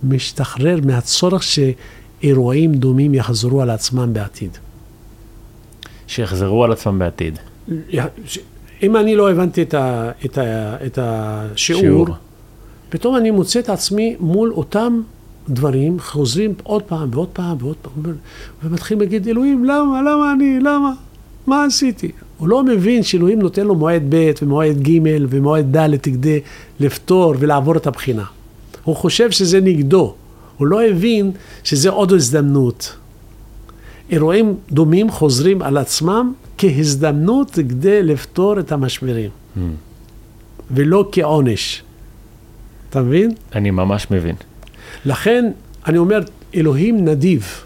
משתחרר 0.04 0.80
מהצורך 0.86 1.44
שאירועים 1.44 2.74
דומים 2.74 3.14
יחזרו 3.14 3.62
על 3.62 3.70
עצמם 3.70 4.14
בעתיד. 4.14 4.58
שיחזרו 6.08 6.64
על 6.64 6.72
עצמם 6.72 7.00
בעתיד. 7.00 7.40
אם 8.84 8.96
אני 8.96 9.16
לא 9.16 9.32
הבנתי 9.32 9.62
את, 9.62 9.74
ה, 9.74 10.12
את, 10.26 10.38
ה, 10.38 10.76
את 10.86 11.00
השיעור, 11.02 11.82
שיעור. 11.82 12.08
פתאום 12.90 13.16
אני 13.16 13.32
מוצא 13.32 13.60
את 13.60 13.70
עצמי 13.70 14.16
מול 14.20 14.54
אותם 14.54 15.02
דברים, 15.50 16.00
חוזרים 16.00 16.54
עוד 16.64 16.84
פעם 16.84 17.10
ועוד 17.12 17.28
פעם 17.34 17.58
ועוד 17.60 17.76
פעם, 17.82 18.14
ומתחיל 18.64 19.00
להגיד, 19.00 19.28
אלוהים, 19.28 19.66
למה, 19.66 20.02
למה 20.02 20.34
אני, 20.34 20.60
למה, 20.60 20.92
מה 21.48 21.66
עשיתי? 21.66 22.12
הוא 22.38 22.48
לא 22.48 22.64
מבין 22.64 23.04
שאלוהים 23.04 23.40
נותן 23.40 23.68
לו 23.68 23.76
מועד 23.76 24.04
ב' 24.10 24.32
ומועד 24.42 24.82
ג' 24.82 25.00
ומועד 25.30 25.78
ד' 25.78 25.98
כדי 25.98 26.40
לפתור 26.80 27.34
ולעבור 27.40 27.78
את 27.78 27.88
הבחינה. 27.88 28.24
הוא 28.84 28.96
חושב 28.96 29.32
שזה 29.32 29.62
נגדו, 29.62 30.16
הוא 30.58 30.68
לא 30.68 30.84
הבין 30.84 31.32
שזה 31.64 31.90
עוד 31.90 32.12
הזדמנות. 32.14 32.96
אירועים 34.10 34.56
דומים 34.72 35.12
חוזרים 35.12 35.62
על 35.62 35.78
עצמם 35.78 36.34
כהזדמנות 36.62 37.52
כדי 37.52 38.04
לפתור 38.04 38.60
את 38.60 38.72
המשברים, 38.72 39.30
mm. 39.30 39.60
ולא 40.72 41.10
כעונש. 41.12 41.84
אתה 42.90 43.02
מבין? 43.02 43.32
אני 43.56 43.72
ממש 43.72 44.08
מבין. 44.12 44.36
לכן, 45.06 45.52
אני 45.88 45.98
אומר, 45.98 46.20
אלוהים 46.56 47.06
נדיב. 47.06 47.64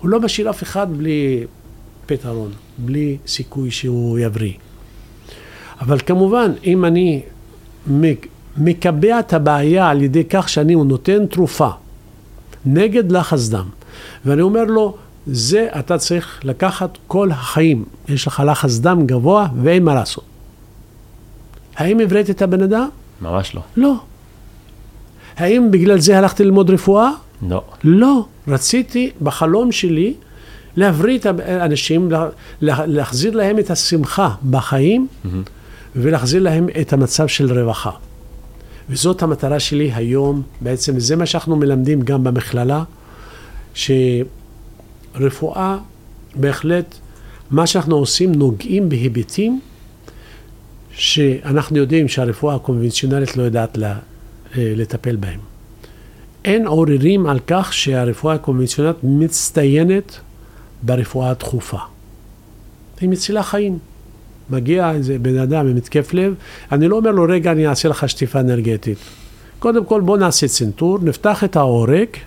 הוא 0.00 0.08
לא 0.08 0.20
משאיר 0.20 0.50
אף 0.50 0.62
אחד 0.62 0.86
בלי 0.98 1.44
פתרון, 2.06 2.52
בלי 2.78 3.16
סיכוי 3.26 3.70
שהוא 3.70 4.18
יבריא. 4.18 4.52
אבל 5.80 5.98
כמובן, 6.06 6.52
אם 6.64 6.84
אני 6.84 7.22
מקבע 8.56 9.20
את 9.20 9.32
הבעיה 9.32 9.88
על 9.88 10.02
ידי 10.02 10.24
כך 10.24 10.48
שאני 10.48 10.74
נותן 10.74 11.26
תרופה 11.26 11.68
נגד 12.66 13.12
לחץ 13.12 13.48
דם, 13.48 13.68
ואני 14.24 14.42
אומר 14.42 14.64
לו, 14.64 14.96
זה 15.26 15.68
אתה 15.78 15.98
צריך 15.98 16.40
לקחת 16.44 16.98
כל 17.06 17.30
החיים. 17.30 17.84
יש 18.08 18.26
לך 18.26 18.42
לחץ 18.46 18.78
דם 18.78 19.06
גבוה 19.06 19.48
ואין 19.62 19.84
מה 19.84 19.94
לעשות. 19.94 20.24
האם 21.76 22.00
הבראת 22.00 22.30
את 22.30 22.42
הבן 22.42 22.62
אדם? 22.62 22.88
ממש 23.20 23.54
לא. 23.54 23.62
לא. 23.76 23.94
האם 25.36 25.70
בגלל 25.70 25.98
זה 26.00 26.18
הלכתי 26.18 26.44
ללמוד 26.44 26.70
רפואה? 26.70 27.10
לא. 27.48 27.62
לא. 27.84 28.24
רציתי 28.48 29.10
בחלום 29.22 29.72
שלי 29.72 30.14
להבריא 30.76 31.18
את 31.18 31.26
האנשים, 31.26 32.10
לה- 32.10 32.28
לה- 32.60 32.86
להחזיר 32.86 33.36
להם 33.36 33.58
את 33.58 33.70
השמחה 33.70 34.30
בחיים 34.50 35.06
ולהחזיר 35.96 36.42
להם 36.42 36.66
את 36.80 36.92
המצב 36.92 37.26
של 37.26 37.58
רווחה. 37.60 37.90
וזאת 38.90 39.22
המטרה 39.22 39.60
שלי 39.60 39.92
היום, 39.94 40.42
בעצם 40.60 40.98
זה 41.00 41.16
מה 41.16 41.26
שאנחנו 41.26 41.56
מלמדים 41.56 42.02
גם 42.02 42.24
במכללה, 42.24 42.82
שרפואה, 45.20 45.78
בהחלט, 46.34 46.94
מה 47.50 47.66
שאנחנו 47.66 47.96
עושים 47.96 48.32
נוגעים 48.32 48.88
בהיבטים 48.88 49.60
שאנחנו 50.92 51.76
יודעים 51.76 52.08
שהרפואה 52.08 52.54
הקונבנציונלית 52.54 53.36
לא 53.36 53.42
יודעת 53.42 53.78
אה, 53.78 53.94
לטפל 54.56 55.16
בהם. 55.16 55.40
אין 56.44 56.66
עוררים 56.66 57.26
על 57.26 57.38
כך 57.46 57.72
שהרפואה 57.72 58.34
הקונבנציונלית 58.34 58.96
מצטיינת 59.02 60.16
ברפואה 60.82 61.30
הדחופה. 61.30 61.78
היא 63.00 63.08
מצילה 63.08 63.42
חיים. 63.42 63.78
מגיע 64.50 64.90
איזה 64.90 65.18
בן 65.18 65.38
אדם 65.38 65.66
עם 65.66 65.76
התקף 65.76 66.14
לב, 66.14 66.34
אני 66.72 66.88
לא 66.88 66.96
אומר 66.96 67.10
לו, 67.10 67.24
רגע, 67.28 67.52
אני 67.52 67.66
אעשה 67.66 67.88
לך 67.88 68.08
שטיפה 68.08 68.40
אנרגטית. 68.40 68.98
קודם 69.58 69.84
כל, 69.84 70.00
בוא 70.00 70.18
נעשה 70.18 70.48
צנתור, 70.48 70.98
נפתח 71.02 71.44
את 71.44 71.56
העורק, 71.56 72.18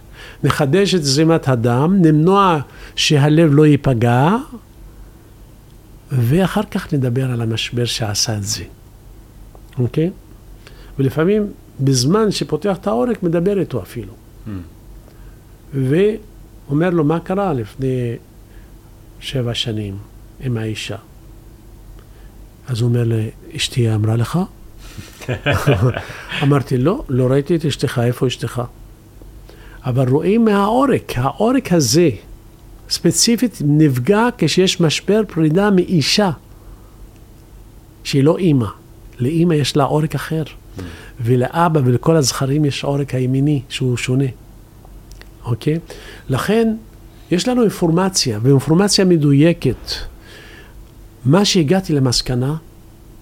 נחדש 0.44 0.96
את 0.96 1.04
זרימת 1.04 1.48
הדם, 1.48 1.98
נמנוע 2.02 2.60
שהלב 2.96 3.50
לא 3.54 3.66
ייפגע, 3.66 4.36
ואחר 6.12 6.64
כך 6.72 6.94
נדבר 6.94 7.32
על 7.32 7.42
המשבר 7.42 7.86
שעשה 7.86 8.38
את 8.38 8.44
זה, 8.44 8.64
אוקיי? 9.80 10.12
ולפעמים, 11.00 11.48
בזמן 11.80 12.32
שפותח 12.32 12.78
את 12.78 12.88
העורק, 12.88 13.24
מדבר 13.24 13.60
איתו 13.60 13.82
אפילו. 13.82 14.14
ואומר 15.74 16.90
לו, 16.90 17.04
מה 17.04 17.20
קרה 17.20 17.54
לפני 17.54 18.16
שבע 19.20 19.54
שנים 19.54 19.98
עם 20.40 20.58
האישה? 20.58 20.98
אז 22.68 22.82
הוא 22.82 22.90
אומר 22.90 23.04
לי, 23.04 23.30
אשתי 23.56 23.96
אמרה 23.96 24.16
לך? 24.16 24.40
אמרתי, 26.44 26.78
לא, 26.78 27.04
לא 27.10 27.28
ראיתי 27.32 27.56
את 27.56 27.66
אשתך, 27.66 28.02
איפה 28.04 28.28
אשתך? 28.28 28.62
אבל 29.86 30.10
רואים 30.10 30.46
מהעורק, 30.46 31.14
העורק 31.16 31.74
הזה, 31.74 32.10
ספציפית, 32.90 33.58
נפגע 33.66 34.28
כשיש 34.38 34.82
משבר 34.82 35.22
פרידה 35.28 35.70
מאישה, 35.72 36.32
שהיא 38.04 38.24
לא 38.24 38.38
אימא. 38.38 38.68
לאימא 39.20 39.54
יש 39.54 39.78
לה 39.78 39.84
עורק 39.84 40.16
אחר, 40.16 40.44
ולאבא 41.22 41.82
ולכל 41.86 42.16
הזכרים 42.16 42.66
יש 42.66 42.84
עורק 42.84 43.16
הימיני, 43.16 43.62
שהוא 43.70 43.98
שונה. 43.98 44.26
אוקיי? 45.46 45.80
לכן, 46.30 46.76
יש 47.32 47.48
לנו 47.48 47.62
אינפורמציה, 47.62 48.40
ואינפורמציה 48.42 49.06
מדויקת. 49.06 49.92
מה 51.26 51.46
שהגעתי 51.46 51.94
למסקנה, 51.94 52.56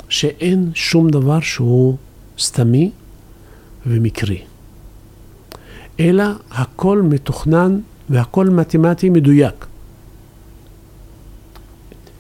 שאין 0.10 0.72
שום 0.74 1.10
דבר 1.10 1.40
שהוא 1.40 1.98
סתמי 2.40 2.92
ומקרי, 3.86 4.42
אלא 6.02 6.24
הכל 6.52 7.02
מתוכנן 7.02 7.80
והכל 8.10 8.50
מתמטי 8.50 9.10
מדויק. 9.10 9.66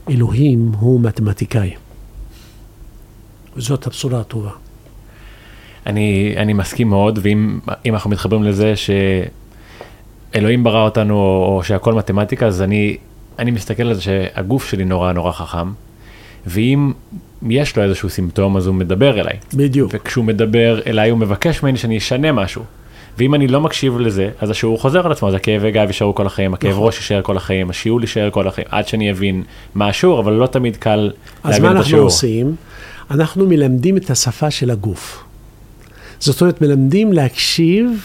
אלוהים 0.09 0.71
הוא 0.79 1.01
מתמטיקאי. 1.01 1.71
וזאת 3.57 3.87
הבשורה 3.87 4.19
הטובה. 4.19 4.51
אני, 5.85 6.33
אני 6.37 6.53
מסכים 6.53 6.89
מאוד, 6.89 7.19
ואם 7.21 7.59
אם 7.85 7.93
אנחנו 7.93 8.09
מתחברים 8.09 8.43
לזה 8.43 8.73
שאלוהים 10.33 10.63
ברא 10.63 10.83
אותנו, 10.83 11.13
או, 11.15 11.55
או 11.55 11.63
שהכל 11.63 11.93
מתמטיקה, 11.93 12.47
אז 12.47 12.61
אני, 12.61 12.97
אני 13.39 13.51
מסתכל 13.51 13.83
על 13.83 13.93
זה 13.93 14.01
שהגוף 14.01 14.69
שלי 14.69 14.85
נורא 14.85 15.11
נורא 15.11 15.31
חכם, 15.31 15.71
ואם 16.47 16.91
יש 17.49 17.77
לו 17.77 17.83
איזשהו 17.83 18.09
סימפטום, 18.09 18.57
אז 18.57 18.67
הוא 18.67 18.75
מדבר 18.75 19.19
אליי. 19.19 19.37
בדיוק. 19.53 19.91
וכשהוא 19.93 20.25
מדבר 20.25 20.81
אליי, 20.87 21.09
הוא 21.09 21.19
מבקש 21.19 21.63
ממני 21.63 21.77
שאני 21.77 21.97
אשנה 21.97 22.31
משהו. 22.31 22.63
ואם 23.17 23.35
אני 23.35 23.47
לא 23.47 23.61
מקשיב 23.61 23.99
לזה, 23.99 24.29
אז 24.39 24.49
השיעור 24.49 24.79
חוזר 24.79 25.05
על 25.05 25.11
עצמו, 25.11 25.27
אז 25.27 25.33
הכאבי 25.33 25.71
גב 25.71 25.87
יישארו 25.87 26.15
כל 26.15 26.25
החיים, 26.27 26.53
הכאב 26.53 26.71
נכון. 26.71 26.85
ראש 26.85 26.97
יישאר 26.97 27.21
כל 27.21 27.37
החיים, 27.37 27.69
השיעור 27.69 28.01
יישאר 28.01 28.29
כל 28.31 28.47
החיים, 28.47 28.67
עד 28.71 28.87
שאני 28.87 29.11
אבין 29.11 29.43
מה 29.75 29.87
השיעור, 29.89 30.19
אבל 30.19 30.33
לא 30.33 30.47
תמיד 30.47 30.77
קל 30.77 31.11
אז 31.43 31.49
להבין 31.51 31.63
מה 31.63 31.69
את 31.71 31.75
אנחנו 31.75 31.87
השיעור. 31.87 32.03
עושים? 32.05 32.55
אנחנו 33.11 33.47
מלמדים 33.47 33.97
את 33.97 34.09
השפה 34.09 34.51
של 34.51 34.71
הגוף. 34.71 35.23
זאת 36.19 36.41
אומרת, 36.41 36.61
מלמדים 36.61 37.13
להקשיב 37.13 38.01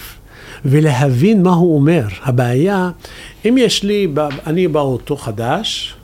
ולהבין 0.65 1.43
מה 1.43 1.55
הוא 1.55 1.75
אומר. 1.75 2.07
הבעיה, 2.23 2.91
אם 3.49 3.57
יש 3.59 3.83
לי, 3.83 4.09
אני 4.47 4.69
באוטו 4.69 5.17
חדש, 5.17 5.95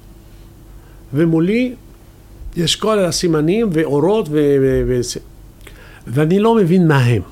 ומולי 1.14 1.74
יש 2.57 2.76
כל 2.76 2.98
הסימנים 2.98 3.68
ואורות, 3.72 4.28
ו- 4.28 4.57
ו- 4.61 4.82
ו- 4.88 5.18
ואני 6.07 6.38
לא 6.38 6.55
מבין 6.55 6.88
מה 6.88 6.98
הם. 6.98 7.22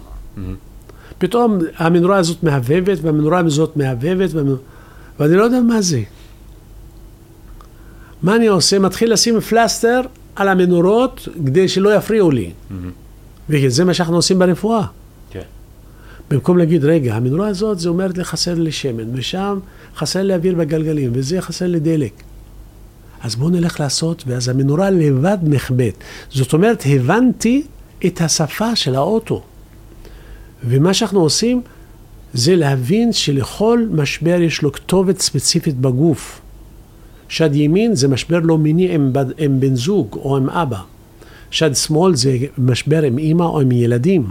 פתאום 1.21 1.59
המנורה 1.77 2.17
הזאת 2.17 2.43
מהבהבת, 2.43 2.99
והמנורה 3.03 3.39
הזאת 3.39 3.77
מהבהבת, 3.77 4.31
ואני 5.19 5.37
לא 5.37 5.43
יודע 5.43 5.61
מה 5.61 5.83
זה. 5.83 6.03
מה 8.23 8.37
אני 8.37 8.47
עושה? 8.47 8.79
מתחיל 8.79 9.13
לשים 9.13 9.41
פלסטר 9.41 10.01
על 10.37 10.49
המנורות 10.49 11.29
כדי 11.47 11.69
שלא 11.69 11.95
יפריעו 11.95 12.31
לי. 12.31 12.51
וזה 13.49 13.85
מה 13.85 13.95
שאנחנו 13.95 14.17
עושים 14.17 14.39
ברפואה. 14.39 14.87
כן. 15.31 15.43
במקום 16.31 16.59
להגיד, 16.59 16.85
רגע, 16.85 17.15
המנורה 17.15 17.49
הזאת, 17.49 17.79
זה 17.79 17.89
אומרת 17.89 18.19
לי 18.19 18.25
חסר 18.25 18.55
לי 18.55 18.73
שמן, 18.73 19.05
ושם 19.15 19.59
חסר 19.97 20.23
לי 20.23 20.35
אוויר 20.35 20.55
בגלגלים, 20.55 21.11
וזה 21.15 21.41
חסר 21.41 21.67
לי 21.67 21.81
דלק. 21.81 22.13
אז 23.23 23.37
בואו 23.37 23.51
נלך 23.51 23.81
לעשות, 23.81 24.25
ואז 24.27 24.49
המנורה 24.49 24.91
לבד 24.91 25.39
נחבאת. 25.43 25.95
זאת 26.31 26.53
אומרת, 26.53 26.85
הבנתי 26.87 27.63
את 28.07 28.21
השפה 28.21 28.77
של 28.77 28.95
האוטו. 28.95 29.43
ומה 30.65 30.95
שאנחנו 30.95 31.21
עושים, 31.21 31.63
זה 32.35 32.57
להבין 32.57 33.13
שלכל 33.13 33.87
משבר 33.91 34.41
יש 34.41 34.63
לו 34.63 34.73
כתובת 34.73 35.21
ספציפית 35.21 35.77
בגוף. 35.77 36.41
שד 37.29 37.55
ימין 37.55 37.95
זה 37.95 38.09
משבר 38.09 38.39
לא 38.39 38.59
מיני 38.59 38.95
עם, 38.95 39.13
עם 39.39 39.61
בן 39.61 39.77
זוג 39.77 40.09
או 40.15 40.37
עם 40.37 40.51
אבא. 40.51 40.81
שד 41.51 41.75
שמאל 41.75 42.15
זה 42.15 42.37
משבר 42.59 43.03
עם 43.03 43.19
אימא 43.19 43.43
או 43.43 43.61
עם 43.61 43.73
ילדים. 43.73 44.27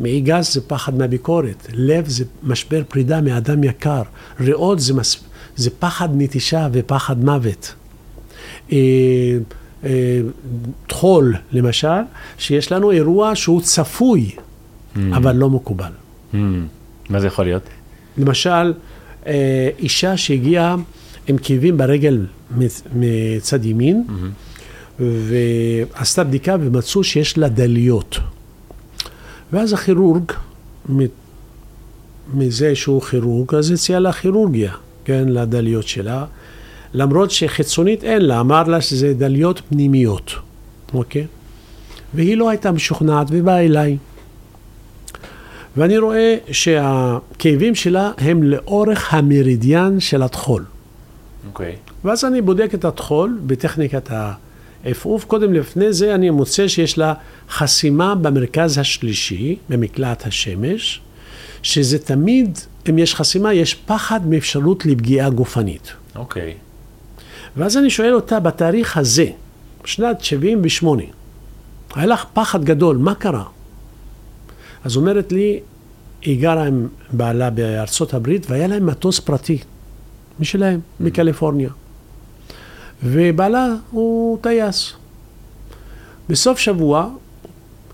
מעי 0.00 0.20
גס 0.20 0.54
זה 0.54 0.60
פחד 0.60 0.98
מהביקורת. 0.98 1.68
לב 1.72 2.08
זה 2.08 2.24
משבר 2.42 2.82
פרידה 2.88 3.20
מאדם 3.20 3.64
יקר. 3.64 4.02
ריאות 4.40 4.80
זה, 4.80 4.94
מס... 4.94 5.16
זה 5.56 5.70
פחד 5.78 6.08
נטישה 6.12 6.68
ופחד 6.72 7.24
מוות. 7.24 7.74
אה, 8.72 8.78
אה, 9.84 10.20
טחול, 10.86 11.34
למשל, 11.52 11.88
שיש 12.38 12.72
לנו 12.72 12.90
אירוע 12.90 13.34
שהוא 13.34 13.60
צפוי, 13.60 14.30
אבל 15.16 15.36
לא 15.36 15.50
מקובל. 15.50 15.90
Hmm, 16.32 16.36
מה 17.08 17.20
זה 17.20 17.26
יכול 17.26 17.44
להיות? 17.44 17.62
למשל, 18.18 18.72
אה, 19.26 19.68
אישה 19.78 20.16
שהגיעה 20.16 20.76
עם 21.28 21.38
כאבים 21.38 21.76
ברגל 21.78 22.26
מצ- 22.56 22.82
מצד 22.94 23.64
ימין, 23.64 24.04
ועשתה 25.00 26.24
בדיקה 26.24 26.56
ומצאו 26.60 27.04
שיש 27.04 27.38
לה 27.38 27.48
דליות. 27.48 28.18
ואז 29.52 29.72
הכירורג, 29.72 30.22
מזה 32.34 32.74
שהוא 32.74 33.02
כירורג, 33.02 33.54
אז 33.54 33.70
הציע 33.70 34.00
לה 34.00 34.12
כירורגיה, 34.12 34.72
כן, 35.04 35.28
לדליות 35.28 35.88
שלה, 35.88 36.24
למרות 36.94 37.30
שחיצונית 37.30 38.04
אין 38.04 38.22
לה, 38.22 38.40
אמר 38.40 38.62
לה 38.62 38.80
שזה 38.80 39.14
דליות 39.14 39.60
פנימיות, 39.68 40.32
אוקיי? 40.94 41.26
והיא 42.14 42.36
לא 42.36 42.50
הייתה 42.50 42.72
משוכנעת 42.72 43.26
ובאה 43.30 43.64
אליי. 43.64 43.96
ואני 45.76 45.98
רואה 45.98 46.36
שהכאבים 46.52 47.74
שלה 47.74 48.12
הם 48.18 48.42
לאורך 48.42 49.14
המרידיאן 49.14 50.00
של 50.00 50.22
הטחול. 50.22 50.64
אוקיי. 51.48 51.76
ואז 52.04 52.24
אני 52.24 52.42
בודק 52.42 52.70
את 52.74 52.84
הטחול 52.84 53.38
בטכניקת 53.46 54.10
העפעוף. 54.84 55.24
קודם 55.24 55.52
לפני 55.52 55.92
זה 55.92 56.14
אני 56.14 56.30
מוצא 56.30 56.68
שיש 56.68 56.98
לה 56.98 57.14
חסימה 57.50 58.14
במרכז 58.14 58.78
השלישי, 58.78 59.56
במקלעת 59.68 60.26
השמש, 60.26 61.00
שזה 61.62 61.98
תמיד, 61.98 62.58
אם 62.90 62.98
יש 62.98 63.14
חסימה, 63.14 63.54
יש 63.54 63.74
פחד 63.74 64.26
מאפשרות 64.26 64.86
לפגיעה 64.86 65.30
גופנית. 65.30 65.92
אוקיי. 66.16 66.54
ואז 67.56 67.76
אני 67.76 67.90
שואל 67.90 68.14
אותה, 68.14 68.40
בתאריך 68.40 68.96
הזה, 68.96 69.26
שנת 69.84 70.24
78, 70.24 71.02
היה 71.94 72.06
לך 72.06 72.24
פחד 72.32 72.64
גדול, 72.64 72.96
מה 72.96 73.14
קרה? 73.14 73.44
אז 74.86 74.96
אומרת 74.96 75.32
לי, 75.32 75.60
היא 76.22 76.40
גרה 76.40 76.66
עם 76.66 76.88
בעלה 77.12 77.50
בארצות 77.50 78.14
הברית, 78.14 78.50
והיה 78.50 78.66
להם 78.66 78.86
מטוס 78.86 79.20
פרטי, 79.20 79.58
משלהם, 80.40 80.80
מקליפורניה. 81.00 81.70
ובעלה 83.02 83.74
הוא 83.90 84.38
טייס. 84.40 84.92
בסוף 86.28 86.58
שבוע 86.58 87.08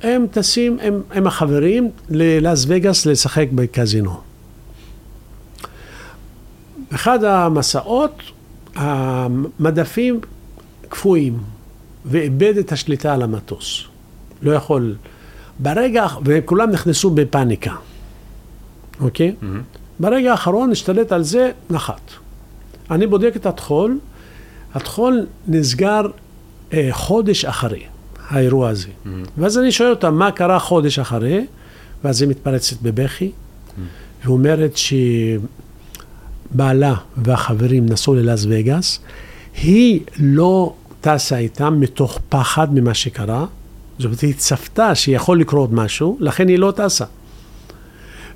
הם 0.02 0.26
טסים 0.30 0.78
עם, 0.82 1.00
עם 1.14 1.26
החברים 1.26 1.90
ללאס 2.08 2.64
וגאס 2.68 3.06
לשחק 3.06 3.48
בקזינו. 3.54 4.20
אחד 6.94 7.24
המסעות, 7.24 8.22
המדפים 8.74 10.20
קפואים, 10.88 11.38
ואיבד 12.04 12.56
את 12.58 12.72
השליטה 12.72 13.14
על 13.14 13.22
המטוס. 13.22 13.84
לא 14.42 14.52
יכול. 14.52 14.94
ברגע, 15.58 16.06
וכולם 16.24 16.70
נכנסו 16.70 17.10
בפאניקה, 17.10 17.74
אוקיי? 19.00 19.34
Mm-hmm. 19.40 19.46
ברגע 20.00 20.30
האחרון 20.30 20.70
השתלט 20.70 21.12
על 21.12 21.22
זה, 21.22 21.50
נחת. 21.70 22.10
אני 22.90 23.06
בודק 23.06 23.32
את 23.36 23.46
הטחול, 23.46 23.98
הטחול 24.74 25.26
נסגר 25.48 26.00
אה, 26.72 26.88
חודש 26.90 27.44
אחרי 27.44 27.82
האירוע 28.28 28.68
הזה. 28.68 28.88
Mm-hmm. 28.88 29.08
ואז 29.38 29.58
אני 29.58 29.72
שואל 29.72 29.90
אותה, 29.90 30.10
מה 30.10 30.30
קרה 30.30 30.58
חודש 30.58 30.98
אחרי? 30.98 31.46
ואז 32.04 32.22
היא 32.22 32.30
מתפרצת 32.30 32.82
בבכי, 32.82 33.30
mm-hmm. 33.30 34.28
ואומרת 34.28 34.76
שבעלה 36.52 36.94
והחברים 37.16 37.86
נסעו 37.86 38.14
ללאס 38.14 38.46
וגאס, 38.48 38.98
היא 39.62 40.00
לא 40.18 40.74
טסה 41.00 41.36
איתם 41.36 41.80
מתוך 41.80 42.18
פחד 42.28 42.74
ממה 42.74 42.94
שקרה, 42.94 43.46
זאת 43.98 44.04
אומרת, 44.04 44.20
היא 44.20 44.34
צפתה 44.34 44.94
שיכול 44.94 45.40
לקרות 45.40 45.72
משהו, 45.72 46.16
לכן 46.20 46.48
היא 46.48 46.58
לא 46.58 46.72
טסה. 46.76 47.04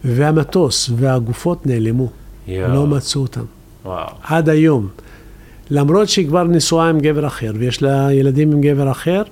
והמטוס 0.05 0.91
והגופות 0.97 1.67
נעלמו, 1.67 2.11
יו. 2.47 2.69
לא 2.69 2.87
מצאו 2.87 3.21
אותם. 3.21 3.45
וואו. 3.85 4.09
עד 4.23 4.49
היום. 4.49 4.89
למרות 5.71 6.09
שהיא 6.09 6.27
כבר 6.29 6.45
נשואה 6.45 6.89
עם 6.89 7.01
גבר 7.01 7.27
אחר, 7.27 7.53
ויש 7.59 7.83
לה 7.83 8.13
ילדים 8.13 8.53
עם 8.53 8.61
גבר 8.61 8.91
אחר, 8.91 9.23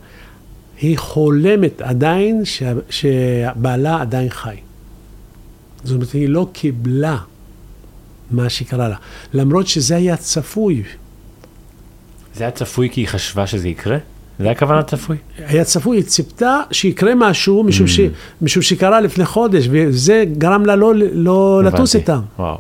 היא 0.81 0.99
חולמת 0.99 1.83
עדיין 1.83 2.45
ש... 2.45 2.63
שבעלה 2.91 4.01
עדיין 4.01 4.31
חי. 4.31 4.57
זאת 5.85 5.95
אומרת, 5.95 6.13
היא 6.13 6.29
לא 6.29 6.49
קיבלה 6.53 7.19
מה 8.31 8.49
שקרה 8.49 8.89
לה. 8.89 8.97
למרות 9.35 9.67
שזה 9.67 9.97
היה 9.97 10.17
צפוי. 10.17 10.83
זה 12.35 12.45
היה 12.45 12.51
צפוי 12.51 12.91
כי 12.91 13.01
היא 13.01 13.09
חשבה 13.09 13.47
שזה 13.47 13.69
יקרה? 13.69 13.99
זה 14.39 14.45
היה 14.45 14.55
כוונה 14.55 14.83
צפוי? 14.83 15.17
היה 15.39 15.65
צפוי, 15.65 15.97
היא 15.97 16.05
ציפתה 16.05 16.61
שיקרה 16.71 17.15
משהו, 17.15 17.63
משום, 17.63 17.87
mm. 17.87 17.91
ש, 17.91 18.01
משום 18.43 18.63
שקרה 18.63 19.01
לפני 19.01 19.25
חודש, 19.25 19.69
וזה 19.71 20.25
גרם 20.39 20.67
לה 20.67 20.77
לא, 20.77 20.95
לא 21.13 21.63
לטוס 21.65 21.97
איתם. 21.97 22.21
וואו. 22.39 22.59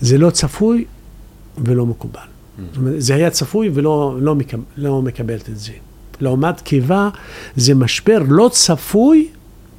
זה 0.00 0.18
לא 0.18 0.30
צפוי 0.30 0.84
ולא 1.58 1.86
מקובל. 1.86 2.20
Mm. 2.20 2.60
זה 2.98 3.14
היה 3.14 3.30
צפוי 3.30 3.70
ולא 3.74 4.16
לא 4.20 4.34
מקב, 4.34 4.58
לא 4.76 5.02
מקבלת 5.02 5.48
את 5.48 5.58
זה. 5.58 5.72
לעומת 6.20 6.60
קיבה, 6.60 7.08
זה 7.56 7.74
משבר 7.74 8.18
לא 8.28 8.48
צפוי 8.52 9.28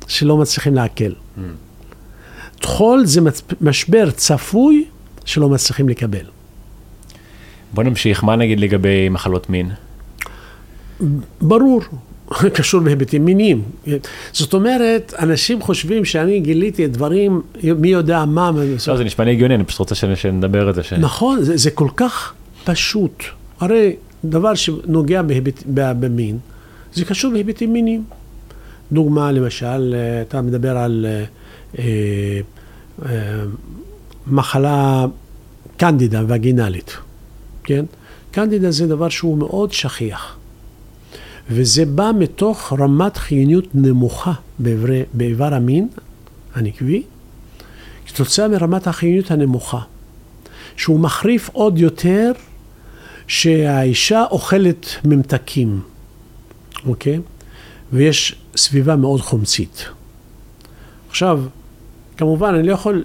שלא 0.08 0.38
מצליחים 0.38 0.76
לעכל. 0.76 1.12
Mm. 1.12 1.42
טחול 2.60 3.06
זה 3.06 3.22
משבר 3.62 4.12
צפוי 4.12 4.86
שלא 5.26 5.50
מצליחים 5.50 5.90
לקבל. 5.90 6.26
בוא 7.74 7.84
נמשיך, 7.84 8.24
מה 8.24 8.36
נגיד 8.36 8.60
לגבי 8.60 9.10
מחלות 9.10 9.50
מין? 9.50 9.72
ברור, 11.42 11.82
קשור 12.56 12.82
בהיבטים 12.82 13.26
מיניים. 13.26 13.62
זאת 14.32 14.54
אומרת, 14.54 15.14
אנשים 15.20 15.62
חושבים 15.62 16.06
שאני 16.06 16.40
גיליתי 16.40 16.88
דברים, 16.88 17.42
מי 17.64 17.88
יודע 17.88 18.26
מה. 18.26 18.52
לא, 18.88 18.98
זה 18.98 19.04
נשמע 19.04 19.26
לי 19.26 19.32
הגיוני, 19.32 19.56
אני 19.56 19.64
פשוט 19.64 19.80
רוצה 19.80 19.96
שנדבר 20.16 20.68
על 20.68 20.74
זה. 20.74 20.84
ש... 20.84 20.94
נכון, 20.94 21.44
זה, 21.44 21.58
זה 21.58 21.72
כל 21.72 21.90
כך 21.96 22.34
פשוט. 22.64 23.24
הרי 23.60 23.96
דבר 24.26 24.56
שנוגע 24.56 25.22
בהיבט, 25.22 25.64
במין, 25.74 26.38
זה 26.94 27.06
קשור 27.06 27.32
בהיבטים 27.32 27.74
מיניים. 27.74 28.04
דוגמה, 28.92 29.32
למשל, 29.32 29.96
אתה 30.22 30.42
מדבר 30.42 30.78
על 30.78 31.06
אה, 31.80 31.84
אה, 33.06 33.44
מחלה 34.28 35.06
קנדידה 35.78 36.22
וגינלית, 36.28 36.98
כן? 37.64 37.86
קנדידה 38.32 38.72
זה 38.72 38.88
דבר 38.88 39.10
שהוא 39.10 39.38
מאוד 39.38 39.72
שכיח. 39.72 40.37
וזה 41.50 41.86
בא 41.86 42.12
מתוך 42.20 42.74
רמת 42.80 43.18
חיוניות 43.18 43.66
נמוכה 43.76 44.34
באיבר, 44.60 44.94
באיבר 45.14 45.54
המין 45.54 45.88
הנקבי, 46.56 47.04
כתוצאה 48.08 48.48
מרמת 48.48 48.88
החיוניות 48.88 49.32
הנמוכה, 49.32 49.80
שהוא 50.76 51.00
מחריף 51.00 51.50
עוד 51.54 51.78
יותר 51.78 52.32
שהאישה 53.28 54.24
אוכלת 54.32 54.86
ממתקים, 55.06 55.82
אוקיי? 56.86 57.20
ויש 57.94 58.36
סביבה 58.56 58.96
מאוד 58.96 59.22
חומצית. 59.22 59.86
עכשיו, 61.10 61.44
כמובן, 62.18 62.54
אני 62.54 62.68
לא 62.68 62.74
יכול 62.74 63.04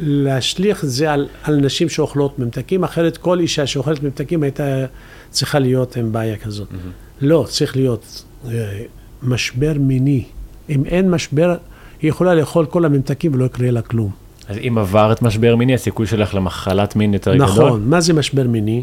להשליך 0.00 0.84
את 0.84 0.90
זה 0.90 1.12
על, 1.12 1.28
על 1.42 1.56
נשים 1.56 1.88
שאוכלות 1.88 2.38
ממתקים, 2.38 2.84
אחרת 2.84 3.16
כל 3.16 3.40
אישה 3.40 3.66
שאוכלת 3.66 4.02
ממתקים 4.02 4.42
הייתה 4.42 4.86
צריכה 5.30 5.58
להיות 5.58 5.96
עם 5.96 6.12
בעיה 6.12 6.36
כזאת. 6.36 6.68
Mm-hmm. 6.70 7.07
לא, 7.20 7.46
צריך 7.48 7.76
להיות 7.76 8.24
אה, 8.48 8.82
משבר 9.22 9.72
מיני. 9.78 10.24
אם 10.68 10.84
אין 10.84 11.10
משבר, 11.10 11.56
היא 12.02 12.08
יכולה 12.08 12.34
לאכול 12.34 12.66
כל 12.66 12.84
הממתקים 12.84 13.34
ולא 13.34 13.44
יקרה 13.44 13.70
לה 13.70 13.82
כלום. 13.82 14.10
אז 14.48 14.56
אם 14.68 14.78
עברת 14.78 15.22
משבר 15.22 15.56
מיני, 15.56 15.74
הסיכוי 15.74 16.06
שלך 16.06 16.34
למחלת 16.34 16.96
מין 16.96 17.14
יותר 17.14 17.34
נכון, 17.34 17.54
גדול? 17.54 17.66
נכון, 17.68 17.88
מה 17.88 18.00
זה 18.00 18.12
משבר 18.12 18.48
מיני? 18.48 18.82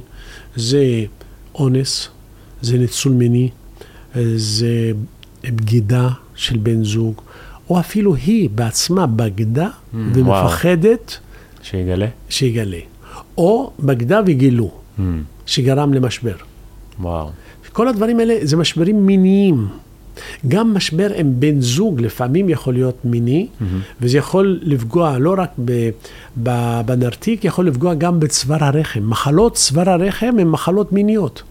זה 0.55 1.05
אונס, 1.55 2.09
זה 2.61 2.77
ניצול 2.77 3.13
מיני, 3.13 3.49
זה 4.36 4.91
בגידה 5.43 6.09
של 6.36 6.57
בן 6.57 6.83
זוג, 6.83 7.21
או 7.69 7.79
אפילו 7.79 8.15
היא 8.15 8.49
בעצמה 8.49 9.07
בגדה 9.07 9.67
mm, 9.67 9.95
ומפחדת. 10.13 11.17
שיגלה? 11.61 12.07
שיגלה. 12.29 12.79
או 13.38 13.71
בגדה 13.79 14.21
וגילו, 14.25 14.71
mm. 14.97 15.01
שגרם 15.45 15.93
למשבר. 15.93 16.36
וואו. 16.99 17.29
כל 17.76 17.88
הדברים 17.88 18.19
האלה 18.19 18.36
זה 18.41 18.57
משברים 18.57 19.05
מיניים. 19.05 19.67
גם 20.47 20.73
משבר 20.73 21.07
עם 21.15 21.34
בן 21.39 21.61
זוג 21.61 22.01
לפעמים 22.01 22.49
יכול 22.49 22.73
להיות 22.73 23.05
מיני, 23.05 23.47
mm-hmm. 23.47 23.65
וזה 24.01 24.17
יכול 24.17 24.59
לפגוע 24.61 25.17
לא 25.19 25.36
רק 25.38 25.49
ב, 25.65 25.89
ב, 26.43 26.82
בנרתיק, 26.86 27.45
יכול 27.45 27.67
לפגוע 27.67 27.93
גם 27.93 28.19
בצוואר 28.19 28.63
הרחם. 28.63 29.09
מחלות 29.09 29.53
צוואר 29.53 29.89
הרחם 29.89 30.36
הן 30.39 30.47
מחלות 30.47 30.93
מיניות. 30.93 31.43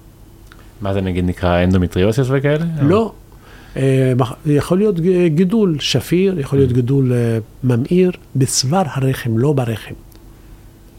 מה 0.80 0.94
זה 0.94 1.00
נגיד 1.00 1.24
נקרא 1.24 1.64
אנדומטריוזיס 1.64 2.26
וכאלה? 2.28 2.64
לא. 2.82 3.12
אה, 3.76 4.12
יכול 4.46 4.78
להיות 4.78 5.00
גידול 5.26 5.76
שפיר, 5.80 6.40
יכול 6.40 6.58
להיות 6.58 6.72
גידול 6.72 7.12
אה, 7.12 7.38
ממאיר 7.64 8.10
בצוואר 8.36 8.82
הרחם, 8.86 9.38
לא 9.38 9.52
ברחם. 9.52 9.94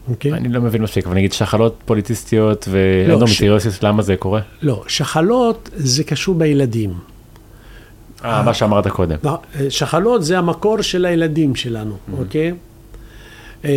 אוקיי? 0.08 0.32
אני 0.32 0.48
לא 0.48 0.60
מבין 0.60 0.82
מספיק, 0.82 1.06
אבל 1.06 1.16
נגיד 1.16 1.32
שחלות 1.32 1.76
פוליציסטיות 1.84 2.68
ואנדומטריוזיס, 2.70 3.72
לא, 3.74 3.78
ש... 3.80 3.82
למה 3.82 4.02
זה 4.02 4.16
קורה? 4.16 4.40
לא, 4.62 4.84
שחלות 4.88 5.70
זה 5.76 6.04
קשור 6.04 6.34
בילדים. 6.34 6.94
אה, 8.24 8.42
מה 8.42 8.54
שאמרת 8.54 8.86
קודם. 8.86 9.16
לא, 9.24 9.38
שחלות 9.68 10.24
זה 10.24 10.38
המקור 10.38 10.82
של 10.82 11.04
הילדים 11.04 11.54
שלנו, 11.54 11.94
mm-hmm. 11.94 12.18
אוקיי? 12.18 12.52
אה, 13.64 13.70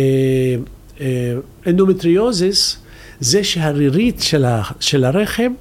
אה, 1.00 1.34
אנדומטריוזיס 1.66 2.76
זה 3.20 3.44
שהרירית 3.44 4.20
של, 4.20 4.44
ה, 4.44 4.62
של 4.80 5.04
הרחם 5.04 5.52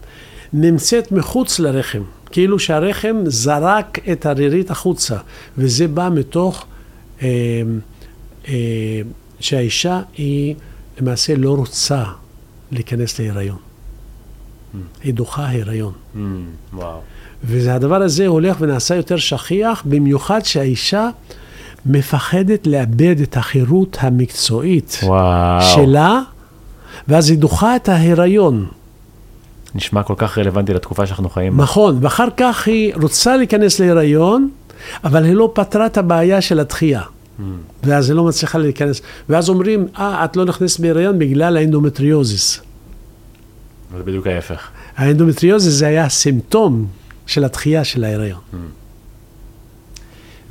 נמצאת 0.54 1.12
מחוץ 1.12 1.60
לרחם, 1.60 2.02
כאילו 2.32 2.60
שהרחם 2.60 3.16
זרק 3.26 4.00
את 4.12 4.26
הרירית 4.26 4.72
החוצה, 4.72 5.18
וזה 5.58 5.88
בא 5.88 6.10
מתוך... 6.14 6.66
אה, 7.22 7.28
אה, 8.48 9.02
שהאישה 9.40 10.02
היא 10.18 10.56
למעשה 11.02 11.36
לא 11.36 11.56
רוצה 11.56 12.04
להיכנס 12.72 13.20
להיריון. 13.20 13.58
Mm. 13.58 14.78
היא 15.04 15.14
דוחה 15.14 15.52
הריון. 15.52 15.94
Mm, 16.16 16.18
וואו. 16.74 17.00
והדבר 17.44 18.02
הזה 18.02 18.28
הולך 18.28 18.58
ונעשה 18.60 18.96
יותר 18.96 19.18
שכיח, 19.18 19.84
במיוחד 19.86 20.46
שהאישה 20.46 21.10
מפחדת 21.86 22.68
לאבד 22.68 23.20
את 23.22 23.38
החירות 23.38 23.98
המקצועית 24.00 25.00
וואו. 25.04 25.62
שלה, 25.62 26.22
ואז 27.08 27.30
היא 27.30 27.38
דוחה 27.38 27.76
את 27.76 27.90
ההיריון. 27.90 28.66
נשמע 29.76 30.04
כל 30.04 30.14
כך 30.18 30.38
רלוונטי 30.38 30.74
לתקופה 30.74 31.06
שאנחנו 31.06 31.30
חיים. 31.30 31.62
נכון, 31.62 31.98
ואחר 32.02 32.28
כך 32.38 32.68
היא 32.68 32.94
רוצה 33.02 33.38
להיכנס 33.38 33.80
להיריון, 33.80 34.50
אבל 35.04 35.24
היא 35.24 35.34
לא 35.34 35.52
פתרה 35.56 35.86
את 35.86 35.98
הבעיה 35.98 36.42
של 36.42 36.60
הדחייה. 36.60 37.02
ואז 37.84 38.10
היא 38.10 38.16
לא 38.16 38.24
מצליחה 38.24 38.58
להיכנס. 38.58 39.02
ואז 39.30 39.50
אומרים, 39.50 39.88
אה, 39.98 40.26
את 40.26 40.36
לא 40.36 40.46
נכנסת 40.46 40.80
בהיריון 40.80 41.20
בגלל 41.20 41.58
האנדומטריוזיס. 41.58 42.62
זה 43.98 44.04
בדיוק 44.04 44.28
ההפך. 44.28 44.70
האנדומטריוזיס 44.96 45.74
זה 45.74 45.88
היה 45.88 46.10
סימפטום 46.10 46.88
של 47.26 47.44
התחייה 47.44 47.84
של 47.84 48.04
ההיריון. 48.04 48.40
Mm. 48.54 48.56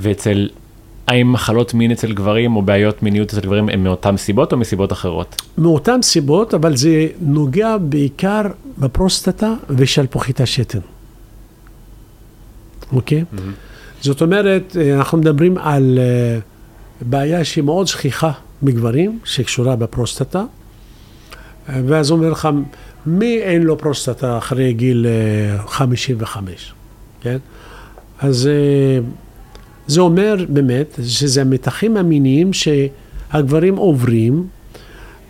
ואצל, 0.00 0.48
האם 1.06 1.32
מחלות 1.32 1.74
מין 1.74 1.90
אצל 1.90 2.12
גברים 2.12 2.56
או 2.56 2.62
בעיות 2.62 3.02
מיניות 3.02 3.32
אצל 3.32 3.40
גברים 3.40 3.68
הן 3.68 3.82
מאותן 3.84 4.16
סיבות 4.16 4.52
או 4.52 4.58
מסיבות 4.58 4.92
אחרות? 4.92 5.42
מאותן 5.58 6.02
סיבות, 6.02 6.54
אבל 6.54 6.76
זה 6.76 7.06
נוגע 7.20 7.76
בעיקר 7.76 8.42
בפרוסטטה 8.78 9.54
ושלפוחית 9.70 10.40
השתן. 10.40 10.78
אוקיי? 12.92 13.20
Mm-hmm. 13.20 13.40
זאת 14.00 14.22
אומרת, 14.22 14.76
אנחנו 14.96 15.18
מדברים 15.18 15.58
על... 15.58 15.98
Uh, 15.98 16.57
בעיה 17.00 17.44
שהיא 17.44 17.64
מאוד 17.64 17.86
שכיחה 17.86 18.30
בגברים, 18.62 19.18
שקשורה 19.24 19.76
בפרוסטטה, 19.76 20.44
ואז 21.68 22.10
הוא 22.10 22.18
אומר 22.18 22.30
לך, 22.30 22.48
מי 23.06 23.38
אין 23.38 23.62
לו 23.62 23.78
פרוסטטה 23.78 24.38
אחרי 24.38 24.72
גיל 24.72 25.06
אה, 25.06 25.62
55, 25.66 26.72
כן? 27.20 27.38
אז 28.20 28.46
אה, 28.46 29.00
זה 29.86 30.00
אומר 30.00 30.36
באמת 30.48 30.98
שזה 31.04 31.40
המתחים 31.40 31.96
המיניים 31.96 32.50
שהגברים 32.52 33.76
עוברים, 33.76 34.46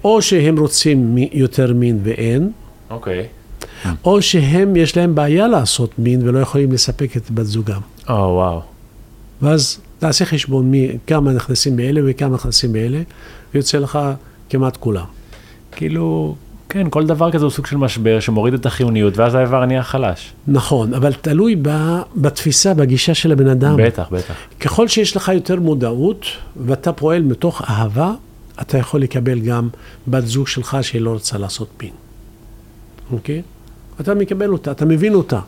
או 0.05 0.23
שהם 0.23 0.59
רוצים 0.59 1.17
יותר 1.33 1.73
מין 1.75 2.01
ואין, 2.03 2.51
אוקיי. 2.91 3.27
או 4.05 4.23
שהם, 4.23 4.77
יש 4.77 4.97
להם 4.97 5.15
בעיה 5.15 5.49
לעשות 5.49 5.99
מין 5.99 6.29
ולא 6.29 6.39
יכולים 6.39 6.73
לספק 6.73 7.17
את 7.17 7.31
בת 7.31 7.47
זוגם. 7.47 7.81
או, 8.09 8.15
וואו. 8.15 8.61
ואז 9.43 9.81
תעשה 9.99 10.25
חשבון 10.25 10.71
מי, 10.71 10.99
כמה 11.07 11.33
נכנסים 11.33 11.77
באלה 11.77 12.01
וכמה 12.07 12.35
נכנסים 12.35 12.73
באלה, 12.73 13.03
ויוצא 13.55 13.79
לך 13.79 13.99
כמעט 14.51 14.77
כולם. 14.77 15.05
כאילו, 15.73 16.35
כן, 16.69 16.87
כל 16.91 17.07
דבר 17.07 17.31
כזה 17.31 17.45
הוא 17.45 17.51
סוג 17.51 17.67
של 17.67 17.77
משבר 17.77 18.21
שמוריד 18.21 18.55
את 18.55 18.67
החיוניות, 18.67 19.19
ואז 19.19 19.35
האיבר 19.35 19.65
נהיה 19.65 19.83
חלש. 19.83 20.33
נכון, 20.47 20.95
אבל 20.95 21.13
תלוי 21.13 21.57
ב, 21.63 21.69
בתפיסה, 22.17 22.75
בגישה 22.75 23.15
של 23.15 23.33
הבן 23.33 23.49
אדם. 23.49 23.77
בטח, 23.79 24.09
בטח. 24.13 24.35
ככל 24.61 24.89
שיש 24.89 25.17
לך 25.17 25.29
יותר 25.35 25.61
מודעות, 25.61 26.27
ואתה 26.67 26.93
פועל 26.93 27.23
מתוך 27.23 27.63
אהבה, 27.71 28.13
אתה 28.61 28.79
יכול 28.79 29.01
לקבל 29.01 29.41
גם 29.41 29.69
בת 30.09 30.27
זוג 30.27 30.49
שלך 30.49 30.79
שהיא 30.83 31.03
לא 31.03 31.11
רוצה 31.11 31.39
לעשות 31.39 31.69
מין. 31.83 31.93
אוקיי? 33.13 33.43
אתה 34.01 34.15
מקבל 34.15 34.53
אותה, 34.53 34.71
אתה 34.71 34.85
מבין 34.85 35.15
אותה. 35.15 35.41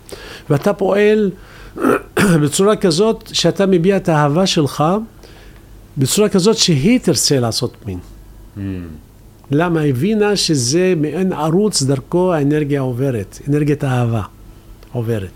ואתה 0.50 0.72
פועל 0.72 1.30
בצורה 2.42 2.76
כזאת 2.76 3.30
שאתה 3.32 3.66
מביע 3.66 3.96
את 3.96 4.08
האהבה 4.08 4.46
שלך 4.46 4.84
בצורה 5.98 6.28
כזאת 6.28 6.56
שהיא 6.56 7.00
תרצה 7.00 7.40
לעשות 7.40 7.76
מין. 7.86 7.98
למה? 9.50 9.80
הבינה 9.82 10.36
שזה 10.36 10.94
מעין 10.96 11.32
ערוץ 11.32 11.82
דרכו 11.82 12.34
האנרגיה 12.34 12.80
עוברת, 12.80 13.38
אנרגיית 13.48 13.84
האהבה 13.84 14.22
עוברת. 14.92 15.30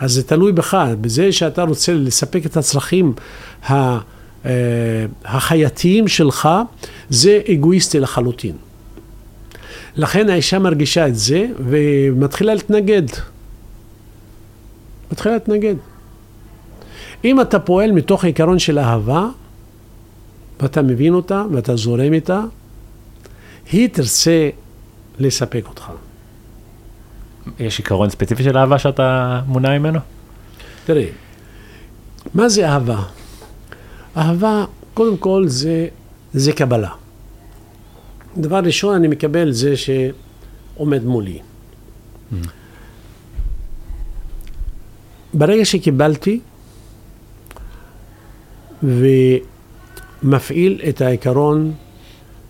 אז 0.00 0.12
זה 0.12 0.22
תלוי 0.22 0.52
בך, 0.52 0.78
בזה 1.00 1.32
שאתה 1.32 1.62
רוצה 1.62 1.94
לספק 1.94 2.46
את 2.46 2.56
הצרכים 2.56 3.12
ה- 3.68 3.98
אה, 4.46 4.50
החייתיים 5.24 6.08
שלך, 6.08 6.48
זה 7.10 7.40
אגואיסטי 7.52 8.00
לחלוטין. 8.00 8.54
לכן 9.96 10.28
האישה 10.28 10.58
מרגישה 10.58 11.08
את 11.08 11.16
זה 11.16 11.46
ומתחילה 11.68 12.54
להתנגד. 12.54 13.02
מתחילה 15.12 15.34
להתנגד. 15.34 15.74
אם 17.24 17.40
אתה 17.40 17.58
פועל 17.58 17.92
מתוך 17.92 18.24
עיקרון 18.24 18.58
של 18.58 18.78
אהבה, 18.78 19.28
ואתה 20.60 20.82
מבין 20.82 21.14
אותה 21.14 21.44
ואתה 21.52 21.76
זורם 21.76 22.12
איתה, 22.12 22.40
היא 23.72 23.88
תרצה 23.88 24.50
לספק 25.18 25.64
אותך. 25.68 25.90
יש 27.58 27.78
עיקרון 27.78 28.10
ספציפי 28.10 28.42
של 28.42 28.58
אהבה 28.58 28.78
שאתה 28.78 29.40
מונע 29.46 29.78
ממנו? 29.78 29.98
תראה, 30.84 31.06
מה 32.34 32.48
זה 32.48 32.68
אהבה? 32.68 33.02
אהבה, 34.16 34.64
קודם 34.94 35.16
כל, 35.16 35.44
זה, 35.46 35.88
זה 36.32 36.52
קבלה. 36.52 36.90
דבר 38.36 38.60
ראשון, 38.64 38.94
אני 38.94 39.08
מקבל 39.08 39.52
זה 39.52 39.74
שעומד 39.76 41.04
מולי. 41.04 41.38
ברגע 45.34 45.64
שקיבלתי 45.64 46.40
ומפעיל 48.82 50.80
את 50.88 51.00
העיקרון 51.00 51.72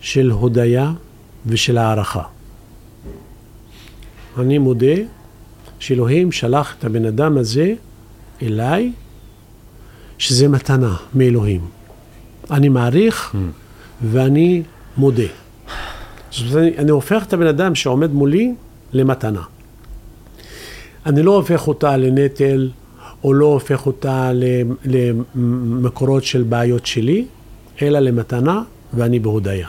של 0.00 0.30
הודיה 0.30 0.92
ושל 1.46 1.78
הערכה. 1.78 2.22
אני 4.38 4.58
מודה 4.58 4.94
שאלוהים 5.78 6.32
שלח 6.32 6.74
את 6.78 6.84
הבן 6.84 7.04
אדם 7.04 7.38
הזה 7.38 7.74
אליי, 8.42 8.92
שזה 10.18 10.48
מתנה 10.48 10.96
מאלוהים. 11.14 11.60
אני 12.50 12.68
מעריך 12.68 13.36
ואני 14.10 14.62
מודה. 14.96 15.22
זאת 16.30 16.54
אומרת, 16.54 16.72
אני 16.78 16.90
הופך 16.90 17.24
את 17.26 17.32
הבן 17.32 17.46
אדם 17.46 17.74
שעומד 17.74 18.12
מולי 18.12 18.54
למתנה. 18.92 19.42
אני 21.06 21.22
לא 21.22 21.36
הופך 21.36 21.68
אותה 21.68 21.96
לנטל, 21.96 22.70
או 23.24 23.32
לא 23.32 23.46
הופך 23.46 23.86
אותה 23.86 24.30
למקורות 25.34 26.24
של 26.24 26.42
בעיות 26.42 26.86
שלי, 26.86 27.24
אלא 27.82 27.98
למתנה, 27.98 28.62
ואני 28.94 29.18
בהודיה. 29.18 29.68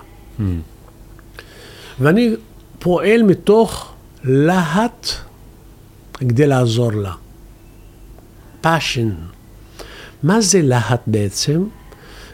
ואני 1.99 2.35
פועל 2.79 3.23
מתוך 3.23 3.93
להט 4.23 5.07
כדי 6.19 6.47
לעזור 6.47 6.91
לה. 6.91 7.13
passion. 8.63 9.11
מה 10.23 10.41
זה 10.41 10.61
להט 10.61 11.01
בעצם? 11.07 11.63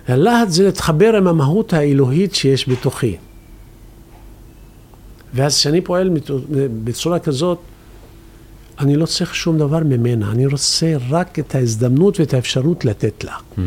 הלהט 0.08 0.49
זה 0.49 0.64
להתחבר 0.64 1.16
עם 1.16 1.28
המהות 1.28 1.74
האלוהית 1.74 2.36
שיש 2.36 2.70
בתוכי. 2.70 3.18
ואז 5.34 5.58
כשאני 5.58 5.82
פועל 5.82 6.10
בצורה 6.84 7.20
כזאת, 7.20 7.60
אני 8.82 8.95
לא 8.95 9.05
צריך 9.05 9.36
שום 9.36 9.57
דבר 9.57 9.79
ממנה, 9.79 10.32
אני 10.32 10.45
רוצה 10.45 10.95
רק 11.09 11.39
את 11.39 11.55
ההזדמנות 11.55 12.19
ואת 12.19 12.34
האפשרות 12.34 12.86
לתת 12.86 13.23
לה. 13.23 13.36
Mm. 13.36 13.59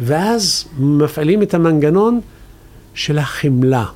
ואז 0.00 0.64
מפעילים 0.78 1.42
את 1.42 1.54
המנגנון 1.54 2.20
של 2.94 3.18
החמלה. 3.18 3.86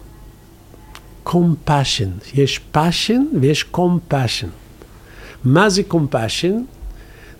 compassion, 1.26 2.34
יש 2.34 2.60
passion 2.74 3.36
ויש 3.40 3.64
compassion. 3.74 4.48
מה 5.44 5.70
זה 5.70 5.82
compassion? 5.90 6.54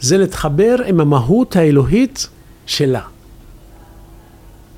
זה 0.00 0.18
להתחבר 0.18 0.76
עם 0.86 1.00
המהות 1.00 1.56
האלוהית 1.56 2.28
שלה. 2.66 3.02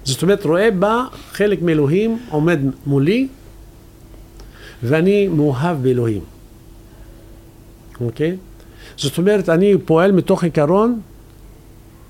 זאת 0.05 0.23
אומרת, 0.23 0.45
רואה 0.45 0.71
בה 0.71 1.05
חלק 1.33 1.63
מאלוהים 1.63 2.19
עומד 2.29 2.59
מולי, 2.87 3.29
ואני 4.83 5.29
מאוהב 5.29 5.83
באלוהים. 5.83 6.40
אוקיי? 8.01 8.37
זאת 8.97 9.19
אומרת, 9.19 9.49
אני 9.49 9.75
פועל 9.85 10.13
מתוך 10.13 10.45
עיקרון, 10.45 11.01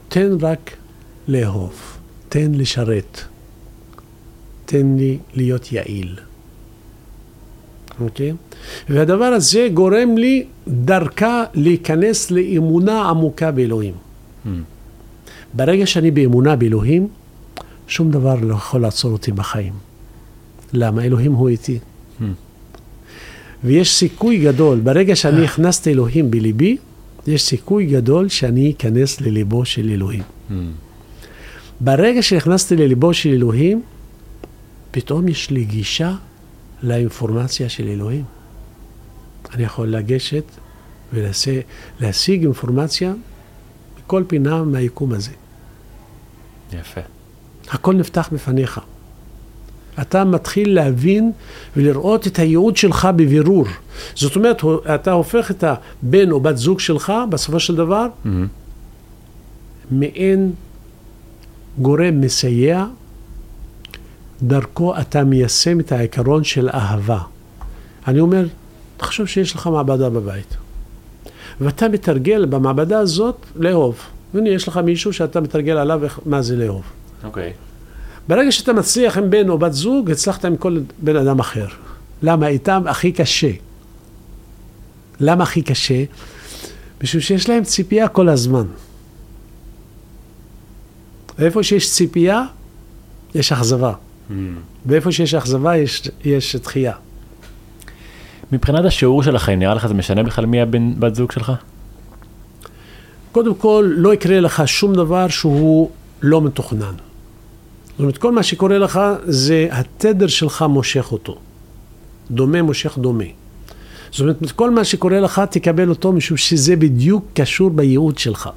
תן 0.09 0.30
רק 0.41 0.76
לאהוב, 1.28 1.99
תן 2.28 2.53
לשרת, 2.55 3.20
תן 4.66 4.97
לי 4.97 5.18
להיות 5.34 5.72
יעיל. 5.72 6.16
אוקיי? 8.01 8.32
והדבר 8.88 9.24
הזה 9.24 9.68
גורם 9.74 10.18
לי 10.18 10.47
דרכה 10.68 11.45
להיכנס 11.55 12.30
לאמונה 12.30 13.09
עמוקה 13.09 13.51
באלוהים. 13.51 13.95
Mm. 13.95 14.49
ברגע 15.55 15.86
שאני 15.86 16.11
באמונה 16.11 16.57
באלוהים, 16.57 17.09
שום 17.86 18.11
דבר 18.11 18.34
לא 18.43 18.55
יכול 18.55 18.80
לעצור 18.80 19.12
אותי 19.12 19.32
בחיים. 19.32 19.72
למה? 20.72 21.05
אלוהים 21.05 21.32
הוא 21.32 21.49
איתי. 21.49 21.78
Hmm. 22.20 22.24
ויש 23.65 23.97
סיכוי 23.97 24.39
גדול, 24.39 24.81
ברגע 24.81 25.17
שאני 25.17 25.45
הכנסתי 25.45 25.91
אלוהים 25.91 26.31
בליבי, 26.31 26.77
יש 27.27 27.43
סיכוי 27.43 27.87
גדול 27.87 28.29
שאני 28.29 28.71
אכנס 28.77 29.21
לליבו 29.21 29.65
של 29.65 29.91
אלוהים. 29.91 30.23
Mm. 30.23 30.53
ברגע 31.81 32.23
שנכנסתי 32.23 32.77
לליבו 32.77 33.15
של 33.15 33.29
אלוהים, 33.31 33.83
פתאום 34.91 35.29
יש 35.29 35.51
לי 35.51 35.65
גישה 35.65 36.15
לאינפורמציה 36.83 37.69
של 37.69 37.89
אלוהים. 37.89 38.25
אני 39.55 39.63
יכול 39.63 39.89
לגשת 39.89 40.45
ולהשיג 41.13 42.43
אינפורמציה 42.43 43.15
בכל 43.99 44.25
פינה 44.27 44.63
מהיקום 44.63 45.13
הזה. 45.13 45.31
יפה. 46.73 47.01
הכל 47.69 47.95
נפתח 47.95 48.29
בפניך. 48.33 48.81
אתה 50.01 50.24
מתחיל 50.24 50.74
להבין 50.74 51.32
ולראות 51.76 52.26
את 52.26 52.38
הייעוד 52.38 52.76
שלך 52.76 53.09
בבירור. 53.16 53.64
זאת 54.14 54.36
אומרת, 54.36 54.62
אתה 54.95 55.12
הופך 55.12 55.51
את 55.51 55.64
הבן 55.64 56.30
או 56.30 56.41
בת 56.41 56.57
זוג 56.57 56.80
שלך, 56.80 57.12
בסופו 57.30 57.61
של 57.61 57.76
דבר, 57.76 58.07
Mm. 58.24 58.28
מעין 59.91 60.53
גורם 61.78 62.20
מסייע, 62.20 62.84
דרכו 64.43 64.99
אתה 65.01 65.24
מיישם 65.24 65.80
את 65.80 65.93
העיקרון 65.93 66.45
של 66.45 66.68
אהבה. 66.68 67.18
אני 68.09 68.20
אומר, 68.20 68.47
תחשוב 68.97 69.26
שיש 69.26 69.55
לך 69.55 69.66
מעבדה 69.66 70.11
בבית, 70.11 70.57
ואתה 71.61 71.88
מתרגל 71.88 72.47
במעבדה 72.47 72.99
הזאת 72.99 73.36
לאהוב. 73.57 73.99
הנה, 74.34 74.49
יש 74.49 74.68
לך 74.68 74.76
מישהו 74.76 75.12
שאתה 75.12 75.41
מתרגל 75.41 75.76
עליו 75.76 76.01
מה 76.26 76.43
זה 76.43 76.57
לאהוב. 76.57 76.82
אוקיי. 77.24 77.53
ברגע 78.31 78.53
שאתה 78.53 78.72
מצליח 78.72 79.18
עם 79.18 79.31
בן 79.31 79.49
או 79.49 79.59
בת 79.59 79.72
זוג, 79.72 80.11
הצלחת 80.11 80.45
עם 80.45 80.57
כל 80.57 80.78
בן 80.99 81.16
אדם 81.16 81.39
אחר. 81.39 81.66
למה? 82.22 82.47
איתם 82.47 82.83
הכי 82.87 83.12
קשה. 83.12 83.51
למה 85.20 85.43
הכי 85.43 85.62
קשה? 85.62 86.05
משום 87.03 87.20
שיש 87.20 87.49
להם 87.49 87.64
ציפייה 87.64 88.09
כל 88.09 88.28
הזמן. 88.28 88.66
ואיפה 91.39 91.62
שיש 91.62 91.91
ציפייה, 91.91 92.45
יש 93.35 93.53
אכזבה. 93.53 93.93
Mm. 93.93 94.33
ואיפה 94.87 95.12
שיש 95.12 95.35
אכזבה 95.35 95.76
יש, 95.76 96.03
יש 96.24 96.57
דחייה. 96.57 96.95
מבחינת 98.53 98.85
השיעור 98.85 99.22
של 99.22 99.37
החיים, 99.37 99.59
נראה 99.59 99.74
לך 99.74 99.87
זה 99.87 99.95
משנה 99.95 100.22
בכלל 100.22 100.47
מי 100.47 100.61
הבן 100.61 101.01
בת 101.01 101.14
זוג 101.14 101.33
שלך? 101.33 101.53
קודם 103.33 103.55
כל, 103.55 103.93
לא 103.97 104.14
יקרה 104.14 104.41
לך 104.41 104.62
שום 104.66 104.95
דבר 104.95 105.28
שהוא 105.28 105.91
לא 106.22 106.43
מתוכנן. 106.43 107.10
זאת 108.01 108.05
אומרת, 108.05 108.19
כל 108.19 108.33
מה 108.33 108.43
שקורה 108.43 108.79
לך 108.79 109.01
זה 109.25 109.69
התדר 109.71 110.27
שלך 110.27 110.63
מושך 110.63 111.13
אותו. 111.13 111.39
דומה 112.31 112.63
מושך 112.63 112.99
דומה. 112.99 113.25
זאת 114.11 114.21
אומרת, 114.21 114.53
כל 114.57 114.71
מה 114.71 114.85
שקורה 114.85 115.21
לך 115.21 115.43
תקבל 115.51 115.89
אותו 115.89 116.13
משום 116.13 116.37
שזה 116.37 116.77
בדיוק 116.77 117.25
קשור 117.35 117.71
בייעוד 117.71 118.19
שלך. 118.19 118.51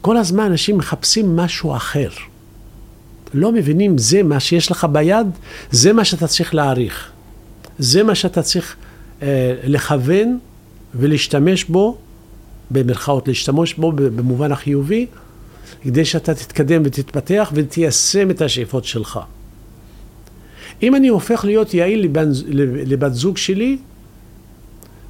כל 0.00 0.16
הזמן 0.16 0.44
אנשים 0.44 0.78
מחפשים 0.78 1.36
משהו 1.36 1.76
אחר. 1.76 2.08
לא 3.34 3.52
מבינים, 3.52 3.98
זה 3.98 4.22
מה 4.22 4.40
שיש 4.40 4.70
לך 4.70 4.86
ביד, 4.92 5.26
זה 5.70 5.92
מה 5.92 6.04
שאתה 6.04 6.26
צריך 6.26 6.54
להעריך. 6.54 7.10
זה 7.78 8.02
מה 8.02 8.14
שאתה 8.14 8.42
צריך 8.42 8.76
אה, 9.22 9.54
לכוון 9.64 10.38
ולהשתמש 10.94 11.64
בו, 11.64 11.98
במרכאות, 12.70 13.28
להשתמש 13.28 13.74
בו 13.74 13.92
במובן 13.92 14.52
החיובי, 14.52 15.06
כדי 15.82 16.04
שאתה 16.04 16.34
תתקדם 16.34 16.82
ותתפתח 16.84 17.52
ותיישם 17.54 18.30
את 18.30 18.40
השאיפות 18.42 18.84
שלך. 18.84 19.20
אם 20.82 20.94
אני 20.94 21.08
הופך 21.08 21.44
להיות 21.44 21.74
יעיל 21.74 22.04
לבת, 22.04 22.26
לבת 22.86 23.14
זוג 23.14 23.36
שלי, 23.36 23.78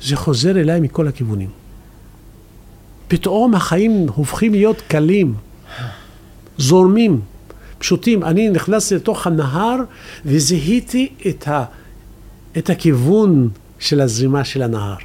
זה 0.02 0.16
חוזר 0.16 0.60
אליי 0.60 0.80
מכל 0.80 1.08
הכיוונים. 1.08 1.50
פתאום 3.08 3.54
החיים 3.54 4.06
הופכים 4.14 4.52
להיות 4.52 4.82
קלים, 4.88 5.34
זורמים, 6.58 7.20
פשוטים. 7.78 8.24
אני 8.24 8.50
נכנסתי 8.50 8.94
לתוך 8.94 9.26
הנהר 9.26 9.76
וזיהיתי 10.24 11.08
את, 11.28 11.48
ה, 11.48 11.64
את 12.58 12.70
הכיוון 12.70 13.48
של 13.78 14.00
הזרימה 14.00 14.44
של 14.44 14.62
הנהר. 14.62 14.96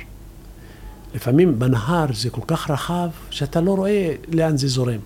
לפעמים 1.16 1.60
בנהר 1.60 2.06
זה 2.14 2.30
כל 2.30 2.42
כך 2.48 2.70
רחב 2.70 3.10
שאתה 3.30 3.62
לא 3.62 3.72
רואה 3.72 4.16
לאן 4.32 4.58
זה 4.58 4.68
זורם. 4.68 5.00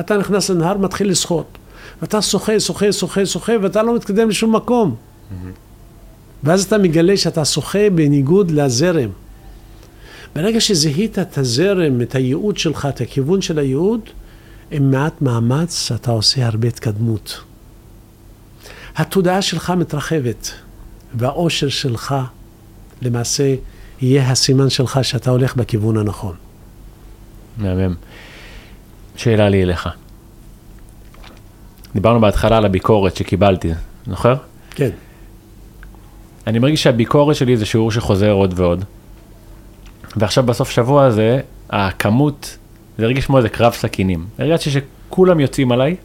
אתה 0.00 0.16
נכנס 0.16 0.50
לנהר, 0.50 0.78
מתחיל 0.78 1.10
לשחות. 1.10 1.58
ואתה 2.02 2.22
שוחה, 2.22 2.60
שוחה, 2.60 2.92
שוחה, 2.92 3.26
שוחה, 3.26 3.52
ואתה 3.62 3.82
לא 3.82 3.96
מתקדם 3.96 4.28
לשום 4.28 4.56
מקום. 4.56 4.94
ואז 6.44 6.64
אתה 6.64 6.78
מגלה 6.78 7.16
שאתה 7.16 7.44
שוחה 7.44 7.90
בניגוד 7.94 8.50
לזרם. 8.50 9.10
ברגע 10.34 10.60
שזיהית 10.60 11.18
את 11.18 11.38
הזרם, 11.38 12.02
את 12.02 12.14
הייעוד 12.14 12.58
שלך, 12.58 12.86
את 12.86 13.00
הכיוון 13.00 13.40
של 13.42 13.58
הייעוד, 13.58 14.00
עם 14.70 14.90
מעט 14.90 15.22
מאמץ 15.22 15.92
אתה 15.92 16.10
עושה 16.10 16.46
הרבה 16.46 16.68
התקדמות. 16.68 17.40
התודעה 18.96 19.42
שלך 19.42 19.70
מתרחבת, 19.70 20.50
והאושר 21.14 21.68
שלך 21.68 22.14
למעשה 23.02 23.54
יהיה 24.00 24.30
הסימן 24.30 24.70
שלך 24.70 24.98
שאתה 25.02 25.30
הולך 25.30 25.56
בכיוון 25.56 25.96
הנכון. 25.96 26.34
מהמם. 27.56 27.94
שאלה 29.18 29.48
לי 29.48 29.62
אליך. 29.62 29.88
דיברנו 31.94 32.20
בהתחלה 32.20 32.56
על 32.56 32.64
הביקורת 32.64 33.16
שקיבלתי, 33.16 33.70
זוכר? 34.06 34.34
כן. 34.70 34.90
אני 36.46 36.58
מרגיש 36.58 36.82
שהביקורת 36.82 37.36
שלי 37.36 37.56
זה 37.56 37.66
שיעור 37.66 37.90
שחוזר 37.90 38.30
עוד 38.30 38.54
ועוד. 38.56 38.84
ועכשיו 40.16 40.44
בסוף 40.44 40.70
שבוע 40.70 41.04
הזה, 41.04 41.40
הכמות, 41.70 42.58
זה 42.98 43.04
הרגיש 43.04 43.26
כמו 43.26 43.38
איזה 43.38 43.48
קרב 43.48 43.72
סכינים. 43.72 44.26
הרגשתי 44.38 44.70
שכולם 44.70 45.40
יוצאים 45.40 45.72
עליי, 45.72 45.96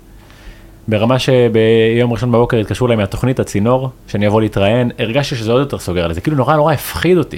ברמה 0.87 1.19
שביום 1.19 2.11
ראשון 2.11 2.31
בבוקר 2.31 2.57
התקשרו 2.57 2.87
אליי 2.87 2.97
מהתוכנית 2.97 3.39
הצינור, 3.39 3.89
שאני 4.07 4.27
אבוא 4.27 4.41
להתראיין, 4.41 4.91
הרגשתי 4.99 5.35
שזה 5.35 5.51
עוד 5.51 5.59
יותר 5.59 5.79
סוגר 5.79 6.03
עליי, 6.03 6.15
זה 6.15 6.21
כאילו 6.21 6.37
נורא 6.37 6.55
נורא 6.55 6.73
הפחיד 6.73 7.17
אותי. 7.17 7.37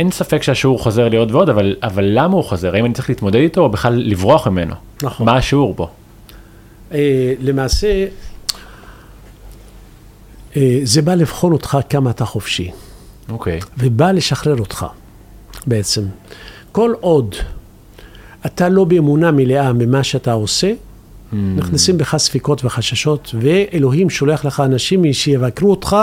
אין 0.00 0.10
ספק 0.10 0.42
שהשיעור 0.42 0.82
חוזר 0.82 1.08
לי 1.08 1.16
עוד 1.16 1.30
ועוד, 1.30 1.48
אבל, 1.48 1.76
אבל 1.82 2.04
למה 2.04 2.34
הוא 2.34 2.44
חוזר? 2.44 2.74
האם 2.74 2.84
אני 2.84 2.94
צריך 2.94 3.08
להתמודד 3.08 3.40
איתו 3.40 3.60
או 3.60 3.68
בכלל 3.68 3.94
לברוח 3.94 4.46
ממנו? 4.46 4.74
נכון. 5.02 5.26
מה 5.26 5.36
השיעור 5.36 5.74
בו? 5.74 5.90
אה, 6.92 7.34
למעשה, 7.40 8.06
אה, 10.56 10.80
זה 10.82 11.02
בא 11.02 11.14
לבחון 11.14 11.52
אותך 11.52 11.78
כמה 11.88 12.10
אתה 12.10 12.24
חופשי. 12.24 12.70
אוקיי. 13.28 13.60
ובא 13.78 14.12
לשחרר 14.12 14.58
אותך, 14.58 14.86
בעצם. 15.66 16.02
כל 16.72 16.94
עוד 17.00 17.34
אתה 18.46 18.68
לא 18.68 18.84
באמונה 18.84 19.30
מלאה 19.30 19.72
ממה 19.72 20.04
שאתה 20.04 20.32
עושה, 20.32 20.72
Hmm. 21.32 21.34
נכנסים 21.56 21.98
בך 21.98 22.16
ספקות 22.16 22.64
וחששות, 22.64 23.34
ואלוהים 23.40 24.10
שולח 24.10 24.44
לך 24.44 24.60
אנשים 24.60 25.12
שיבקרו 25.12 25.70
אותך 25.70 25.96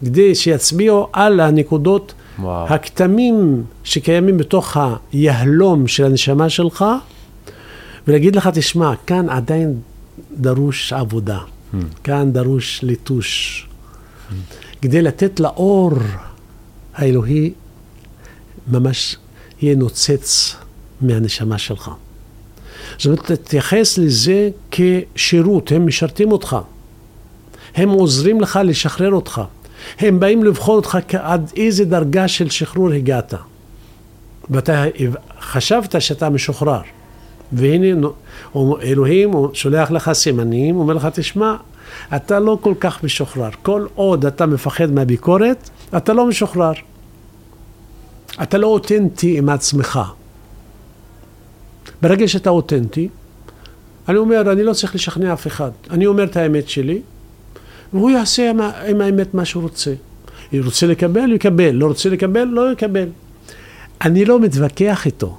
כדי 0.00 0.34
שיצביעו 0.34 1.08
על 1.12 1.40
הנקודות 1.40 2.14
וואו. 2.42 2.74
הכתמים 2.74 3.64
שקיימים 3.84 4.38
בתוך 4.38 4.76
היהלום 5.12 5.88
של 5.88 6.04
הנשמה 6.04 6.48
שלך, 6.48 6.84
ולהגיד 8.08 8.36
לך, 8.36 8.48
תשמע, 8.54 8.92
כאן 9.06 9.28
עדיין 9.28 9.74
דרוש 10.32 10.92
עבודה, 10.92 11.38
Hmm. 11.72 11.76
כאן 12.04 12.32
דרוש 12.32 12.82
ליטוש, 12.82 13.66
כדי 14.82 15.02
לתת 15.02 15.40
לאור 15.40 15.92
האלוהי 16.94 17.52
ממש 18.68 19.16
יהיה 19.62 19.76
נוצץ 19.76 20.56
מהנשמה 21.00 21.58
שלך. 21.58 21.90
זאת 22.98 23.06
אומרת, 23.06 23.30
תתייחס 23.30 23.98
לזה 23.98 24.50
כשירות, 24.70 25.72
הם 25.72 25.86
משרתים 25.86 26.32
אותך. 26.32 26.56
הם 27.74 27.88
עוזרים 27.88 28.40
לך 28.40 28.60
לשחרר 28.64 29.10
אותך. 29.12 29.42
הם 29.98 30.20
באים 30.20 30.44
לבחון 30.44 30.76
אותך 30.76 30.98
עד 31.18 31.52
איזה 31.56 31.84
דרגה 31.84 32.28
של 32.28 32.50
שחרור 32.50 32.92
הגעת. 32.92 33.34
ואתה 34.50 34.84
חשבת 35.40 36.02
שאתה 36.02 36.30
משוחרר. 36.30 36.80
והנה 37.52 38.08
אלוהים 38.82 39.32
שולח 39.52 39.90
לך 39.90 40.12
סימנים, 40.12 40.76
אומר 40.76 40.94
לך, 40.94 41.08
תשמע, 41.14 41.56
אתה 42.16 42.40
לא 42.40 42.58
כל 42.60 42.74
כך 42.80 43.04
משוחרר. 43.04 43.50
כל 43.62 43.86
עוד 43.94 44.26
אתה 44.26 44.46
מפחד 44.46 44.90
מהביקורת, 44.90 45.70
אתה 45.96 46.12
לא 46.12 46.26
משוחרר. 46.26 46.72
אתה 48.42 48.58
לא 48.58 48.66
אותנטי 48.66 49.38
עם 49.38 49.48
עצמך. 49.48 50.00
ברגע 52.02 52.28
שאתה 52.28 52.50
אותנטי, 52.50 53.08
אני 54.08 54.16
אומר, 54.16 54.52
אני 54.52 54.62
לא 54.62 54.72
צריך 54.72 54.94
לשכנע 54.94 55.32
אף 55.32 55.46
אחד. 55.46 55.70
אני 55.90 56.06
אומר 56.06 56.24
את 56.24 56.36
האמת 56.36 56.68
שלי, 56.68 57.00
והוא 57.94 58.10
יעשה 58.10 58.50
עם, 58.50 58.60
עם 58.60 59.00
האמת 59.00 59.34
מה 59.34 59.44
שהוא 59.44 59.62
רוצה. 59.62 59.94
אם 60.54 60.60
רוצה 60.64 60.86
לקבל, 60.86 61.32
יקבל. 61.32 61.70
לא 61.70 61.86
רוצה 61.86 62.08
לקבל, 62.08 62.44
לא 62.44 62.72
יקבל. 62.72 63.08
אני 64.00 64.24
לא 64.24 64.40
מתווכח 64.40 65.06
איתו. 65.06 65.36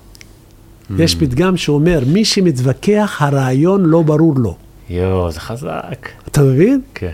Mm. 0.90 0.94
יש 1.00 1.16
פתגם 1.16 1.58
שאומר, 1.58 2.00
מי 2.08 2.26
שמתווכח, 2.26 3.18
הרעיון 3.22 3.86
לא 3.86 4.02
ברור 4.02 4.34
לו. 4.38 4.56
יואו, 4.90 5.32
זה 5.32 5.40
חזק. 5.40 6.10
אתה 6.28 6.42
מבין? 6.42 6.82
כן. 6.96 7.12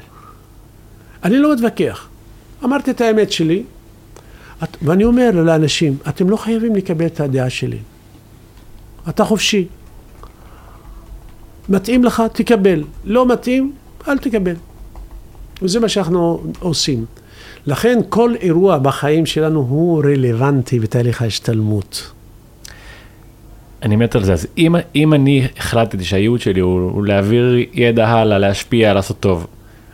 אני 1.23 1.37
לא 1.37 1.53
מתווכח. 1.53 2.07
אמרתי 2.63 2.91
את 2.91 3.01
האמת 3.01 3.31
שלי, 3.31 3.63
את, 4.63 4.77
ואני 4.81 5.03
אומר 5.03 5.31
לאנשים, 5.33 5.97
אתם 6.09 6.29
לא 6.29 6.37
חייבים 6.37 6.75
לקבל 6.75 7.05
את 7.05 7.19
הדעה 7.19 7.49
שלי. 7.49 7.77
אתה 9.09 9.23
חופשי. 9.23 9.67
מתאים 11.69 12.03
לך, 12.03 12.23
תקבל. 12.33 12.83
לא 13.03 13.27
מתאים, 13.27 13.73
אל 14.07 14.17
תקבל. 14.17 14.55
וזה 15.62 15.80
מה 15.80 15.89
שאנחנו 15.89 16.43
עושים. 16.60 17.05
לכן 17.66 17.99
כל 18.10 18.34
אירוע 18.41 18.78
בחיים 18.78 19.26
שלנו 19.26 19.60
הוא 19.60 20.03
רלוונטי 20.03 20.80
בתהליך 20.80 21.22
ההשתלמות. 21.22 22.12
אני 23.84 23.95
מת 23.95 24.16
על 24.16 24.24
זה, 24.24 24.34
אז 24.34 24.47
אם, 24.57 24.76
אם 24.95 25.14
אני 25.14 25.47
החלטתי 25.57 26.03
שהייעוד 26.03 26.41
שלי 26.41 26.60
הוא, 26.60 26.91
הוא 26.91 27.05
להעביר 27.05 27.55
ידע 27.74 28.07
הלאה, 28.07 28.38
להשפיע, 28.38 28.93
לעשות 28.93 29.20
טוב, 29.20 29.47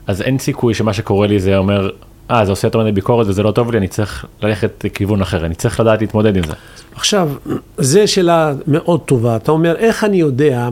אז 0.08 0.22
אין 0.22 0.40
סיכוי 0.40 0.74
שמה 0.74 0.94
שקורה 0.94 1.28
לי 1.28 1.40
זה 1.40 1.58
אומר, 1.58 1.90
אה, 2.32 2.46
זה 2.46 2.52
עושה 2.52 2.68
יותר 2.68 2.80
מדי 2.80 2.92
ביקורת 2.92 3.28
וזה 3.28 3.44
לא 3.44 3.52
טוב 3.52 3.72
לי, 3.72 3.78
אני 3.78 3.88
צריך 3.88 4.26
ללכת 4.42 4.86
לכיוון 4.86 5.22
אחר, 5.22 5.46
אני 5.46 5.56
צריך 5.56 5.80
לדעת 5.80 6.02
להתמודד 6.02 6.38
עם 6.38 6.44
זה. 6.44 6.54
עכשיו, 6.96 7.32
זו 7.78 8.02
שאלה 8.06 8.54
מאוד 8.68 9.00
טובה. 9.00 9.36
אתה 9.36 9.52
אומר, 9.52 9.76
איך 9.76 10.04
אני 10.04 10.18
יודע 10.18 10.70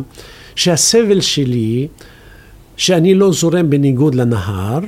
שהסבל 0.56 1.22
שלי, 1.22 1.88
שאני 2.84 3.14
לא 3.16 3.32
זורם 3.32 3.70
בניגוד 3.70 4.16
לנהר, 4.16 4.80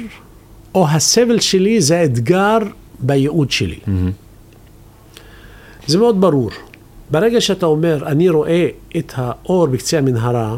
או 0.76 0.88
הסבל 0.88 1.40
שלי 1.40 1.82
זה 1.82 2.00
האתגר 2.00 2.58
בייעוד 3.00 3.52
שלי. 3.52 3.80
Mm-hmm. 3.86 4.12
זה 5.88 5.98
מאוד 5.98 6.22
ברור. 6.22 6.50
ברגע 7.12 7.42
שאתה 7.42 7.66
אומר, 7.66 8.08
אני 8.08 8.30
רואה 8.30 8.68
את 8.98 9.14
האור 9.16 9.68
בקצה 9.68 9.98
המנהרה, 9.98 10.58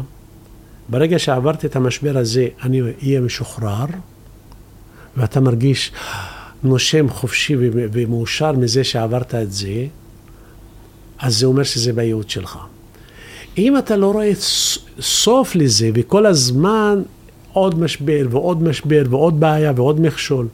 ברגע 0.88 1.18
שעברתי 1.18 1.66
את 1.66 1.76
המשבר 1.76 2.18
הזה, 2.18 2.48
אני 2.62 2.80
אהיה 3.02 3.20
משוחרר, 3.20 3.86
ואתה 5.16 5.40
מרגיש 5.40 5.92
נושם 6.62 7.08
חופשי 7.08 7.56
ומאושר 7.72 8.52
מזה 8.52 8.84
שעברת 8.84 9.34
את 9.34 9.52
זה, 9.52 9.86
אז 11.18 11.38
זה 11.38 11.46
אומר 11.46 11.62
שזה 11.62 11.92
בייעוד 11.92 12.30
שלך. 12.30 12.58
אם 13.58 13.78
אתה 13.78 13.96
לא 13.96 14.12
רואה 14.12 14.30
סוף 15.00 15.54
לזה, 15.54 15.90
וכל 15.94 16.26
הזמן 16.26 17.02
עוד 17.58 17.78
משבר 17.78 18.26
ועוד 18.30 18.62
משבר 18.62 19.02
ועוד 19.10 19.40
בעיה 19.40 19.72
ועוד 19.76 20.00
מכשול. 20.00 20.46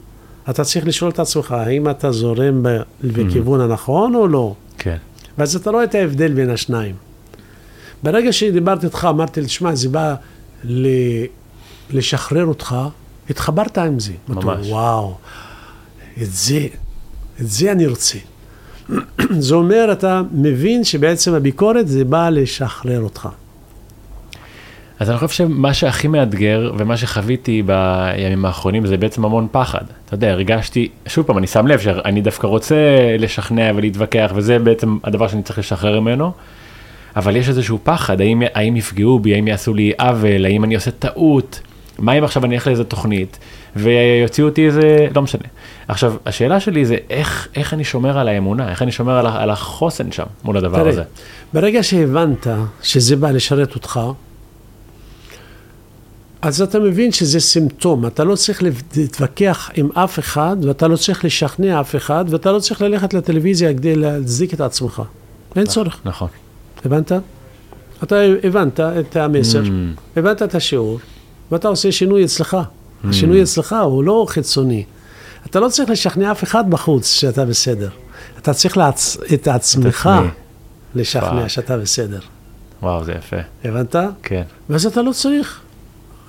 אתה 0.49 0.63
צריך 0.63 0.87
לשאול 0.87 1.11
את 1.11 1.19
עצמך, 1.19 1.51
האם 1.51 1.89
אתה 1.89 2.11
זורם 2.11 2.63
ב- 2.63 2.79
בכיוון 3.03 3.61
הנכון 3.61 4.15
או 4.15 4.27
לא? 4.27 4.53
כן. 4.77 4.97
ואז 5.37 5.55
אתה 5.55 5.69
רואה 5.71 5.83
את 5.83 5.95
ההבדל 5.95 6.33
בין 6.33 6.49
השניים. 6.49 6.95
ברגע 8.03 8.33
שדיברתי 8.33 8.85
איתך, 8.85 9.07
אמרתי 9.09 9.41
לי, 9.41 9.47
תשמע, 9.47 9.75
זה 9.75 9.89
בא 9.89 10.15
ל- 10.63 11.25
לשחרר 11.89 12.45
אותך, 12.45 12.75
התחברת 13.29 13.77
עם 13.77 13.99
זה. 13.99 14.13
ממש. 14.27 14.67
וואו, 14.69 15.15
את 16.21 16.31
זה, 16.31 16.59
את 17.41 17.47
זה 17.49 17.71
אני 17.71 17.87
רוצה. 17.87 18.17
זה 19.39 19.55
אומר, 19.55 19.89
אתה 19.91 20.21
מבין 20.31 20.83
שבעצם 20.83 21.33
הביקורת 21.33 21.87
זה 21.87 22.05
בא 22.05 22.29
לשחרר 22.29 23.01
אותך. 23.01 23.29
אז 24.99 25.09
אני 25.09 25.17
חושב 25.17 25.33
שמה 25.33 25.73
שהכי 25.73 26.07
מאתגר 26.07 26.71
ומה 26.77 26.97
שחוויתי 26.97 27.63
בימים 27.63 28.45
האחרונים 28.45 28.85
זה 28.85 28.97
בעצם 28.97 29.25
המון 29.25 29.47
פחד. 29.51 29.83
אתה 30.05 30.13
יודע, 30.13 30.31
הרגשתי, 30.31 30.89
שוב 31.07 31.25
פעם, 31.25 31.37
אני 31.37 31.47
שם 31.47 31.67
לב 31.67 31.79
שאני 31.79 32.21
דווקא 32.21 32.47
רוצה 32.47 32.75
לשכנע 33.19 33.71
ולהתווכח 33.75 34.31
וזה 34.35 34.59
בעצם 34.59 34.97
הדבר 35.03 35.27
שאני 35.27 35.43
צריך 35.43 35.59
לשחרר 35.59 35.99
ממנו. 35.99 36.31
אבל 37.15 37.35
יש 37.35 37.49
איזשהו 37.49 37.79
פחד, 37.83 38.21
האם, 38.21 38.41
האם 38.53 38.75
יפגעו 38.75 39.19
בי, 39.19 39.33
האם 39.33 39.47
יעשו 39.47 39.73
לי 39.73 39.93
עוול, 39.99 40.45
האם 40.45 40.63
אני 40.63 40.75
עושה 40.75 40.91
טעות, 40.91 41.61
מה 41.99 42.13
אם 42.13 42.23
עכשיו 42.23 42.45
אני 42.45 42.55
אלך 42.55 42.67
לאיזה 42.67 42.83
תוכנית 42.83 43.39
ויוציאו 43.75 44.47
אותי 44.47 44.65
איזה, 44.65 45.07
לא 45.15 45.21
משנה. 45.21 45.43
עכשיו, 45.87 46.13
השאלה 46.25 46.59
שלי 46.59 46.85
זה 46.85 46.97
איך, 47.09 47.47
איך 47.55 47.73
אני 47.73 47.83
שומר 47.83 48.17
על 48.19 48.27
האמונה, 48.27 48.69
איך 48.69 48.81
אני 48.81 48.91
שומר 48.91 49.17
על, 49.17 49.27
על 49.27 49.49
החוסן 49.49 50.11
שם 50.11 50.23
מול 50.43 50.57
הדבר 50.57 50.77
תראה, 50.79 50.89
הזה. 50.89 51.03
ברגע 51.53 51.83
שהבנת 51.83 52.47
שזה 52.81 53.15
בא 53.15 53.31
לשרת 53.31 53.75
אותך, 53.75 53.99
אז 56.41 56.61
אתה 56.61 56.79
מבין 56.79 57.11
שזה 57.11 57.39
סימפטום, 57.39 58.05
אתה 58.07 58.23
לא 58.23 58.35
צריך 58.35 58.63
להתווכח 58.95 59.69
עם 59.75 59.89
אף 59.93 60.19
אחד, 60.19 60.57
ואתה 60.63 60.87
לא 60.87 60.97
צריך 60.97 61.25
לשכנע 61.25 61.81
אף 61.81 61.95
אחד, 61.95 62.25
ואתה 62.29 62.51
לא 62.51 62.59
צריך 62.59 62.81
ללכת 62.81 63.13
לטלוויזיה 63.13 63.73
כדי 63.73 63.95
להצדיק 63.95 64.53
את 64.53 64.61
עצמך. 64.61 65.01
אין 65.55 65.65
צורך, 65.65 65.99
נכון. 66.05 66.27
הבנת? 66.85 67.11
אתה 68.03 68.15
הבנת 68.43 68.79
את 68.79 69.15
המסר, 69.15 69.63
Mm. 69.63 69.67
הבנת 70.19 70.41
את 70.43 70.55
השיעור, 70.55 70.99
ואתה 71.51 71.67
עושה 71.67 71.91
שינוי 71.91 72.25
אצלך. 72.25 72.57
השינוי 73.09 73.43
אצלך 73.43 73.75
הוא 73.83 74.03
לא 74.03 74.25
חיצוני. 74.29 74.83
אתה 75.45 75.59
לא 75.59 75.69
צריך 75.69 75.89
לשכנע 75.89 76.31
אף 76.31 76.43
אחד 76.43 76.69
בחוץ 76.69 77.11
שאתה 77.11 77.45
בסדר. 77.45 77.89
אתה 78.37 78.53
צריך 78.53 78.77
לעצ... 78.77 79.17
את 79.33 79.47
עצמך. 79.47 80.09
לשכנע. 80.95 81.49
שאתה 81.49 81.77
בסדר. 81.77 82.19
וואו, 82.81 83.03
זה 83.03 83.11
יפה. 83.11 83.35
הבנת? 83.63 83.95
כן. 84.23 84.43
ואז 84.69 84.85
אתה 84.85 85.01
לא 85.01 85.11
צריך. 85.11 85.61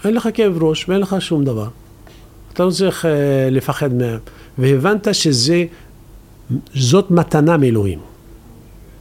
אין 0.05 0.15
לך 0.15 0.29
כאב 0.35 0.63
ראש 0.63 0.89
ואין 0.89 1.01
לך 1.01 1.17
שום 1.19 1.45
דבר. 1.45 1.69
אתה 2.53 2.65
לא 2.65 2.71
צריך 2.71 3.05
uh, 3.05 3.09
לפחד 3.51 3.93
מהם. 3.93 4.19
והבנת 4.59 5.15
שזה, 5.15 5.65
זאת 6.75 7.11
מתנה 7.11 7.57
מאלוהים. 7.57 7.99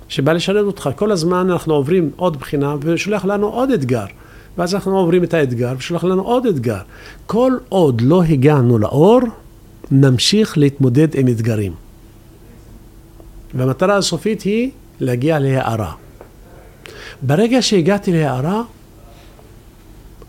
שבא 0.07 0.33
לשרת 0.33 0.65
אותך. 0.65 0.89
כל 0.95 1.11
הזמן 1.11 1.49
אנחנו 1.49 1.73
עוברים 1.73 2.11
עוד 2.15 2.37
בחינה 2.37 2.75
ושולח 2.81 3.25
לנו 3.25 3.47
עוד 3.47 3.71
אתגר. 3.71 4.05
ואז 4.57 4.75
אנחנו 4.75 4.97
עוברים 4.97 5.23
את 5.23 5.33
האתגר 5.33 5.73
ושולח 5.77 6.03
לנו 6.03 6.21
עוד 6.21 6.45
אתגר. 6.45 6.79
כל 7.25 7.53
עוד 7.69 8.01
לא 8.01 8.23
הגענו 8.23 8.77
לאור, 8.77 9.19
נמשיך 9.91 10.57
להתמודד 10.57 11.15
עם 11.15 11.27
אתגרים. 11.27 11.73
והמטרה 13.53 13.97
הסופית 13.97 14.41
היא 14.41 14.71
להגיע 14.99 15.39
להארה. 15.39 15.91
ברגע 17.21 17.61
שהגעתי 17.61 18.11
להארה, 18.11 18.61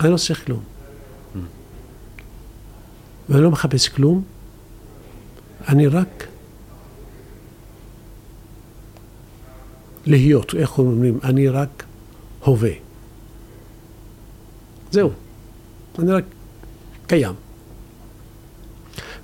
אני 0.00 0.10
לא 0.10 0.16
צריך 0.16 0.44
כלום. 0.44 0.60
ואני 3.28 3.42
לא 3.42 3.50
מחפש 3.50 3.88
כלום, 3.88 4.22
אני 5.68 5.86
רק 5.86 6.26
להיות, 10.06 10.54
איך 10.54 10.78
אומרים? 10.78 11.18
אני 11.24 11.48
רק 11.48 11.84
הווה. 12.44 12.70
זהו, 14.90 15.10
אני 15.98 16.12
רק 16.12 16.24
קיים. 17.06 17.34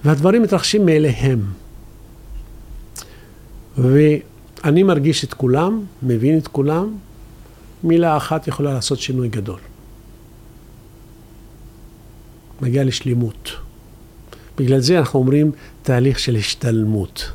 והדברים 0.05 0.43
מתרחשים 0.43 0.87
מאליהם. 0.87 1.53
ואני 3.79 4.83
מרגיש 4.83 5.25
את 5.25 5.35
כולם, 5.35 5.85
מבין 6.03 6.39
את 6.39 6.49
כולם, 6.49 6.97
מילה 7.85 8.17
אחת 8.17 8.49
יכולה 8.49 8.73
לעשות 8.75 8.99
שינוי 8.99 9.29
גדול. 9.29 9.59
מגיע 12.63 12.85
לשלימות. 12.85 13.53
בגלל 14.59 14.81
זה 14.81 14.99
אנחנו 14.99 15.21
אומרים 15.21 15.51
תהליך 15.83 16.19
של 16.19 16.37
השתלמות. 16.37 17.33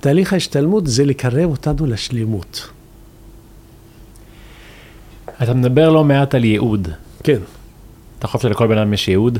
תהליך 0.00 0.32
ההשתלמות 0.32 0.86
זה 0.86 1.04
לקרב 1.04 1.50
אותנו 1.50 1.86
לשלימות. 1.86 2.68
אתה 5.42 5.54
מדבר 5.54 5.90
לא 5.90 6.04
מעט 6.04 6.34
על 6.34 6.44
ייעוד. 6.44 6.88
כן, 7.24 7.38
אתה 8.18 8.26
חושב 8.26 8.48
שלכל 8.48 8.66
בן 8.66 8.78
אדם 8.78 8.92
יש 8.92 9.08
ייעוד? 9.08 9.38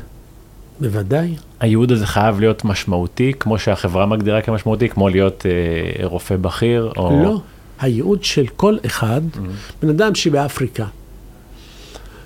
בוודאי. 0.80 1.35
הייעוד 1.61 1.93
הזה 1.93 2.07
חייב 2.07 2.41
להיות 2.41 2.64
משמעותי, 2.64 3.33
כמו 3.41 3.59
שהחברה 3.59 4.07
מגדירה 4.07 4.43
כמשמעותי, 4.43 4.89
כמו 4.89 5.09
להיות 5.09 5.47
אה, 5.47 6.07
רופא 6.07 6.37
בכיר, 6.37 6.93
או... 6.97 7.22
לא. 7.24 7.41
הייעוד 7.80 8.24
של 8.24 8.47
כל 8.47 8.76
אחד, 8.87 9.20
בן 9.83 9.89
אדם 9.89 10.14
שבאפריקה, 10.14 10.87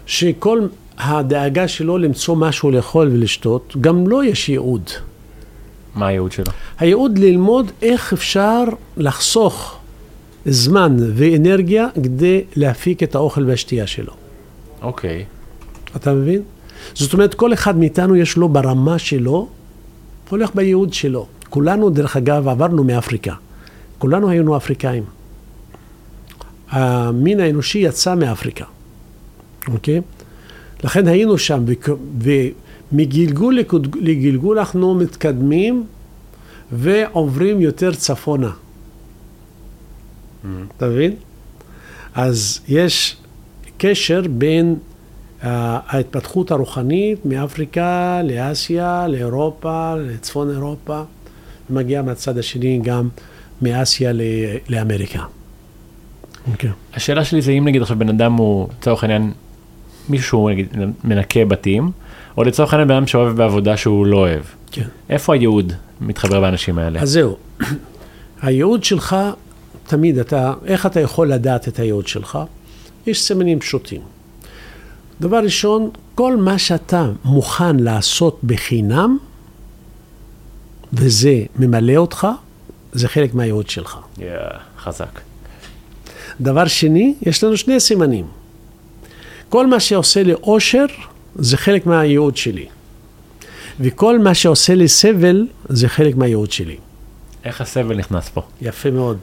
שכל 0.07 0.67
הדאגה 0.99 1.69
שלו 1.69 1.99
למצוא 1.99 2.37
משהו 2.37 2.71
לאכול 2.71 3.09
ולשתות, 3.09 3.77
גם 3.81 4.07
לו 4.07 4.23
יש 4.23 4.49
ייעוד. 4.49 4.91
מה 5.95 6.07
הייעוד 6.07 6.33
שלו? 6.33 6.53
הייעוד 6.79 7.19
ללמוד 7.19 7.73
איך 7.83 8.13
אפשר 8.13 8.65
לחסוך 8.97 9.79
זמן 10.47 10.97
ואנרגיה 11.15 11.87
כדי 11.95 12.45
להפיק 12.57 13.03
את 13.03 13.15
האוכל 13.15 13.45
והשתייה 13.45 13.87
שלו. 13.87 14.13
אוקיי. 14.83 15.25
אתה 15.97 16.13
מבין? 16.13 16.43
זאת 16.95 17.13
אומרת, 17.13 17.35
כל 17.35 17.53
אחד 17.53 17.79
מאיתנו 17.79 18.17
יש 18.17 18.37
לו 18.37 18.49
ברמה 18.49 18.99
שלו, 18.99 19.49
הולך 20.29 20.55
בייעוד 20.55 20.93
שלו. 20.93 21.27
כולנו, 21.51 21.91
דרך 21.91 22.17
אגב, 22.17 22.49
עברנו 22.49 22.85
מאפריקה. 22.85 23.35
כולנו 23.99 24.31
היינו 24.31 24.57
אפריקאים. 24.57 25.05
המין 26.71 27.41
האנושי 27.41 27.79
יצא 27.79 28.15
מאפריקה, 28.15 28.65
אוקיי? 29.69 30.01
לכן 30.87 31.09
היינו 31.09 31.39
שם, 31.39 31.65
ומגלגול 32.93 33.59
לגלגול 34.01 34.59
אנחנו 34.59 34.95
מתקדמים 34.95 35.85
ועוברים 36.73 37.61
יותר 37.61 37.95
צפונה. 37.95 38.51
אתה 40.77 40.87
מבין? 40.87 41.15
אז 42.15 42.61
יש 42.69 43.17
קשר 43.79 44.23
בין 44.31 44.77
אה, 45.45 45.79
ההתפתחות 45.87 46.51
הרוחנית 46.51 47.27
מאפריקה 47.27 48.21
לאסיה, 48.25 49.09
לאירופה, 49.09 49.95
לצפון 49.95 50.51
אירופה, 50.51 51.03
ומגיע 51.71 52.03
מהצד 52.03 52.39
השני 52.39 52.81
גם 52.83 53.09
מאסיה 53.63 54.13
ל- 54.13 54.21
לאמריקה. 54.69 55.23
אוקיי. 56.53 56.71
השאלה 56.95 57.25
שלי 57.25 57.43
זה 57.43 57.53
אם 57.53 57.65
נגיד 57.65 57.83
עכשיו 57.83 57.99
בן 57.99 58.09
אדם 58.09 58.33
הוא, 58.33 58.69
לצורך 58.79 59.03
העניין, 59.03 59.33
מישהו 60.09 60.27
שהוא 60.27 60.51
נגיד 60.51 60.67
מנקה 61.05 61.45
בתים, 61.45 61.91
או 62.37 62.45
לצורך 62.45 62.73
העניין 62.73 62.89
בן 62.89 62.95
אדם 62.95 63.07
שאוהב 63.07 63.37
בעבודה 63.37 63.77
שהוא 63.77 64.07
לא 64.07 64.17
אוהב. 64.17 64.43
כן. 64.73 64.87
איפה 65.11 65.35
הייעוד 65.35 65.73
מתחבר 66.01 66.41
באנשים 66.41 66.79
האלה? 66.79 67.01
אז 67.01 67.11
זהו, 67.11 67.37
הייעוד 68.43 68.85
שלך, 68.85 69.17
תמיד 69.87 70.19
אתה, 70.19 70.55
איך 70.67 70.87
אתה 70.87 71.01
יכול 71.01 71.33
לדעת 71.33 71.69
את 71.69 71.79
הייעוד 71.79 72.07
שלך? 72.07 72.39
יש 73.07 73.23
סימנים 73.23 73.61
פשוטים. 73.61 74.01
דבר 75.21 75.37
ראשון, 75.37 75.91
כל 76.15 76.37
מה 76.37 76.59
שאתה 76.59 77.11
מוכן 77.25 77.77
לעשות 77.77 78.41
בחינם, 78.45 79.19
וזה 80.93 81.43
ממלא 81.59 81.97
אותך, 81.97 82.27
זה 82.93 83.09
חלק 83.09 83.35
מהייעוד 83.35 83.71
שלך. 83.71 83.99
Yeah, 84.19 84.23
חזק. 84.79 85.21
דבר 86.41 86.67
שני, 86.67 87.15
יש 87.23 87.45
לנו 87.45 87.57
שני 87.57 87.81
סימנים. 87.81 88.27
כל 89.49 89.67
מה 89.67 89.81
שעושה 89.81 90.23
לי 90.23 90.33
אושר, 90.33 90.87
זה 91.35 91.57
חלק 91.57 91.87
מהייעוד 91.87 92.37
שלי. 92.37 92.67
וכל 93.81 94.19
מה 94.19 94.35
שעושה 94.35 94.75
לי 94.75 94.89
סבל, 94.89 95.47
זה 95.69 95.89
חלק 95.89 96.17
מהייעוד 96.17 96.53
שלי. 96.53 96.77
איך 97.45 97.61
הסבל 97.61 97.97
נכנס 97.97 98.29
פה? 98.29 98.43
יפה 98.63 98.91
מאוד. 98.91 99.19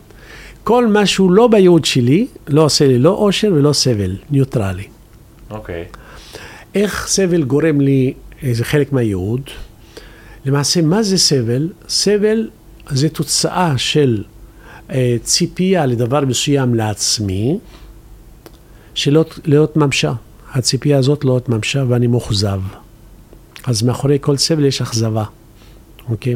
כל 0.64 0.88
מה 0.88 1.06
שהוא 1.06 1.32
לא 1.32 1.48
בייעוד 1.48 1.86
שלי, 1.86 2.28
לא 2.48 2.62
עושה 2.62 2.88
לי 2.88 3.00
לא 3.00 3.10
אושר 3.10 3.52
ולא 3.54 3.74
סבל, 3.74 4.16
ניוטרלי. 4.32 4.84
אוקיי. 5.52 5.86
איך 6.76 7.08
סבל 7.08 7.44
גורם 7.44 7.82
לי, 7.82 8.14
אה, 8.44 8.54
זה 8.54 8.66
חלק 8.66 8.94
מהייעוד. 8.94 9.42
למעשה, 10.46 10.82
מה 10.82 11.04
זה 11.04 11.18
סבל? 11.18 11.70
סבל 11.90 12.50
זה 12.90 13.10
תוצאה 13.10 13.78
של 13.78 14.24
אה, 14.92 15.16
ציפייה 15.24 15.86
לדבר 15.86 16.26
מסוים 16.26 16.76
לעצמי, 16.76 17.60
שלא 18.94 19.26
לא 19.46 19.64
התממשה. 19.64 20.14
הציפייה 20.54 20.98
הזאת 20.98 21.26
לא 21.26 21.38
התממשה 21.38 21.84
ואני 21.88 22.08
מאוכזב. 22.08 22.62
אז 23.64 23.84
מאחורי 23.84 24.18
כל 24.22 24.38
סבל 24.38 24.66
יש 24.66 24.82
אכזבה, 24.82 25.24
אוקיי? 26.10 26.36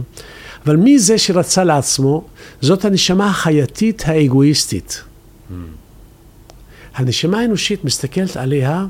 אבל 0.65 0.75
מי 0.75 0.99
זה 0.99 1.17
שרצה 1.17 1.63
לעצמו? 1.63 2.27
זאת 2.61 2.85
הנשמה 2.85 3.29
החייתית 3.29 4.03
האגואיסטית. 4.05 5.03
הנשמה 6.95 7.39
האנושית 7.39 7.85
מסתכלת 7.85 8.37
עליה, 8.37 8.85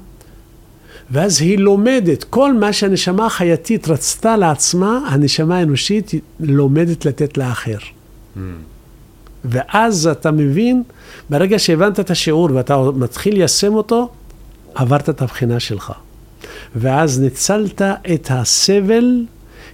ואז 1.12 1.42
היא 1.42 1.58
לומדת, 1.58 2.24
כל 2.24 2.54
מה 2.54 2.74
שהנשמה 2.74 3.26
החייתית 3.26 3.88
רצתה 3.88 4.38
לעצמה, 4.38 5.00
הנשמה 5.10 5.58
האנושית 5.58 6.12
לומדת 6.40 7.06
לתת 7.06 7.38
לאחר. 7.38 7.78
ואז 9.46 10.08
אתה 10.08 10.32
מבין, 10.32 10.84
ברגע 11.30 11.60
שהבנת 11.60 12.00
את 12.00 12.12
השיעור 12.12 12.50
ואתה 12.54 12.92
מתחיל 12.96 13.34
ליישם 13.34 13.74
אותו, 13.74 14.10
עברת 14.76 15.10
את 15.10 15.22
הבחינה 15.22 15.60
שלך. 15.60 15.94
ואז 16.76 17.20
ניצלת 17.20 17.82
את 17.82 18.28
הסבל 18.32 19.26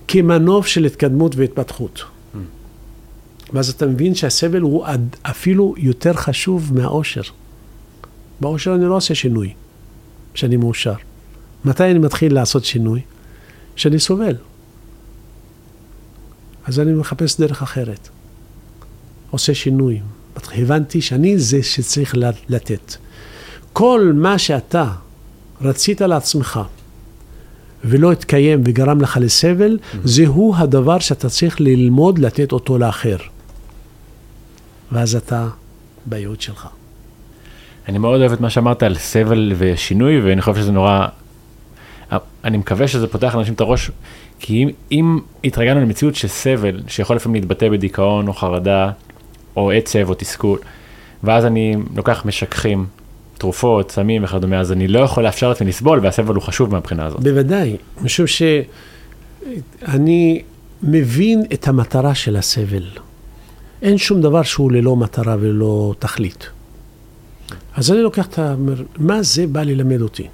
כמנוף 0.07 0.68
של 0.68 0.85
התקדמות 0.85 1.35
והתפתחות. 1.35 2.03
ואז 3.53 3.69
אתה 3.69 3.85
מבין 3.85 4.15
שהסבל 4.15 4.61
הוא 4.61 4.85
אפילו 5.22 5.76
יותר 5.77 6.14
חשוב 6.14 6.72
מהאושר. 6.73 7.22
באושר 8.41 8.76
אני 8.76 8.85
לא 8.85 8.95
עושה 8.95 9.15
שינוי, 9.15 9.53
שאני 10.34 10.57
מאושר. 10.57 10.94
מתי 11.65 11.84
אני 11.84 11.99
מתחיל 11.99 12.34
לעשות 12.34 12.65
שינוי? 12.65 13.02
כשאני 13.76 13.99
סובל. 13.99 14.35
אז 16.65 16.80
אני 16.80 16.94
מחפש 16.94 17.40
דרך 17.40 17.61
אחרת. 17.61 18.10
עושה 19.34 19.53
שינוי. 19.53 19.99
הבנתי 20.55 21.01
שאני 21.01 21.38
זה 21.38 21.64
שצריך 21.64 22.15
לתת. 22.49 22.95
כל 23.73 24.11
מה 24.15 24.38
שאתה 24.38 24.88
רצית 25.61 26.01
לעצמך 26.01 26.60
ולא 27.84 28.11
התקיים 28.11 28.61
וגרם 28.65 29.01
לך 29.01 29.18
לסבל, 29.22 29.77
mm-hmm. 29.77 29.97
זהו 30.03 30.53
הדבר 30.57 30.99
שאתה 30.99 31.30
צריך 31.30 31.61
ללמוד 31.61 32.19
לתת 32.19 32.51
אותו 32.51 32.77
לאחר. 32.77 33.18
ואז 34.91 35.15
אתה 35.15 35.47
בייעוד 36.05 36.41
שלך. 36.41 36.68
אני 37.88 37.97
מאוד 37.97 38.19
אוהב 38.19 38.31
את 38.31 38.41
מה 38.41 38.49
שאמרת 38.49 38.84
על 38.84 38.97
סבל 38.97 39.53
ושינוי, 39.57 40.22
ואני 40.22 40.41
חושב 40.41 40.61
שזה 40.61 40.72
נורא... 40.72 41.07
אני 42.43 42.57
מקווה 42.57 42.88
שזה 42.88 43.07
פותח 43.07 43.35
לאנשים 43.35 43.53
את 43.53 43.61
הראש, 43.61 43.91
כי 44.39 44.64
אם, 44.64 44.69
אם 44.91 45.19
התרגלנו 45.43 45.81
למציאות 45.81 46.15
של 46.15 46.27
סבל, 46.27 46.81
שיכול 46.88 47.15
לפעמים 47.15 47.35
להתבטא 47.41 47.69
בדיכאון 47.69 48.27
או 48.27 48.34
חרדה, 48.34 48.91
או 49.55 49.71
עצב 49.71 50.09
או 50.09 50.13
תסכול, 50.13 50.59
ואז 51.23 51.45
אני 51.45 51.75
לוקח 51.95 52.25
משככים, 52.25 52.85
תרופות, 53.38 53.91
סמים 53.91 54.23
וכדומה, 54.23 54.59
אז 54.59 54.71
אני 54.71 54.88
לא 54.88 54.99
יכול 54.99 55.23
לאפשר 55.23 55.49
לעצמי 55.49 55.67
לסבול, 55.67 55.99
והסבל 56.03 56.35
הוא 56.35 56.43
חשוב 56.43 56.71
מהבחינה 56.71 57.05
הזאת. 57.05 57.19
בוודאי, 57.19 57.77
משום 58.01 58.27
שאני 58.27 60.41
מבין 60.84 61.43
את 61.53 61.67
המטרה 61.67 62.15
של 62.15 62.35
הסבל. 62.35 62.84
אין 63.81 63.97
שום 63.97 64.21
דבר 64.21 64.43
שהוא 64.43 64.71
ללא 64.71 64.95
מטרה 64.95 65.35
וללא 65.39 65.93
תכלית. 65.99 66.49
אז 67.75 67.91
אני 67.91 68.01
לוקח 68.01 68.27
את 68.27 68.39
ה... 68.39 68.55
מה 68.97 69.23
זה 69.23 69.47
בא 69.47 69.63
ללמד 69.63 70.01
אותי? 70.01 70.27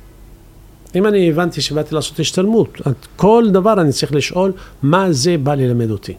אם 0.96 1.06
אני 1.06 1.30
הבנתי 1.30 1.62
שבאתי 1.62 1.96
לעשות 1.96 2.20
השתלמות, 2.20 2.82
כל 3.16 3.46
דבר 3.52 3.82
אני 3.82 3.92
צריך 3.92 4.14
לשאול, 4.14 4.52
מה 4.84 5.12
זה 5.12 5.38
בא 5.38 5.56
ללמד 5.56 5.92
אותי? 5.92 6.14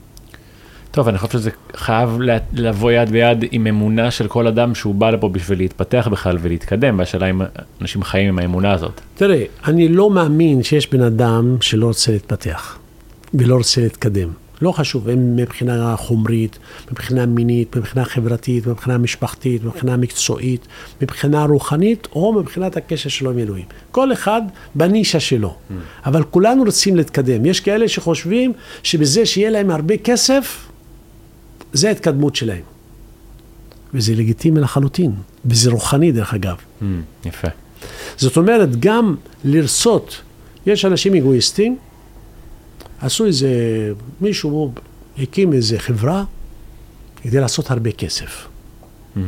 טוב, 0.91 1.09
אני 1.09 1.19
חושב 1.19 1.33
שזה 1.33 1.51
חייב 1.77 2.19
לבוא 2.53 2.93
יד 2.93 3.11
ביד 3.11 3.45
עם 3.51 3.67
אמונה 3.67 4.11
של 4.11 4.29
כל 4.29 4.47
אדם 4.47 4.75
שהוא 4.75 4.95
בא 4.95 5.11
לפה 5.11 5.29
בשביל 5.29 5.59
להתפתח 5.59 6.09
בכלל 6.11 6.39
ולהתקדם, 6.41 6.99
והשאלה 6.99 7.31
אם 7.31 7.41
אנשים 7.81 8.03
חיים 8.03 8.29
עם 8.29 8.39
האמונה 8.39 8.73
הזאת. 8.73 9.01
תראה, 9.15 9.45
אני 9.67 9.89
לא 9.89 10.11
מאמין 10.11 10.63
שיש 10.63 10.91
בן 10.91 11.03
אדם 11.03 11.57
שלא 11.61 11.87
רוצה 11.87 12.13
להתפתח 12.13 12.79
ולא 13.35 13.57
רוצה 13.57 13.81
להתקדם. 13.81 14.29
לא 14.63 14.73
חשוב, 14.73 15.09
אם 15.09 15.37
מבחינה 15.37 15.97
חומרית, 15.97 16.59
מבחינה 16.91 17.27
מינית, 17.27 17.77
מבחינה 17.77 18.05
חברתית, 18.05 18.67
מבחינה 18.67 18.99
משפחתית, 18.99 19.65
מבחינה 19.65 19.97
מקצועית, 19.97 20.67
מבחינה 21.03 21.45
רוחנית, 21.45 22.09
או 22.13 22.33
מבחינת 22.33 22.77
הקשר 22.77 23.09
שלו 23.09 23.31
עם 23.31 23.39
אלוהים. 23.39 23.65
כל 23.91 24.13
אחד 24.13 24.43
בנישה 24.75 25.21
שלו. 25.21 25.49
Mm. 25.49 25.73
אבל 26.07 26.23
כולנו 26.23 26.65
רוצים 26.65 26.97
להתקדם. 26.97 27.47
יש 27.47 27.61
כאלה 27.61 27.89
שחושבים 27.89 28.53
שבזה 28.83 29.27
שיהיה 29.27 29.51
להם 29.51 29.71
הרבה 29.71 29.97
כסף, 29.97 30.70
זה 31.73 31.89
ההתקדמות 31.89 32.37
שלהם. 32.37 32.63
וזה 33.95 34.15
לגיטימי 34.15 34.61
לחלוטין, 34.61 35.13
וזה 35.45 35.71
רוחני 35.71 36.13
דרך 36.13 36.35
אגב. 36.35 36.57
Mm, 36.57 36.85
יפה. 37.25 37.49
זאת 38.17 38.37
אומרת, 38.37 38.81
גם 38.81 39.15
לרצות, 39.45 40.21
יש 40.67 40.85
אנשים 40.85 41.15
אגואיסטים, 41.15 41.77
עשו 43.01 43.27
איזה, 43.27 43.49
מישהו 44.21 44.73
הקים 45.19 45.53
איזה 45.53 45.79
חברה 45.79 46.25
כדי 47.23 47.41
לעשות 47.41 47.71
הרבה 47.71 47.93
כסף. 47.93 48.47
Mm-hmm. 49.17 49.21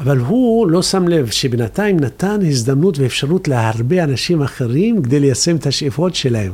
אבל 0.00 0.18
הוא 0.18 0.70
לא 0.70 0.82
שם 0.82 1.08
לב 1.08 1.30
שבינתיים 1.30 2.00
נתן 2.00 2.38
הזדמנות 2.48 2.98
ואפשרות 2.98 3.48
להרבה 3.48 4.04
אנשים 4.04 4.42
אחרים 4.42 5.02
כדי 5.02 5.20
ליישם 5.20 5.56
את 5.56 5.66
השאיפות 5.66 6.14
שלהם. 6.14 6.52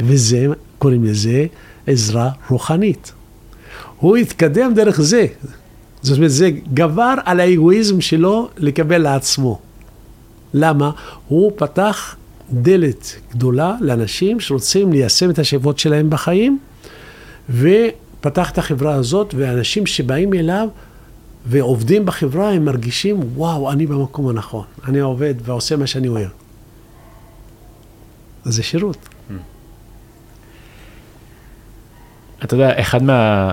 וזה, 0.00 0.46
קוראים 0.78 1.04
לזה 1.04 1.46
עזרה 1.88 2.30
רוחנית. 2.48 3.12
הוא 3.96 4.16
התקדם 4.16 4.74
דרך 4.74 5.00
זה. 5.00 5.26
זאת 6.02 6.16
אומרת, 6.16 6.30
זה 6.30 6.50
גבר 6.74 7.14
על 7.24 7.40
האגואיזם 7.40 8.00
שלו 8.00 8.48
לקבל 8.56 8.98
לעצמו. 8.98 9.58
למה? 10.54 10.90
הוא 11.28 11.52
פתח 11.56 12.16
דלת 12.52 13.20
גדולה 13.30 13.76
לאנשים 13.80 14.40
שרוצים 14.40 14.92
ליישם 14.92 15.30
את 15.30 15.38
השאיפות 15.38 15.78
שלהם 15.78 16.10
בחיים, 16.10 16.58
ופתח 17.50 18.50
את 18.50 18.58
החברה 18.58 18.94
הזאת, 18.94 19.34
ואנשים 19.38 19.86
שבאים 19.86 20.34
אליו 20.34 20.68
ועובדים 21.46 22.06
בחברה, 22.06 22.50
הם 22.50 22.64
מרגישים, 22.64 23.20
וואו, 23.34 23.72
אני 23.72 23.86
במקום 23.86 24.28
הנכון. 24.28 24.64
אני 24.88 25.00
עובד 25.00 25.34
ועושה 25.42 25.76
מה 25.76 25.86
שאני 25.86 26.08
אוהב. 26.08 26.28
זה 28.44 28.62
שירות. 28.62 29.07
אתה 32.44 32.54
יודע, 32.54 32.80
אחד 32.80 33.02
מה... 33.02 33.52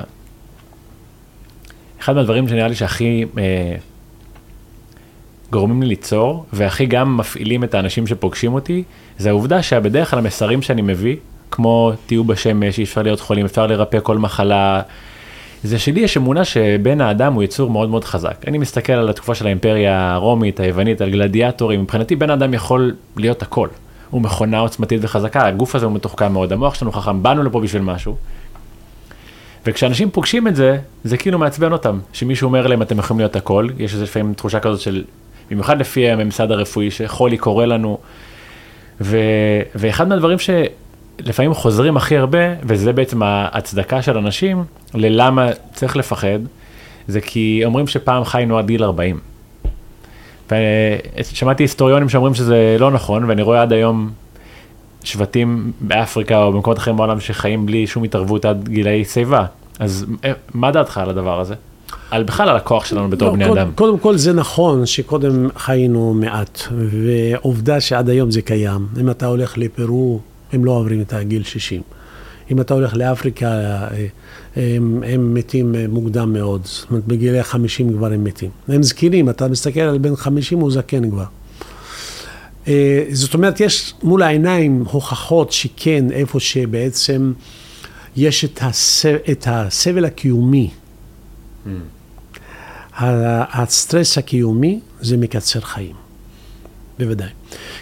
אחד 1.99 2.15
מהדברים 2.15 2.47
שנראה 2.47 2.67
לי 2.67 2.75
שהכי 2.75 3.25
אה, 3.37 3.75
גורמים 5.51 5.81
לי 5.81 5.87
ליצור, 5.87 6.45
והכי 6.53 6.85
גם 6.85 7.17
מפעילים 7.17 7.63
את 7.63 7.73
האנשים 7.73 8.07
שפוגשים 8.07 8.53
אותי, 8.53 8.83
זה 9.17 9.29
העובדה 9.29 9.63
שבדרך 9.63 10.09
כלל 10.09 10.19
המסרים 10.19 10.61
שאני 10.61 10.81
מביא, 10.81 11.15
כמו 11.51 11.91
תהיו 12.05 12.23
בשמש, 12.23 12.79
אי 12.79 12.83
אפשר 12.83 13.01
להיות 13.01 13.19
חולים, 13.19 13.45
אפשר 13.45 13.67
לרפא 13.67 13.99
כל 14.03 14.17
מחלה, 14.17 14.81
זה 15.63 15.79
שלי 15.79 16.01
יש 16.01 16.17
אמונה 16.17 16.45
שבן 16.45 17.01
האדם 17.01 17.33
הוא 17.33 17.43
יצור 17.43 17.69
מאוד 17.69 17.89
מאוד 17.89 18.03
חזק. 18.03 18.35
אני 18.47 18.57
מסתכל 18.57 18.93
על 18.93 19.09
התקופה 19.09 19.35
של 19.35 19.45
האימפריה 19.45 20.13
הרומית, 20.13 20.59
היוונית, 20.59 21.01
על 21.01 21.09
גלדיאטורים, 21.09 21.81
מבחינתי 21.81 22.15
בן 22.15 22.29
אדם 22.29 22.53
יכול 22.53 22.95
להיות 23.15 23.41
הכל. 23.41 23.67
הוא 24.09 24.21
מכונה 24.21 24.59
עוצמתית 24.59 24.99
וחזקה, 25.03 25.47
הגוף 25.47 25.75
הזה 25.75 25.85
הוא 25.85 25.93
מתוחכם 25.93 26.33
מאוד, 26.33 26.53
המוח 26.53 26.75
שלנו 26.75 26.91
חכם, 26.91 27.23
באנו 27.23 27.43
לפה 27.43 27.59
בשביל 27.59 27.81
משהו. 27.81 28.15
וכשאנשים 29.65 30.09
פוגשים 30.09 30.47
את 30.47 30.55
זה, 30.55 30.77
זה 31.03 31.17
כאילו 31.17 31.39
מעצבן 31.39 31.71
אותם, 31.71 31.99
שמישהו 32.13 32.45
אומר 32.45 32.67
להם 32.67 32.81
אתם 32.81 32.99
יכולים 32.99 33.19
להיות 33.19 33.35
הכל, 33.35 33.67
יש 33.77 33.93
איזה 33.93 34.03
לפעמים 34.03 34.33
תחושה 34.33 34.59
כזאת 34.59 34.79
של, 34.79 35.03
במיוחד 35.51 35.79
לפי 35.79 36.09
הממסד 36.09 36.51
הרפואי, 36.51 36.91
שחולי 36.91 37.37
קורה 37.37 37.65
לנו, 37.65 37.97
ו, 39.01 39.17
ואחד 39.75 40.07
מהדברים 40.07 40.37
שלפעמים 40.39 41.53
חוזרים 41.53 41.97
הכי 41.97 42.17
הרבה, 42.17 42.39
וזה 42.63 42.93
בעצם 42.93 43.23
ההצדקה 43.23 44.01
של 44.01 44.17
אנשים, 44.17 44.63
ללמה 44.93 45.49
צריך 45.73 45.97
לפחד, 45.97 46.39
זה 47.07 47.21
כי 47.21 47.61
אומרים 47.65 47.87
שפעם 47.87 48.25
חיינו 48.25 48.57
עד 48.57 48.67
גיל 48.67 48.83
40. 48.83 49.19
ושמעתי 50.51 51.63
היסטוריונים 51.63 52.09
שאומרים 52.09 52.33
שזה 52.33 52.77
לא 52.79 52.91
נכון, 52.91 53.23
ואני 53.23 53.41
רואה 53.41 53.61
עד 53.61 53.73
היום 53.73 54.11
שבטים 55.05 55.71
באפריקה 55.81 56.43
או 56.43 56.53
במקומות 56.53 56.77
אחרים 56.77 56.97
בעולם 56.97 57.19
שחיים 57.19 57.65
בלי 57.65 57.87
שום 57.87 58.03
התערבות 58.03 58.45
עד 58.45 58.69
גילאי 58.69 59.05
שיבה. 59.05 59.45
אז 59.79 60.05
אה, 60.23 60.31
מה 60.53 60.71
דעתך 60.71 60.97
על 60.97 61.09
הדבר 61.09 61.39
הזה? 61.39 61.55
על 62.11 62.23
בכלל 62.23 62.49
על 62.49 62.55
הכוח 62.55 62.85
שלנו 62.85 63.09
בתור 63.09 63.27
לא, 63.27 63.33
בני 63.33 63.47
קוד, 63.47 63.57
אדם. 63.57 63.71
קודם 63.75 63.99
כל 63.99 64.17
זה 64.17 64.33
נכון 64.33 64.85
שקודם 64.85 65.49
חיינו 65.57 66.13
מעט, 66.13 66.61
ועובדה 66.71 67.81
שעד 67.81 68.09
היום 68.09 68.31
זה 68.31 68.41
קיים. 68.41 68.87
אם 68.99 69.09
אתה 69.09 69.25
הולך 69.25 69.57
לפרו, 69.57 70.19
הם 70.53 70.65
לא 70.65 70.71
עוברים 70.71 71.01
את 71.01 71.13
הגיל 71.13 71.43
60. 71.43 71.81
אם 72.51 72.61
אתה 72.61 72.73
הולך 72.73 72.93
לאפריקה, 72.95 73.47
אה, 73.47 74.05
הם, 74.55 75.03
הם 75.07 75.33
מתים 75.33 75.75
מוקדם 75.89 76.33
מאוד. 76.33 76.61
זאת 76.63 76.89
אומרת, 76.89 77.05
בגילי 77.05 77.43
50 77.43 77.93
כבר 77.93 78.11
הם 78.11 78.23
מתים. 78.23 78.49
הם 78.67 78.83
זקנים, 78.83 79.29
אתה 79.29 79.47
מסתכל 79.47 79.79
על 79.79 79.97
בן 79.97 80.15
50, 80.15 80.59
הוא 80.59 80.71
זקן 80.71 81.09
כבר. 81.11 81.25
אה, 82.67 83.03
זאת 83.11 83.33
אומרת, 83.33 83.59
יש 83.59 83.93
מול 84.03 84.23
העיניים 84.23 84.83
הוכחות 84.91 85.51
שכן, 85.51 86.11
איפה 86.11 86.39
שבעצם 86.39 87.33
יש 88.15 88.45
את, 88.45 88.59
הס... 88.61 89.05
את 89.31 89.47
הסבל 89.49 90.05
הקיומי. 90.05 90.69
Mm. 91.65 91.69
הסטרס 92.97 94.17
הקיומי 94.17 94.79
זה 95.01 95.17
מקצר 95.17 95.61
חיים. 95.61 95.95
בוודאי. 96.99 97.29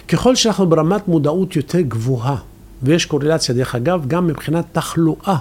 ככל 0.08 0.36
שאנחנו 0.36 0.66
ברמת 0.66 1.08
מודעות 1.08 1.56
יותר 1.56 1.80
גבוהה, 1.80 2.36
ויש 2.82 3.06
קורלציה, 3.06 3.54
דרך 3.54 3.74
אגב, 3.74 4.04
גם 4.06 4.26
מבחינת 4.26 4.64
תחלואה 4.72 5.36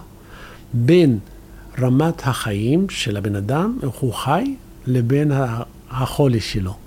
בין 0.74 1.20
רמת 1.80 2.28
החיים 2.28 2.90
של 2.90 3.18
הבן 3.18 3.36
אדם, 3.36 3.78
איך 3.84 3.96
הוא 3.96 4.14
חי, 4.14 4.56
לבין 4.88 5.32
החולי 5.90 6.40
שלו. 6.40 6.83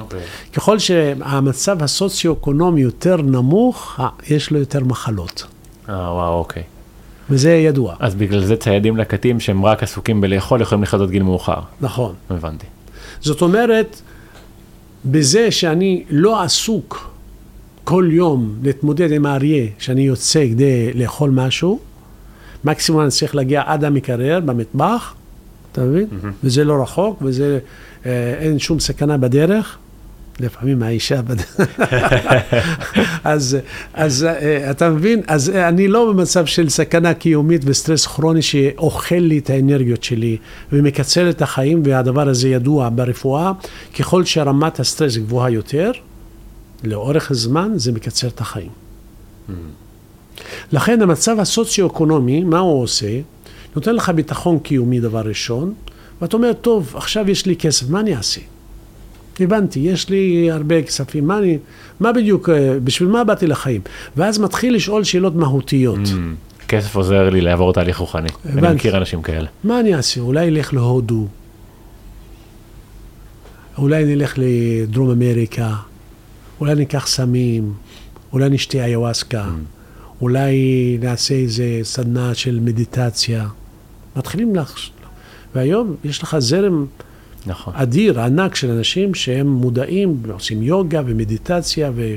אוקיי. 0.00 0.20
ככל 0.52 0.78
שהמצב 0.78 1.82
הסוציו-אקונומי 1.82 2.80
יותר 2.80 3.16
נמוך, 3.16 4.00
יש 4.30 4.50
לו 4.50 4.58
יותר 4.58 4.84
מחלות. 4.84 5.46
אה, 5.88 5.94
וואו, 5.94 6.38
אוקיי. 6.38 6.62
וזה 7.30 7.50
ידוע. 7.50 7.94
אז 7.98 8.14
בגלל 8.14 8.44
זה 8.44 8.56
ציידים 8.56 8.96
לקטים 8.96 9.40
שהם 9.40 9.64
רק 9.64 9.82
עסוקים 9.82 10.20
בלאכול 10.20 10.60
יכולים 10.60 10.82
לחיות 10.82 11.02
עד 11.02 11.10
גיל 11.10 11.22
מאוחר. 11.22 11.60
נכון. 11.80 12.14
הבנתי. 12.30 12.66
זאת 13.20 13.42
אומרת, 13.42 14.00
בזה 15.04 15.50
שאני 15.50 16.04
לא 16.10 16.42
עסוק 16.42 17.10
כל 17.84 18.08
יום 18.10 18.54
להתמודד 18.62 19.12
עם 19.12 19.26
האריה, 19.26 19.66
שאני 19.78 20.02
יוצא 20.02 20.46
כדי 20.50 20.92
לאכול 20.92 21.30
משהו, 21.30 21.78
מקסימום 22.64 23.02
אני 23.02 23.10
צריך 23.10 23.34
להגיע 23.34 23.62
עד 23.66 23.84
המקרר 23.84 24.40
במטבח, 24.44 25.14
אתה 25.72 25.80
מבין? 25.80 26.06
מהמם. 26.10 26.32
וזה 26.44 26.64
לא 26.64 26.82
רחוק, 26.82 27.18
וזה, 27.22 27.58
אה, 28.06 28.34
אין 28.38 28.58
שום 28.58 28.80
סכנה 28.80 29.16
בדרך. 29.16 29.78
לפעמים 30.40 30.82
האישה 30.82 31.22
בדרך. 31.22 31.60
אז, 33.24 33.58
אז 33.94 34.24
אה, 34.24 34.70
אתה 34.70 34.90
מבין? 34.90 35.22
אז 35.26 35.50
אה, 35.50 35.68
אני 35.68 35.88
לא 35.88 36.12
במצב 36.12 36.46
של 36.46 36.68
סכנה 36.68 37.14
קיומית 37.14 37.62
וסטרס 37.64 38.06
כרוני 38.06 38.42
שאוכל 38.42 39.14
לי 39.14 39.38
את 39.38 39.50
האנרגיות 39.50 40.04
שלי 40.04 40.36
ומקצר 40.72 41.30
את 41.30 41.42
החיים, 41.42 41.82
והדבר 41.84 42.28
הזה 42.28 42.48
ידוע 42.48 42.88
ברפואה. 42.94 43.52
ככל 43.98 44.24
שרמת 44.24 44.80
הסטרס 44.80 45.16
גבוהה 45.16 45.50
יותר, 45.50 45.90
לאורך 46.84 47.30
הזמן 47.30 47.72
זה 47.76 47.92
מקצר 47.92 48.28
את 48.28 48.40
החיים. 48.40 48.70
לכן 50.72 51.02
המצב 51.02 51.40
הסוציו-אקונומי, 51.40 52.44
מה 52.44 52.58
הוא 52.58 52.82
עושה? 52.82 53.20
נותן 53.76 53.94
לך 53.94 54.08
ביטחון 54.08 54.58
קיומי 54.58 55.00
דבר 55.00 55.20
ראשון, 55.20 55.74
ואתה 56.20 56.36
אומר, 56.36 56.52
טוב, 56.52 56.92
עכשיו 56.96 57.30
יש 57.30 57.46
לי 57.46 57.56
כסף, 57.56 57.88
מה 57.88 58.00
אני 58.00 58.16
אעשה? 58.16 58.40
הבנתי, 59.40 59.80
יש 59.80 60.08
לי 60.08 60.50
הרבה 60.50 60.82
כספים, 60.82 61.26
מה, 61.26 61.38
אני, 61.38 61.58
מה 62.00 62.12
בדיוק, 62.12 62.48
אה, 62.48 62.80
בשביל 62.84 63.08
מה 63.08 63.24
באתי 63.24 63.46
לחיים? 63.46 63.80
ואז 64.16 64.38
מתחיל 64.38 64.74
לשאול 64.74 65.04
שאלות 65.04 65.34
מהותיות. 65.34 65.98
Mm, 66.04 66.66
כסף 66.68 66.96
עוזר 66.96 67.30
לי 67.30 67.40
לעבור 67.40 67.72
תהליך 67.72 67.96
רוחני. 67.96 68.28
אני 68.46 68.58
הבנתי. 68.58 68.74
מכיר 68.74 68.96
אנשים 68.96 69.22
כאלה. 69.22 69.46
מה 69.64 69.80
אני 69.80 69.94
אעשה? 69.94 70.20
אולי 70.20 70.48
אלך 70.48 70.74
להודו, 70.74 71.26
אולי 73.78 74.04
נלך 74.04 74.34
לדרום 74.36 75.10
אמריקה, 75.10 75.74
אולי 76.60 76.74
ניקח 76.74 77.06
סמים, 77.06 77.72
אולי 78.32 78.48
נשתה 78.48 78.84
איוואסקה, 78.84 79.44
אולי 80.20 80.56
נעשה 81.00 81.34
איזה 81.34 81.80
סדנה 81.82 82.34
של 82.34 82.60
מדיטציה. 82.60 83.46
מתחילים 84.16 84.56
לך... 84.56 84.74
והיום 85.54 85.96
יש 86.04 86.22
לך 86.22 86.36
זרם 86.38 86.86
נכון. 87.46 87.74
אדיר, 87.76 88.20
ענק 88.20 88.54
של 88.54 88.70
אנשים 88.70 89.14
שהם 89.14 89.48
מודעים, 89.48 90.22
עושים 90.32 90.62
יוגה 90.62 91.02
ומדיטציה 91.06 91.90
ו- 91.94 92.16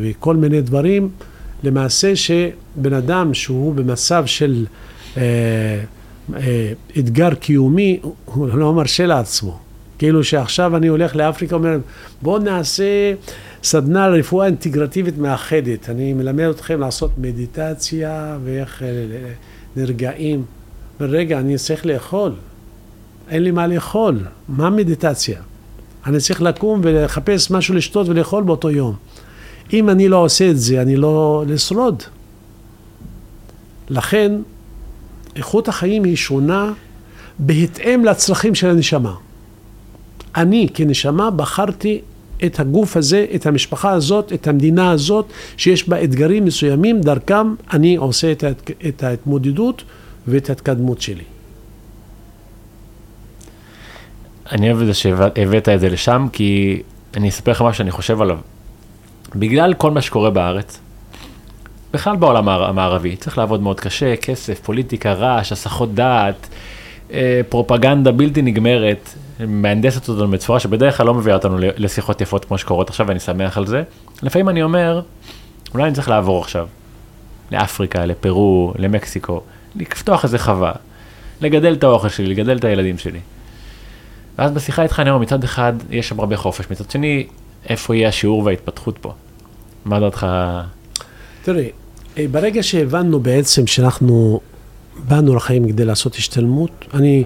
וכל 0.00 0.36
מיני 0.36 0.60
דברים. 0.60 1.08
למעשה 1.62 2.16
שבן 2.16 2.92
אדם 2.92 3.34
שהוא 3.34 3.74
במצב 3.74 4.26
של 4.26 4.66
אה, 5.16 5.22
אה, 6.34 6.72
אתגר 6.98 7.34
קיומי, 7.34 8.00
הוא 8.24 8.48
לא 8.48 8.74
מרשה 8.74 9.06
לעצמו. 9.06 9.58
כאילו 9.98 10.24
שעכשיו 10.24 10.76
אני 10.76 10.86
הולך 10.86 11.16
לאפריקה, 11.16 11.56
אומר, 11.56 11.78
בואו 12.22 12.38
נעשה 12.38 13.14
סדנה 13.62 14.08
רפואה 14.08 14.46
אינטגרטיבית 14.46 15.18
מאחדת. 15.18 15.90
אני 15.90 16.12
מלמד 16.12 16.44
אתכם 16.44 16.80
לעשות 16.80 17.10
מדיטציה 17.18 18.38
ואיך 18.44 18.82
אה, 18.82 18.88
נרגעים. 19.76 20.44
אומר, 21.00 21.10
רגע, 21.10 21.38
אני 21.38 21.56
צריך 21.56 21.86
לאכול. 21.86 22.32
אין 23.28 23.42
לי 23.42 23.50
מה 23.50 23.66
לאכול, 23.66 24.18
מה 24.48 24.70
מדיטציה? 24.70 25.40
אני 26.06 26.18
צריך 26.20 26.42
לקום 26.42 26.80
ולחפש 26.84 27.50
משהו 27.50 27.74
לשתות 27.74 28.08
ולאכול 28.08 28.44
באותו 28.44 28.70
יום. 28.70 28.94
אם 29.72 29.90
אני 29.90 30.08
לא 30.08 30.16
עושה 30.16 30.50
את 30.50 30.58
זה, 30.58 30.82
אני 30.82 30.96
לא 30.96 31.44
לשרוד. 31.46 32.02
לכן, 33.88 34.32
איכות 35.36 35.68
החיים 35.68 36.04
היא 36.04 36.16
שונה 36.16 36.72
בהתאם 37.38 38.04
לצרכים 38.04 38.54
של 38.54 38.70
הנשמה. 38.70 39.14
אני 40.36 40.68
כנשמה 40.74 41.30
בחרתי 41.30 42.00
את 42.44 42.60
הגוף 42.60 42.96
הזה, 42.96 43.26
את 43.34 43.46
המשפחה 43.46 43.90
הזאת, 43.90 44.32
את 44.32 44.48
המדינה 44.48 44.90
הזאת, 44.90 45.26
שיש 45.56 45.88
בה 45.88 46.04
אתגרים 46.04 46.44
מסוימים, 46.44 47.00
דרכם 47.00 47.54
אני 47.72 47.96
עושה 47.96 48.32
את, 48.32 48.44
ההת... 48.44 48.70
את 48.88 49.02
ההתמודדות 49.02 49.82
ואת 50.28 50.48
ההתקדמות 50.48 51.00
שלי. 51.00 51.35
אני 54.52 54.70
אוהב 54.70 54.80
את 54.80 54.86
זה 54.86 54.94
שהבאת 54.94 55.68
את 55.68 55.80
זה 55.80 55.88
לשם, 55.88 56.26
כי 56.32 56.82
אני 57.16 57.28
אספר 57.28 57.50
לך 57.50 57.62
מה 57.62 57.72
שאני 57.72 57.90
חושב 57.90 58.22
עליו. 58.22 58.38
בגלל 59.34 59.74
כל 59.74 59.90
מה 59.90 60.00
שקורה 60.02 60.30
בארץ, 60.30 60.80
בכלל 61.92 62.16
בעולם 62.16 62.48
המער- 62.48 62.68
המערבי, 62.68 63.16
צריך 63.16 63.38
לעבוד 63.38 63.62
מאוד 63.62 63.80
קשה, 63.80 64.16
כסף, 64.16 64.60
פוליטיקה, 64.60 65.12
רעש, 65.12 65.52
הסחות 65.52 65.94
דעת, 65.94 66.48
אה, 67.12 67.40
פרופגנדה 67.48 68.12
בלתי 68.12 68.42
נגמרת, 68.42 69.14
מהנדסת 69.40 70.08
אותנו 70.08 70.28
בצורה 70.28 70.60
שבדרך 70.60 70.96
כלל 70.96 71.06
לא 71.06 71.14
מביאה 71.14 71.36
אותנו 71.36 71.56
לשיחות 71.58 72.20
יפות 72.20 72.44
כמו 72.44 72.58
שקורות 72.58 72.90
עכשיו, 72.90 73.06
ואני 73.06 73.20
שמח 73.20 73.58
על 73.58 73.66
זה. 73.66 73.82
לפעמים 74.22 74.48
אני 74.48 74.62
אומר, 74.62 75.00
אולי 75.74 75.84
אני 75.84 75.94
צריך 75.94 76.08
לעבור 76.08 76.40
עכשיו 76.40 76.66
לאפריקה, 77.52 78.06
לפרו, 78.06 78.72
למקסיקו, 78.78 79.40
לפתוח 79.76 80.24
איזה 80.24 80.38
חווה, 80.38 80.72
לגדל 81.40 81.72
את 81.72 81.84
האוכל 81.84 82.08
שלי, 82.08 82.26
לגדל 82.26 82.56
את 82.56 82.64
הילדים 82.64 82.98
שלי. 82.98 83.20
ואז 84.38 84.52
בשיחה 84.52 84.82
איתך 84.82 85.00
אני 85.00 85.10
אומר, 85.10 85.22
מצד 85.22 85.44
אחד 85.44 85.72
יש 85.90 86.08
שם 86.08 86.20
הרבה 86.20 86.36
חופש, 86.36 86.70
מצד 86.70 86.90
שני, 86.90 87.26
איפה 87.68 87.96
יהיה 87.96 88.08
השיעור 88.08 88.42
וההתפתחות 88.44 88.98
פה? 88.98 89.12
מה 89.84 90.00
דעתך? 90.00 90.26
תראה, 91.42 91.68
אה, 92.18 92.26
ברגע 92.30 92.62
שהבנו 92.62 93.20
בעצם 93.20 93.66
שאנחנו 93.66 94.40
באנו 95.08 95.34
לחיים 95.34 95.68
כדי 95.68 95.84
לעשות 95.84 96.14
השתלמות, 96.14 96.70
אני 96.94 97.24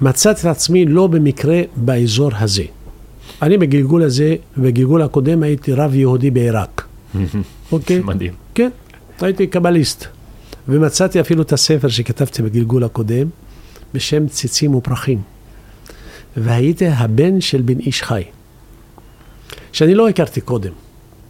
מצאתי 0.00 0.40
את 0.40 0.46
עצמי 0.46 0.84
לא 0.84 1.06
במקרה 1.06 1.60
באזור 1.76 2.30
הזה. 2.34 2.64
אני 3.42 3.58
בגלגול 3.58 4.02
הזה, 4.02 4.36
בגלגול 4.56 5.02
הקודם 5.02 5.42
הייתי 5.42 5.72
רב 5.72 5.94
יהודי 5.94 6.30
בעיראק, 6.30 6.86
אוקיי? 7.72 8.00
מדהים. 8.00 8.32
כן, 8.54 8.70
הייתי 9.20 9.46
קבליסט. 9.46 10.04
ומצאתי 10.68 11.20
אפילו 11.20 11.42
את 11.42 11.52
הספר 11.52 11.88
שכתבתי 11.88 12.42
בגלגול 12.42 12.84
הקודם, 12.84 13.28
בשם 13.94 14.28
ציצים 14.28 14.74
ופרחים. 14.74 15.37
והייתי 16.40 16.86
הבן 16.88 17.40
של 17.40 17.62
בן 17.62 17.78
איש 17.78 18.02
חי, 18.02 18.22
שאני 19.72 19.94
לא 19.94 20.08
הכרתי 20.08 20.40
קודם. 20.40 20.72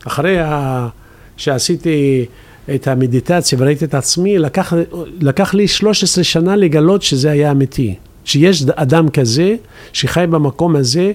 אחרי 0.07 0.39
ה... 0.41 0.89
שעשיתי 1.37 2.27
את 2.75 2.89
המדיטציה 2.89 3.59
וראיתי 3.61 3.85
את 3.85 3.95
עצמי, 3.95 4.39
לקח, 4.39 4.73
לקח 5.21 5.55
לי 5.55 5.69
13 5.69 6.25
שנה 6.25 6.57
לגלות 6.57 7.03
שזה 7.03 7.31
היה 7.31 7.51
אמיתי. 7.51 7.95
שיש 8.25 8.65
אדם 8.75 9.09
כזה 9.09 9.57
שחי 9.93 10.25
במקום 10.31 10.77
הזה, 10.77 11.13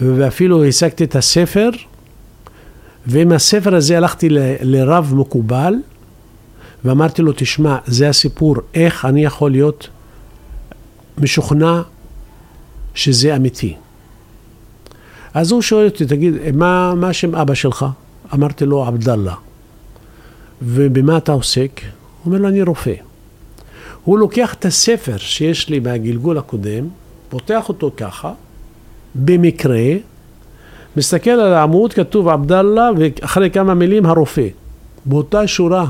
ואפילו 0.00 0.64
השגתי 0.64 1.04
את 1.04 1.16
הספר, 1.16 1.70
ועם 3.06 3.32
הספר 3.32 3.74
הזה 3.74 3.96
הלכתי 3.96 4.28
ל- 4.28 4.54
לרב 4.60 5.14
מקובל, 5.14 5.74
ואמרתי 6.84 7.22
לו, 7.22 7.32
תשמע, 7.36 7.76
זה 7.86 8.08
הסיפור, 8.08 8.56
איך 8.74 9.04
אני 9.04 9.24
יכול 9.24 9.50
להיות 9.50 9.88
משוכנע 11.18 11.82
שזה 12.96 13.36
אמיתי. 13.36 13.74
אז 15.34 15.52
הוא 15.52 15.62
שואל 15.62 15.86
אותי, 15.86 16.06
תגיד, 16.06 16.34
מה, 16.54 16.94
מה 16.94 17.12
שם 17.12 17.34
אבא 17.34 17.54
שלך? 17.54 17.86
אמרתי 18.34 18.66
לו, 18.66 18.84
עבדאללה. 18.86 19.34
ובמה 20.62 21.16
אתה 21.16 21.32
עוסק? 21.32 21.80
הוא 21.80 22.32
אומר 22.32 22.38
לו, 22.42 22.48
אני 22.48 22.62
רופא. 22.62 22.94
הוא 24.04 24.18
לוקח 24.18 24.54
את 24.54 24.64
הספר 24.64 25.16
שיש 25.16 25.68
לי 25.68 25.80
מהגלגול 25.80 26.38
הקודם, 26.38 26.88
פותח 27.28 27.68
אותו 27.68 27.90
ככה, 27.96 28.32
במקרה, 29.14 29.92
מסתכל 30.96 31.30
על 31.30 31.54
העמוד, 31.54 31.92
כתוב 31.92 32.28
עבדאללה, 32.28 32.90
ואחרי 32.98 33.50
כמה 33.50 33.74
מילים 33.74 34.06
הרופא. 34.06 34.48
באותה 35.04 35.46
שורה, 35.46 35.86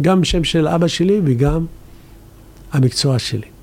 גם 0.00 0.24
שם 0.24 0.44
של 0.44 0.68
אבא 0.68 0.86
שלי 0.86 1.20
וגם 1.24 1.66
המקצוע 2.72 3.18
שלי. 3.18 3.53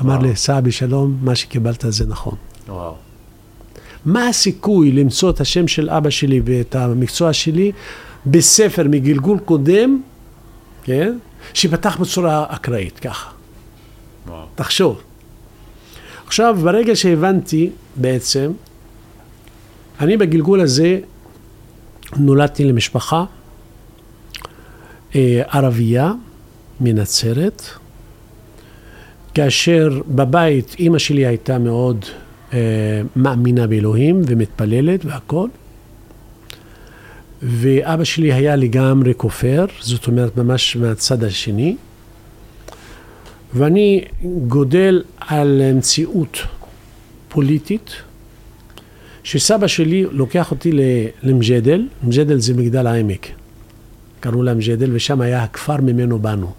אמר 0.00 0.12
וואו. 0.12 0.22
לי, 0.22 0.36
סע 0.36 0.60
בשלום, 0.60 1.16
מה 1.22 1.34
שקיבלת 1.34 1.84
זה 1.88 2.06
נכון. 2.06 2.34
וואו. 2.68 2.94
מה 4.04 4.28
הסיכוי 4.28 4.92
למצוא 4.92 5.30
את 5.30 5.40
השם 5.40 5.68
של 5.68 5.90
אבא 5.90 6.10
שלי 6.10 6.40
ואת 6.44 6.74
המקצוע 6.74 7.32
שלי 7.32 7.72
בספר 8.26 8.84
מגלגול 8.88 9.38
קודם, 9.38 10.02
כן? 10.82 11.18
שפתח 11.54 11.96
בצורה 12.00 12.46
אקראית, 12.48 12.98
ככה. 12.98 13.30
וואו. 14.26 14.46
תחשוב. 14.54 15.00
עכשיו, 16.26 16.56
ברגע 16.62 16.96
שהבנתי 16.96 17.70
בעצם, 17.96 18.52
אני 20.00 20.16
בגלגול 20.16 20.60
הזה 20.60 20.98
נולדתי 22.16 22.64
למשפחה 22.64 23.24
אה, 25.14 25.42
ערבייה 25.48 26.12
מנצרת, 26.80 27.62
כאשר 29.34 30.00
בבית 30.08 30.76
אימא 30.78 30.98
שלי 30.98 31.26
הייתה 31.26 31.58
מאוד 31.58 32.04
אה, 32.52 32.58
מאמינה 33.16 33.66
באלוהים 33.66 34.22
ומתפללת 34.26 35.04
והכל. 35.04 35.48
ואבא 37.42 38.04
שלי 38.04 38.32
היה 38.32 38.56
לגמרי 38.56 39.12
כופר, 39.16 39.66
זאת 39.80 40.06
אומרת 40.06 40.36
ממש 40.36 40.76
מהצד 40.76 41.24
השני. 41.24 41.76
ואני 43.54 44.04
גודל 44.48 45.02
על 45.20 45.62
מציאות 45.74 46.38
פוליטית, 47.28 47.90
שסבא 49.22 49.66
שלי 49.66 50.04
לוקח 50.10 50.50
אותי 50.50 50.72
למג'דל, 51.22 51.88
מג'דל 52.02 52.38
זה 52.38 52.54
מגדל 52.54 52.86
העמק, 52.86 53.26
קראו 54.20 54.42
לה 54.42 54.54
מג'דל, 54.54 54.90
ושם 54.92 55.20
היה 55.20 55.42
הכפר 55.42 55.76
ממנו 55.76 56.18
באנו. 56.18 56.52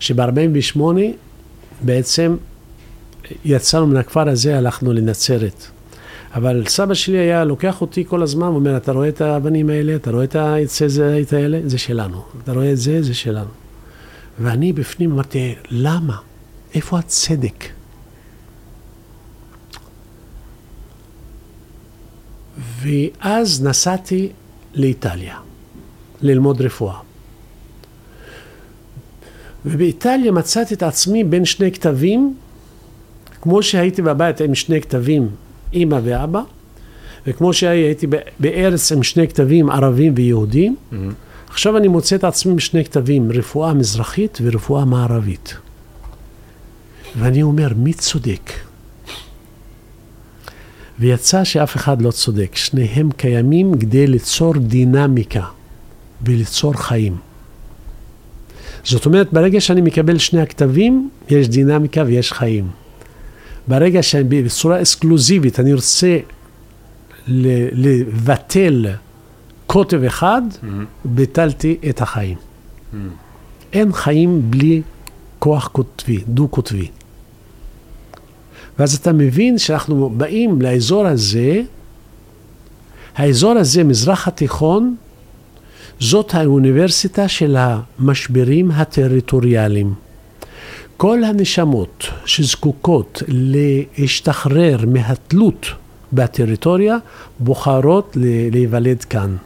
שב-48' 0.00 0.80
בעצם 1.80 2.36
יצאנו 3.44 3.86
מן 3.86 3.96
הכפר 3.96 4.28
הזה, 4.28 4.58
הלכנו 4.58 4.92
לנצרת. 4.92 5.66
אבל 6.34 6.64
סבא 6.66 6.94
שלי 6.94 7.18
היה 7.18 7.44
לוקח 7.44 7.80
אותי 7.80 8.04
כל 8.08 8.22
הזמן, 8.22 8.46
אומר, 8.46 8.76
אתה 8.76 8.92
רואה 8.92 9.08
את 9.08 9.20
האבנים 9.20 9.70
האלה, 9.70 9.94
אתה 9.94 10.10
רואה 10.10 10.24
את 10.24 10.36
העצי 10.36 10.88
זית 10.88 11.32
האלה, 11.32 11.60
זה 11.64 11.78
שלנו. 11.78 12.22
אתה 12.44 12.52
רואה 12.52 12.72
את 12.72 12.76
זה, 12.78 13.02
זה 13.02 13.14
שלנו. 13.14 13.50
ואני 14.38 14.72
בפנים 14.72 15.12
אמרתי, 15.12 15.54
למה? 15.70 16.16
איפה 16.74 16.98
הצדק? 16.98 17.64
ואז 22.82 23.62
נסעתי 23.62 24.28
לאיטליה, 24.74 25.36
ללמוד 26.20 26.60
רפואה. 26.60 27.07
ובאיטליה 29.66 30.32
מצאתי 30.32 30.74
את 30.74 30.82
עצמי 30.82 31.24
בין 31.24 31.44
שני 31.44 31.72
כתבים, 31.72 32.34
כמו 33.40 33.62
שהייתי 33.62 34.02
בבית 34.02 34.40
עם 34.40 34.54
שני 34.54 34.80
כתבים, 34.80 35.28
אימא 35.72 35.98
ואבא, 36.04 36.42
וכמו 37.26 37.52
שהייתי 37.52 38.06
בארץ 38.40 38.92
עם 38.92 39.02
שני 39.02 39.28
כתבים, 39.28 39.70
ערבים 39.70 40.12
ויהודים, 40.16 40.76
mm-hmm. 40.76 40.96
עכשיו 41.50 41.76
אני 41.76 41.88
מוצא 41.88 42.16
את 42.16 42.24
עצמי 42.24 42.52
עם 42.52 42.58
שני 42.58 42.84
כתבים, 42.84 43.32
רפואה 43.32 43.74
מזרחית 43.74 44.38
ורפואה 44.42 44.84
מערבית. 44.84 45.54
ואני 47.18 47.42
אומר, 47.42 47.68
מי 47.76 47.92
צודק? 47.92 48.52
ויצא 50.98 51.44
שאף 51.44 51.76
אחד 51.76 52.02
לא 52.02 52.10
צודק, 52.10 52.56
שניהם 52.56 53.10
קיימים 53.10 53.78
כדי 53.78 54.06
ליצור 54.06 54.54
דינמיקה 54.54 55.44
וליצור 56.22 56.72
חיים. 56.72 57.16
זאת 58.90 59.06
אומרת, 59.06 59.32
ברגע 59.32 59.60
שאני 59.60 59.80
מקבל 59.80 60.18
שני 60.18 60.40
הכתבים, 60.40 61.10
יש 61.30 61.48
דינמיקה 61.48 62.02
ויש 62.06 62.32
חיים. 62.32 62.68
ברגע 63.68 64.02
שבצורה 64.02 64.80
אקסקלוזיבית 64.80 65.60
אני 65.60 65.74
רוצה 65.74 66.18
לבטל 67.26 68.86
קוטב 69.66 70.02
אחד, 70.02 70.42
mm-hmm. 70.50 70.66
ביטלתי 71.04 71.76
את 71.88 72.00
החיים. 72.02 72.36
Mm-hmm. 72.36 72.96
אין 73.72 73.92
חיים 73.92 74.50
בלי 74.50 74.82
כוח 75.38 75.68
קוטבי, 75.68 76.18
דו-קוטבי. 76.28 76.88
ואז 78.78 78.94
אתה 78.94 79.12
מבין 79.12 79.58
שאנחנו 79.58 80.10
באים 80.16 80.62
לאזור 80.62 81.06
הזה, 81.06 81.62
האזור 83.16 83.52
הזה, 83.52 83.84
מזרח 83.84 84.28
התיכון, 84.28 84.96
זאת 86.00 86.34
האוניברסיטה 86.34 87.28
של 87.28 87.56
המשברים 87.58 88.70
הטריטוריאליים. 88.70 89.94
כל 90.96 91.24
הנשמות 91.24 92.06
שזקוקות 92.24 93.22
להשתחרר 93.28 94.76
מהתלות 94.86 95.66
בטריטוריה, 96.12 96.96
בוחרות 97.38 98.16
להיוולד 98.52 99.04
כאן. 99.04 99.36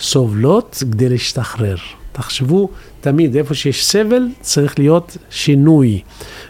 סובלות 0.00 0.82
כדי 0.92 1.08
להשתחרר. 1.08 1.76
תחשבו 2.12 2.68
תמיד, 3.00 3.36
איפה 3.36 3.54
שיש 3.54 3.86
סבל, 3.86 4.28
צריך 4.40 4.78
להיות 4.78 5.16
שינוי. 5.30 6.02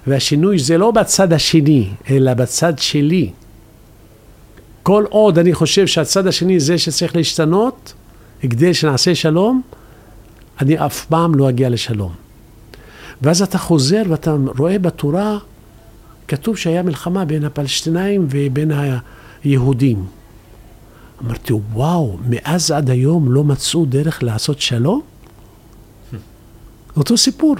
והשינוי 0.06 0.58
זה 0.58 0.78
לא 0.78 0.90
בצד 0.90 1.32
השני, 1.32 1.88
אלא 2.10 2.34
בצד 2.34 2.78
שלי. 2.78 3.30
כל 4.82 5.04
עוד 5.08 5.38
אני 5.38 5.54
חושב 5.54 5.86
שהצד 5.86 6.26
השני 6.26 6.60
זה 6.60 6.78
שצריך 6.78 7.16
להשתנות, 7.16 7.92
כדי 8.40 8.74
שנעשה 8.74 9.14
שלום, 9.14 9.62
אני 10.60 10.86
אף 10.86 11.04
פעם 11.04 11.34
לא 11.34 11.48
אגיע 11.48 11.68
לשלום. 11.68 12.12
ואז 13.22 13.42
אתה 13.42 13.58
חוזר 13.58 14.02
ואתה 14.08 14.36
רואה 14.58 14.78
בתורה, 14.78 15.38
כתוב 16.28 16.56
שהיה 16.56 16.82
מלחמה 16.82 17.24
בין 17.24 17.44
הפלסטינאים 17.44 18.26
ובין 18.30 18.72
היהודים. 19.44 20.06
אמרתי, 21.24 21.52
וואו, 21.52 22.18
מאז 22.28 22.70
עד 22.70 22.90
היום 22.90 23.32
לא 23.32 23.44
מצאו 23.44 23.84
דרך 23.84 24.22
לעשות 24.22 24.60
שלום? 24.60 25.00
אותו 26.96 27.16
סיפור. 27.16 27.56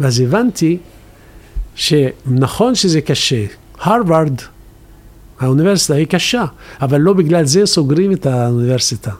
ואז 0.00 0.20
הבנתי 0.20 0.78
שנכון 1.74 2.74
שזה 2.74 3.00
קשה, 3.00 3.44
הרווארד, 3.80 4.40
האוניברסיטה 5.40 5.94
היא 5.94 6.06
קשה, 6.06 6.44
אבל 6.80 7.00
לא 7.00 7.12
בגלל 7.12 7.44
זה 7.44 7.66
סוגרים 7.66 8.12
את 8.12 8.26
האוניברסיטה. 8.26 9.12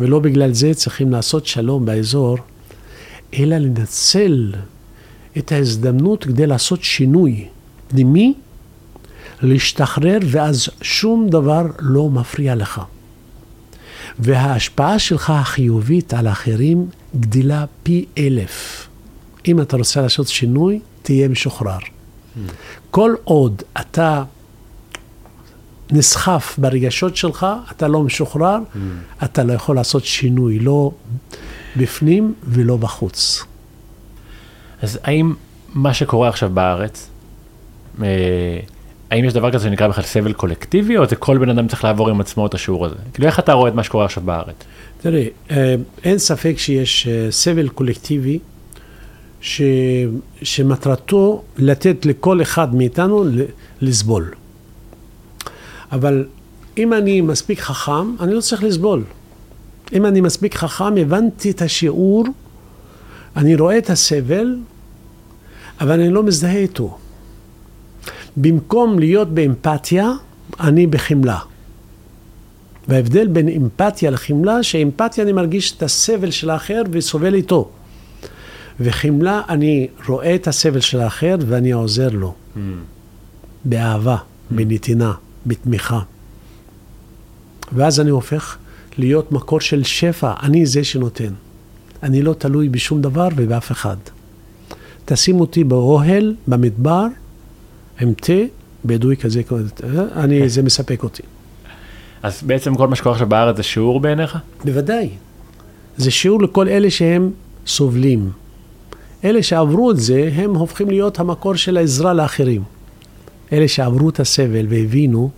ולא 0.00 0.18
בגלל 0.18 0.52
זה 0.52 0.74
צריכים 0.74 1.12
לעשות 1.12 1.46
שלום 1.46 1.86
באזור, 1.86 2.38
אלא 3.38 3.56
לנצל 3.56 4.52
את 5.38 5.52
ההזדמנות 5.52 6.24
כדי 6.24 6.46
לעשות 6.46 6.82
שינוי 6.82 7.46
פנימי, 7.88 8.34
להשתחרר, 9.42 10.18
ואז 10.30 10.68
שום 10.82 11.28
דבר 11.28 11.62
לא 11.78 12.08
מפריע 12.10 12.54
לך. 12.54 12.80
וההשפעה 14.18 14.98
שלך 14.98 15.30
החיובית 15.30 16.14
על 16.14 16.26
האחרים 16.26 16.86
גדילה 17.20 17.64
פי 17.82 18.04
אלף. 18.18 18.88
אם 19.48 19.60
אתה 19.60 19.76
רוצה 19.76 20.02
לעשות 20.02 20.28
שינוי, 20.28 20.80
תהיה 21.02 21.28
משוחרר. 21.28 21.78
Mm. 21.78 22.38
כל 22.90 23.14
עוד 23.24 23.62
אתה 23.80 24.22
נסחף 25.90 26.58
ברגשות 26.58 27.16
שלך, 27.16 27.46
אתה 27.70 27.88
לא 27.88 28.02
משוחרר, 28.02 28.58
mm. 28.58 28.78
אתה 29.24 29.44
לא 29.44 29.52
יכול 29.52 29.76
לעשות 29.76 30.04
שינוי, 30.04 30.58
לא 30.58 30.90
בפנים 31.76 32.34
ולא 32.44 32.76
בחוץ. 32.76 33.44
אז 34.82 34.98
האם 35.04 35.34
מה 35.74 35.94
שקורה 35.94 36.28
עכשיו 36.28 36.50
בארץ, 36.54 37.10
אה, 38.02 38.06
האם 39.10 39.24
יש 39.24 39.32
דבר 39.32 39.50
כזה 39.50 39.64
שנקרא 39.64 39.88
בכלל 39.88 40.04
סבל 40.04 40.32
קולקטיבי, 40.32 40.96
או 40.96 41.06
זה 41.06 41.16
כל 41.16 41.38
בן 41.38 41.48
אדם 41.48 41.68
צריך 41.68 41.84
לעבור 41.84 42.08
עם 42.10 42.20
עצמו 42.20 42.46
את 42.46 42.54
השיעור 42.54 42.86
הזה? 42.86 42.94
כאילו, 43.12 43.26
איך 43.26 43.38
אתה 43.38 43.52
רואה 43.52 43.68
את 43.68 43.74
מה 43.74 43.82
שקורה 43.82 44.04
עכשיו 44.04 44.22
בארץ? 44.22 44.56
תראה, 45.00 45.26
אה, 45.50 45.74
אין 46.04 46.18
ספק 46.18 46.54
שיש 46.58 47.08
אה, 47.08 47.30
סבל 47.30 47.68
קולקטיבי, 47.68 48.38
ש... 49.40 49.62
שמטרתו 50.42 51.42
לתת 51.58 52.06
לכל 52.06 52.42
אחד 52.42 52.74
מאיתנו 52.74 53.24
לסבול. 53.80 54.30
אבל 55.92 56.26
אם 56.78 56.92
אני 56.92 57.20
מספיק 57.20 57.60
חכם, 57.60 58.16
אני 58.20 58.34
לא 58.34 58.40
צריך 58.40 58.62
לסבול. 58.62 59.04
אם 59.92 60.06
אני 60.06 60.20
מספיק 60.20 60.54
חכם, 60.54 60.96
הבנתי 60.96 61.50
את 61.50 61.62
השיעור, 61.62 62.24
אני 63.36 63.56
רואה 63.56 63.78
את 63.78 63.90
הסבל, 63.90 64.56
אבל 65.80 66.00
אני 66.00 66.10
לא 66.10 66.22
מזדהה 66.22 66.56
איתו. 66.56 66.98
במקום 68.36 68.98
להיות 68.98 69.28
באמפתיה, 69.28 70.10
אני 70.60 70.86
בחמלה. 70.86 71.38
וההבדל 72.88 73.26
בין 73.26 73.48
אמפתיה 73.48 74.10
לחמלה, 74.10 74.62
שאמפתיה 74.62 75.24
אני 75.24 75.32
מרגיש 75.32 75.76
את 75.76 75.82
הסבל 75.82 76.30
של 76.30 76.50
האחר 76.50 76.82
וסובל 76.90 77.34
איתו. 77.34 77.70
וחמלה, 78.80 79.42
אני 79.48 79.88
רואה 80.08 80.34
את 80.34 80.48
הסבל 80.48 80.80
של 80.80 81.00
האחר 81.00 81.36
ואני 81.46 81.72
עוזר 81.72 82.08
לו. 82.08 82.34
Mm. 82.56 82.58
באהבה, 83.64 84.16
mm. 84.16 84.54
בנתינה, 84.54 85.12
בתמיכה. 85.48 86.00
ואז 87.72 88.00
אני 88.00 88.10
הופך 88.10 88.56
להיות 88.98 89.32
מקור 89.32 89.60
של 89.60 89.82
שפע, 89.84 90.32
אני 90.42 90.66
זה 90.66 90.84
שנותן. 90.84 91.32
אני 92.02 92.22
לא 92.22 92.32
תלוי 92.32 92.68
בשום 92.68 93.02
דבר 93.02 93.28
ובאף 93.36 93.72
אחד. 93.72 93.96
תשים 95.04 95.40
אותי 95.40 95.64
באוהל, 95.64 96.34
במדבר, 96.46 97.06
עם 98.00 98.14
תה, 98.14 98.32
בדואי 98.84 99.16
כזה, 99.16 99.42
אני, 100.16 100.48
זה 100.48 100.62
מספק 100.62 101.02
אותי. 101.02 101.22
אז 102.22 102.42
בעצם 102.42 102.74
כל 102.74 102.88
מה 102.88 102.96
שקורה 102.96 103.14
עכשיו 103.14 103.28
בארץ 103.28 103.56
זה 103.56 103.62
שיעור 103.62 104.00
בעיניך? 104.00 104.38
בוודאי. 104.64 105.08
זה 105.96 106.10
שיעור 106.10 106.42
לכל 106.42 106.68
אלה 106.68 106.90
שהם 106.90 107.30
סובלים. 107.66 108.30
אלה 109.24 109.42
שעברו 109.42 109.90
את 109.90 109.96
זה, 109.96 110.30
הם 110.34 110.54
הופכים 110.54 110.90
להיות 110.90 111.18
המקור 111.18 111.54
של 111.54 111.76
העזרה 111.76 112.14
לאחרים. 112.14 112.62
אלה 113.52 113.68
שעברו 113.68 114.08
את 114.08 114.20
הסבל 114.20 114.66
והבינו, 114.68 115.30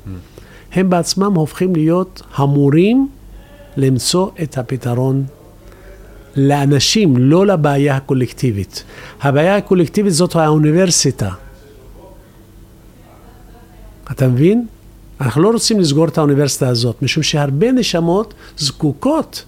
הם 0.72 0.90
בעצמם 0.90 1.34
הופכים 1.34 1.76
להיות 1.76 2.22
המורים 2.34 3.08
למצוא 3.76 4.30
את 4.42 4.58
הפתרון 4.58 5.24
לאנשים, 6.36 7.16
לא 7.16 7.46
לבעיה 7.46 7.96
הקולקטיבית. 7.96 8.84
הבעיה 9.20 9.56
הקולקטיבית 9.56 10.12
זאת 10.12 10.36
האוניברסיטה. 10.36 11.30
אתה 14.10 14.28
מבין? 14.28 14.66
אנחנו 15.20 15.42
לא 15.42 15.50
רוצים 15.50 15.80
לסגור 15.80 16.08
את 16.08 16.18
האוניברסיטה 16.18 16.68
הזאת, 16.68 17.02
משום 17.02 17.22
שהרבה 17.22 17.72
נשמות 17.72 18.34
זקוקות 18.58 19.44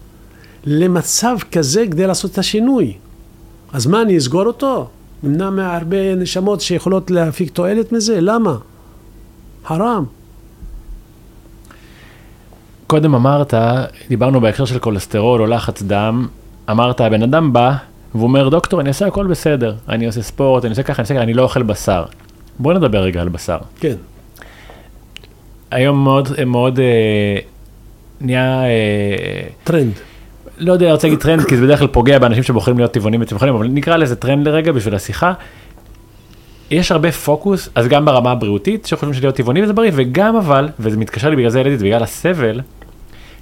למצב 0.65 1.37
כזה 1.53 1.85
כדי 1.91 2.07
לעשות 2.07 2.33
את 2.33 2.39
השינוי. 2.39 2.97
אז 3.73 3.87
מה, 3.87 4.03
אני 4.03 4.19
אסגור 4.19 4.47
אותו? 4.47 4.89
נמנע 5.23 5.51
מהרבה 5.51 6.15
נשמות 6.15 6.61
שיכולות 6.61 7.11
להפיק 7.11 7.51
תועלת 7.51 7.93
מזה? 7.93 8.21
למה? 8.21 8.57
חרם. 9.67 10.05
קודם 12.87 13.15
אמרת, 13.15 13.55
דיברנו 14.09 14.41
בהקשר 14.41 14.65
של 14.65 14.79
כולסטרול 14.79 15.41
או 15.41 15.47
לחץ 15.47 15.83
דם, 15.83 16.27
אמרת, 16.71 17.01
הבן 17.01 17.23
אדם 17.23 17.53
בא, 17.53 17.73
והוא 18.15 18.25
אומר, 18.25 18.49
דוקטור, 18.49 18.81
אני 18.81 18.89
עושה 18.89 19.07
הכל 19.07 19.27
בסדר, 19.27 19.75
אני 19.89 20.07
עושה 20.07 20.23
ספורט, 20.23 20.65
אני 20.65 20.71
עושה 20.71 20.83
ככה, 20.83 20.93
אני 20.93 21.03
עושה 21.03 21.15
ככה, 21.15 21.23
אני 21.23 21.35
לא 21.35 21.43
אוכל 21.43 21.63
בשר. 21.63 22.05
בוא 22.59 22.73
נדבר 22.73 22.99
רגע 23.03 23.21
על 23.21 23.29
בשר. 23.29 23.59
כן. 23.81 23.95
היום 25.71 26.05
מאוד, 26.05 26.45
מאוד 26.47 26.79
אה, 26.79 27.39
נהיה, 28.21 28.65
אה, 28.65 29.49
טרנד. 29.65 29.93
לא 30.63 30.73
יודע, 30.73 30.87
אני 30.87 30.93
רוצה 30.93 31.07
להגיד 31.07 31.21
טרנד, 31.21 31.45
כי 31.45 31.57
זה 31.57 31.63
בדרך 31.63 31.79
כלל 31.79 31.89
פוגע 31.89 32.19
באנשים 32.19 32.43
שבוחרים 32.43 32.79
להיות 32.79 32.93
טבעונים 32.93 33.23
וצמחונים, 33.23 33.55
אבל 33.55 33.69
נקרא 33.69 33.97
לזה 33.97 34.17
טרנד 34.17 34.49
לרגע 34.49 34.73
בשביל 34.73 34.95
השיחה. 34.95 35.33
יש 36.71 36.93
הרבה 36.93 37.13
פוקוס, 37.13 37.69
אז 37.75 37.89
גם 37.89 38.05
ברמה 38.05 38.31
הבריאותית, 38.31 38.87
שחושבים 38.87 39.15
שלהיות 39.15 39.35
טבעוני 39.35 39.63
וזה 39.63 39.73
בריא, 39.73 39.91
וגם 39.95 40.37
אבל, 40.37 40.69
וזה 40.81 40.97
מתקשר 40.97 41.31
לי 41.31 41.37
בגלל 41.37 41.51
זה 41.51 41.61
ילדית, 41.61 41.81
בגלל 41.81 42.03
הסבל, 42.03 42.61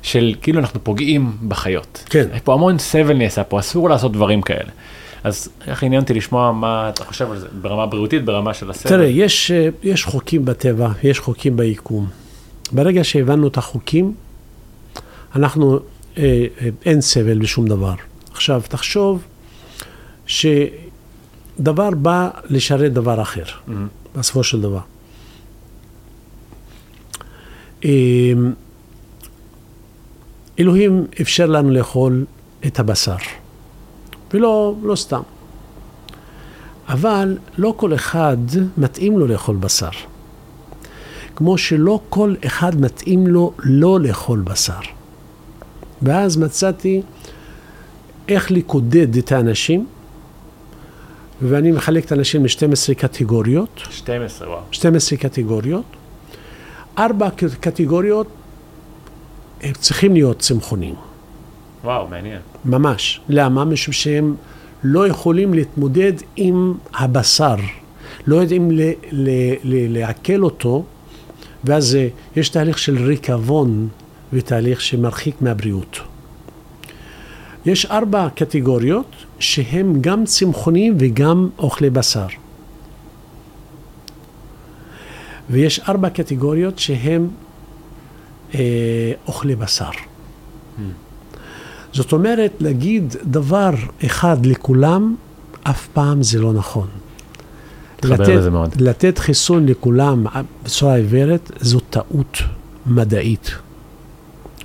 של 0.03 0.35
כאילו 0.43 0.61
אנחנו 0.61 0.85
פוגעים 0.85 1.33
בחיות. 1.49 2.05
כן. 2.11 2.29
יש 2.35 2.41
פה 2.41 2.55
המון 2.55 2.79
סבל 2.79 3.17
נעשה 3.17 3.45
פה, 3.45 3.61
אסור 3.61 3.91
לעשות 3.91 4.13
דברים 4.13 4.43
כאלה. 4.43 4.71
אז 5.25 5.49
איך 5.67 5.83
עניין 5.83 6.03
אותי 6.03 6.15
לשמוע 6.15 6.53
מה 6.53 6.89
אתה 6.89 7.05
חושב 7.05 7.31
על 7.31 7.39
זה, 7.39 7.47
ברמה 7.63 7.83
הבריאותית, 7.83 8.25
ברמה 8.25 8.55
של 8.55 8.71
הסבל. 8.71 8.91
תראה, 8.91 9.07
יש, 9.07 9.51
אה, 9.51 9.69
יש 9.83 10.05
חוקים 10.05 10.45
בטבע, 10.45 10.89
יש 11.03 11.19
חוקים 11.19 11.57
ביקום. 11.57 12.07
ברגע 12.73 13.05
שהבנו 13.05 13.49
את 13.49 13.59
החוקים, 13.59 14.15
אנחנו, 15.37 15.79
אין 16.85 17.01
סבל 17.01 17.39
בשום 17.39 17.69
דבר. 17.69 17.95
עכשיו, 18.33 18.63
תחשוב 18.69 19.23
שדבר 20.27 21.91
בא 21.91 22.31
לשרת 22.49 22.93
דבר 22.93 23.23
אחר, 23.23 23.45
מהמם. 23.67 23.89
בסופו 24.17 24.45
של 24.45 24.61
דבר. 24.61 24.81
אה, 27.85 27.91
אלוהים 30.59 31.07
אפשר 31.21 31.47
לנו 31.47 31.71
לאכול 31.71 32.25
את 32.67 32.79
הבשר, 32.79 33.17
ולא 34.35 34.75
לא 34.83 34.97
סתם. 34.97 35.23
אבל 36.89 37.39
לא 37.59 37.75
כל 37.77 37.95
אחד 37.95 38.37
מתאים 38.77 39.19
לו 39.19 39.27
לאכול 39.27 39.57
בשר. 39.57 39.91
כמו 41.37 41.59
שלא 41.59 42.01
כל 42.09 42.35
אחד 42.47 42.81
מתאים 42.81 43.27
לו 43.27 43.53
לא 43.59 44.01
לאכול 44.01 44.41
בשר. 44.41 44.81
ואז 46.03 46.37
מצאתי 46.37 47.03
איך 48.29 48.51
לקודד 48.51 49.17
את 49.17 49.33
האנשים, 49.33 49.87
ואני 51.43 51.71
מחלק 51.71 52.05
את 52.05 52.13
האנשים 52.13 52.45
ל-12 52.45 52.95
קטגוריות, 52.95 53.81
12, 53.91 54.49
וואו. 54.49 54.61
12 54.71 55.19
קטגוריות. 55.19 55.85
ארבע 56.99 57.29
קטגוריות 57.61 58.27
הם 59.63 59.73
צריכים 59.73 60.13
להיות 60.15 60.39
צמחונים, 60.39 60.95
וואו, 61.85 62.09
מעניין. 62.09 62.39
ממש. 62.65 63.21
למה? 63.29 63.65
משום 63.65 63.93
שהם 63.93 64.35
לא 64.83 65.09
יכולים 65.09 65.55
להתמודד 65.55 66.13
עם 66.37 66.75
הבשר, 66.95 67.57
לא 68.27 68.37
יודעים 68.37 68.71
ל- 68.71 68.81
ל- 69.13 69.55
ל- 69.65 69.99
לעכל 69.99 70.43
אותו, 70.43 70.85
ואז 71.65 71.95
אה, 71.97 72.09
יש 72.37 72.49
תהליך 72.49 72.79
של 72.79 73.07
ריקבון 73.07 73.89
ותהליך 74.33 74.81
שמרחיק 74.81 75.43
מהבריאות. 75.43 75.99
יש 77.67 77.87
ארבע 77.87 78.29
קטגוריות 78.35 79.07
שהם 79.39 80.01
גם 80.01 80.25
צמחונים 80.25 80.97
וגם 80.99 81.49
אוכלי 81.59 81.91
בשר. 81.91 82.27
ויש 85.51 85.81
ארבע 85.89 86.11
קטגוריות 86.11 86.79
שהם 86.79 87.29
אה, 88.55 89.13
אוכלי 89.27 89.57
בשר. 89.57 89.91
זאת 91.93 92.13
אומרת, 92.13 92.53
להגיד 92.61 93.17
דבר 93.25 93.71
אחד 94.07 94.47
לכולם, 94.47 95.17
אף 95.63 95.87
פעם 95.93 96.23
זה 96.23 96.41
לא 96.41 96.53
נכון. 96.53 96.87
לתת. 98.05 98.81
לתת 98.81 99.19
חיסון 99.19 99.67
לכולם 99.67 100.27
בצורה 100.65 100.95
עיוורת, 100.95 101.51
זו 101.61 101.81
טעות 101.81 102.39
מדעית, 102.87 103.51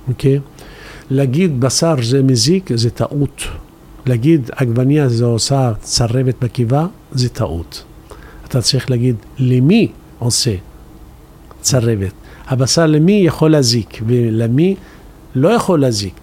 אוקיי? 0.08 0.40
להגיד 1.10 1.60
בשר 1.60 1.94
זה 2.02 2.22
מזיק, 2.22 2.70
זה 2.74 2.90
טעות. 2.90 3.42
להגיד 4.06 4.50
עגבניה 4.56 5.08
זה 5.08 5.24
עושה 5.24 5.72
צרבת 5.80 6.34
בקיבה, 6.40 6.86
זה 7.12 7.28
טעות. 7.28 7.84
אתה 8.44 8.62
צריך 8.62 8.90
להגיד 8.90 9.16
למי 9.38 9.88
עושה 10.18 10.54
צרבת. 11.60 12.12
הבשר 12.46 12.86
למי 12.86 13.12
יכול 13.12 13.50
להזיק 13.50 14.02
ולמי 14.06 14.74
לא 15.34 15.48
יכול 15.48 15.80
להזיק. 15.80 16.14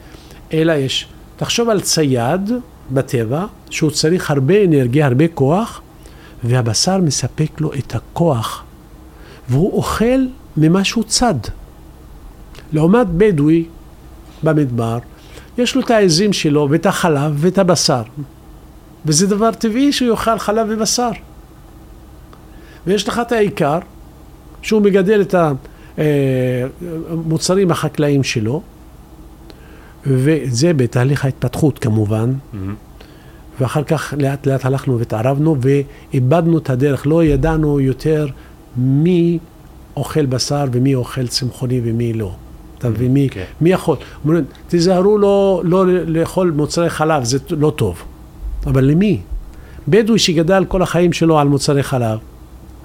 אלא 0.53 0.73
יש, 0.73 1.07
תחשוב 1.37 1.69
על 1.69 1.81
צייד 1.81 2.51
בטבע, 2.91 3.45
שהוא 3.69 3.91
צריך 3.91 4.31
הרבה 4.31 4.63
אנרגיה, 4.63 5.05
הרבה 5.05 5.27
כוח, 5.27 5.81
והבשר 6.43 6.97
מספק 6.97 7.61
לו 7.61 7.73
את 7.73 7.95
הכוח, 7.95 8.63
והוא 9.49 9.73
אוכל 9.73 10.25
ממה 10.57 10.83
שהוא 10.83 11.03
צד. 11.03 11.35
לעומת 12.73 13.07
בדואי 13.07 13.65
במדבר, 14.43 14.97
יש 15.57 15.75
לו 15.75 15.81
את 15.81 15.91
העזים 15.91 16.33
שלו 16.33 16.67
ואת 16.69 16.85
החלב 16.85 17.33
ואת 17.37 17.57
הבשר. 17.57 18.01
וזה 19.05 19.27
דבר 19.27 19.51
טבעי 19.51 19.91
שהוא 19.91 20.09
יאכל 20.09 20.39
חלב 20.39 20.67
ובשר. 20.69 21.09
ויש 22.87 23.07
לך 23.07 23.21
את 23.27 23.31
העיקר, 23.31 23.79
שהוא 24.61 24.81
מגדל 24.81 25.21
את 25.21 25.35
המוצרים 27.09 27.71
החקלאיים 27.71 28.23
שלו, 28.23 28.61
וזה 30.05 30.73
בתהליך 30.73 31.25
ההתפתחות 31.25 31.79
כמובן, 31.79 32.33
מהמם. 32.53 32.75
ואחר 33.59 33.83
כך 33.83 34.13
לאט 34.17 34.47
לאט 34.47 34.65
הלכנו 34.65 34.99
והתערבנו 34.99 35.57
ואיבדנו 35.61 36.57
את 36.57 36.69
הדרך, 36.69 37.07
לא 37.07 37.23
ידענו 37.23 37.79
יותר 37.79 38.27
מי 38.77 39.39
אוכל 39.97 40.25
בשר 40.25 40.65
ומי 40.71 40.95
אוכל 40.95 41.27
צמחוני 41.27 41.81
ומי 41.83 42.13
לא. 42.13 42.35
אתה 42.83 42.91
מבין? 42.91 43.13
מי, 43.13 43.29
כן. 43.31 43.43
מי 43.61 43.71
יכול? 43.71 43.97
אומרים, 44.23 44.43
תיזהרו 44.67 45.17
לא, 45.17 45.61
לא 45.65 45.85
לאכול 45.87 46.51
מוצרי 46.55 46.89
חלב, 46.89 47.23
זה 47.23 47.37
לא 47.49 47.73
טוב. 47.75 48.03
אבל 48.65 48.85
למי? 48.85 49.19
בדואי 49.87 50.19
שגדל 50.19 50.65
כל 50.67 50.81
החיים 50.81 51.13
שלו 51.13 51.39
על 51.39 51.47
מוצרי 51.47 51.83
חלב, 51.83 52.19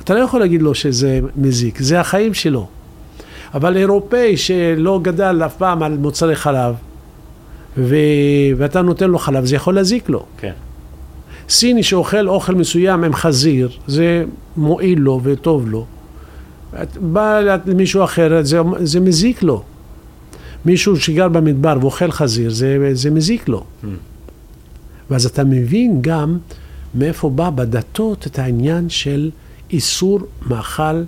אתה 0.04 0.14
לא 0.14 0.20
יכול 0.20 0.40
להגיד 0.40 0.62
לו 0.62 0.74
שזה 0.74 1.20
מזיק, 1.36 1.82
זה 1.82 2.00
החיים 2.00 2.34
שלו. 2.34 2.66
אבל 3.54 3.76
אירופאי 3.76 4.36
שלא 4.36 5.00
גדל 5.02 5.42
אף 5.46 5.56
פעם 5.56 5.82
על 5.82 5.96
מוצרי 5.96 6.36
חלב, 6.36 6.74
ו... 7.78 7.96
ואתה 8.56 8.82
נותן 8.82 9.10
לו 9.10 9.18
חלב, 9.18 9.44
זה 9.44 9.56
יכול 9.56 9.74
להזיק 9.74 10.08
לו. 10.08 10.24
כן. 10.38 10.52
סיני 11.48 11.82
שאוכל 11.82 12.28
אוכל 12.28 12.54
מסוים 12.54 13.04
עם 13.04 13.14
חזיר, 13.14 13.70
זה 13.86 14.24
מועיל 14.56 14.98
לו 14.98 15.20
וטוב 15.22 15.68
לו. 15.68 15.86
בא 17.00 17.40
למישהו 17.66 18.04
אחר, 18.04 18.40
זה, 18.42 18.60
זה 18.78 19.00
מזיק 19.00 19.42
לו. 19.42 19.62
מישהו 20.64 21.01
שגר 21.01 21.28
במדבר 21.28 21.78
ואוכל 21.80 22.10
חזיר, 22.10 22.51
זה, 22.51 22.90
זה 22.93 23.10
מזיק 23.10 23.48
לו. 23.48 23.64
Mm. 23.82 23.86
ואז 25.10 25.26
אתה 25.26 25.44
מבין 25.44 25.98
גם 26.01 26.39
מאיפה 26.94 27.30
בא 27.30 27.51
בדתות 27.51 28.26
את 28.26 28.39
העניין 28.39 28.89
של 28.89 29.30
איסור 29.70 30.20
מאכל 30.47 31.02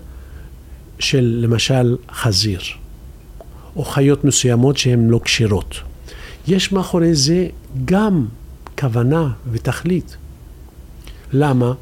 של 0.98 1.38
למשל 1.42 1.96
חזיר, 2.12 2.60
או 3.76 3.84
חיות 3.84 4.24
מסוימות 4.24 4.76
שהן 4.76 5.08
לא 5.08 5.20
כשרות. 5.24 5.74
יש 6.48 6.72
מאחורי 6.72 7.14
זה 7.14 7.46
גם 7.84 8.26
כוונה 8.78 9.28
ותכלית. 9.50 10.16
למה? 11.32 11.72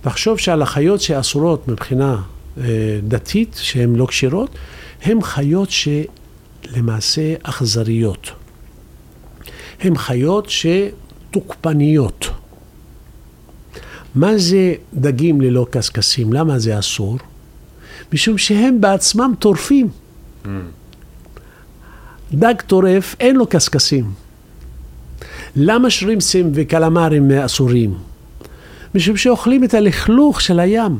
תחשוב 0.00 0.38
שעל 0.38 0.62
החיות 0.62 1.00
שאסורות 1.00 1.68
מבחינה 1.68 2.16
אה, 2.60 2.64
דתית, 3.08 3.56
שהן 3.60 3.96
לא 3.96 4.06
כשרות, 4.06 4.50
הן 5.02 5.22
חיות 5.22 5.70
שלמעשה 6.66 7.34
אכזריות. 7.42 8.30
הן 9.80 9.96
חיות 9.96 10.48
שתוקפניות. 10.48 12.28
מה 14.14 14.38
זה 14.38 14.74
דגים 14.94 15.40
ללא 15.40 15.66
קשקשים? 15.70 16.32
למה 16.32 16.58
זה 16.58 16.78
אסור? 16.78 17.18
משום 18.12 18.38
שהם 18.38 18.80
בעצמם 18.80 19.32
טורפים. 19.38 19.88
דג 22.32 22.54
טורף, 22.66 23.16
אין 23.20 23.36
לו 23.36 23.46
קשקשים. 23.46 24.10
למה 25.56 25.90
שרימפסים 25.90 26.50
וקלמרים 26.54 27.30
אסורים? 27.30 27.94
משום 28.94 29.16
שאוכלים 29.16 29.64
את 29.64 29.74
הלכלוך 29.74 30.40
של 30.40 30.60
הים. 30.60 30.98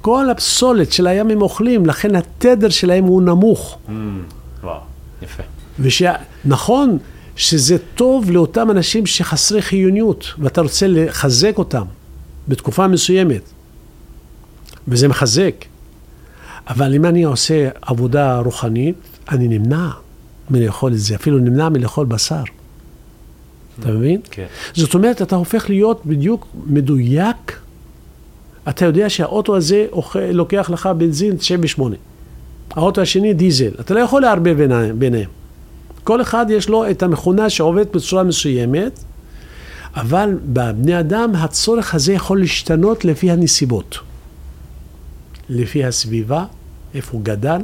כל 0.00 0.30
הפסולת 0.30 0.92
של 0.92 1.06
הים 1.06 1.30
הם 1.30 1.42
אוכלים, 1.42 1.86
לכן 1.86 2.16
התדר 2.16 2.68
שלהם 2.68 3.04
הוא 3.04 3.22
נמוך. 3.22 3.78
וואו, 3.88 3.96
יפה. 5.22 5.42
ונכון 6.44 6.98
שזה 7.36 7.76
טוב 7.94 8.30
לאותם 8.30 8.70
אנשים 8.70 9.06
שחסרי 9.06 9.62
חיוניות, 9.62 10.34
ואתה 10.38 10.60
רוצה 10.60 10.86
לחזק 10.88 11.58
אותם 11.58 11.84
בתקופה 12.48 12.88
מסוימת, 12.88 13.42
וזה 14.88 15.08
מחזק. 15.08 15.54
אבל 16.68 16.94
אם 16.94 17.04
אני 17.04 17.22
עושה 17.22 17.68
עבודה 17.82 18.38
רוחנית, 18.38 18.96
אני 19.28 19.58
נמנע 19.58 19.88
מלאכול 20.50 20.92
את 20.92 20.98
זה, 20.98 21.14
אפילו 21.14 21.38
נמנע 21.38 21.68
מלאכול 21.68 22.06
בשר. 22.06 22.42
אתה 23.80 23.90
מבין? 23.90 24.20
כן. 24.30 24.46
זאת 24.74 24.94
אומרת, 24.94 25.22
אתה 25.22 25.36
הופך 25.36 25.70
להיות 25.70 26.06
בדיוק 26.06 26.46
מדויק. 26.66 27.60
אתה 28.68 28.84
יודע 28.84 29.10
שהאוטו 29.10 29.56
הזה 29.56 29.86
אוכל, 29.92 30.18
לוקח 30.18 30.70
לך 30.70 30.86
בנזין 30.86 31.36
98. 31.36 31.96
האוטו 32.70 33.00
השני 33.00 33.34
דיזל. 33.34 33.70
אתה 33.80 33.94
לא 33.94 34.00
יכול 34.00 34.22
לערבב 34.22 34.56
ביניהם. 34.98 35.28
כל 36.04 36.22
אחד 36.22 36.46
יש 36.48 36.68
לו 36.68 36.90
את 36.90 37.02
המכונה 37.02 37.50
שעובדת 37.50 37.96
בצורה 37.96 38.22
מסוימת, 38.22 39.00
אבל 39.94 40.34
בבני 40.44 41.00
אדם 41.00 41.34
הצורך 41.34 41.94
הזה 41.94 42.12
יכול 42.12 42.40
להשתנות 42.40 43.04
לפי 43.04 43.30
הנסיבות. 43.30 43.98
לפי 45.48 45.84
הסביבה, 45.84 46.44
איפה 46.94 47.12
הוא 47.12 47.24
גדל, 47.24 47.60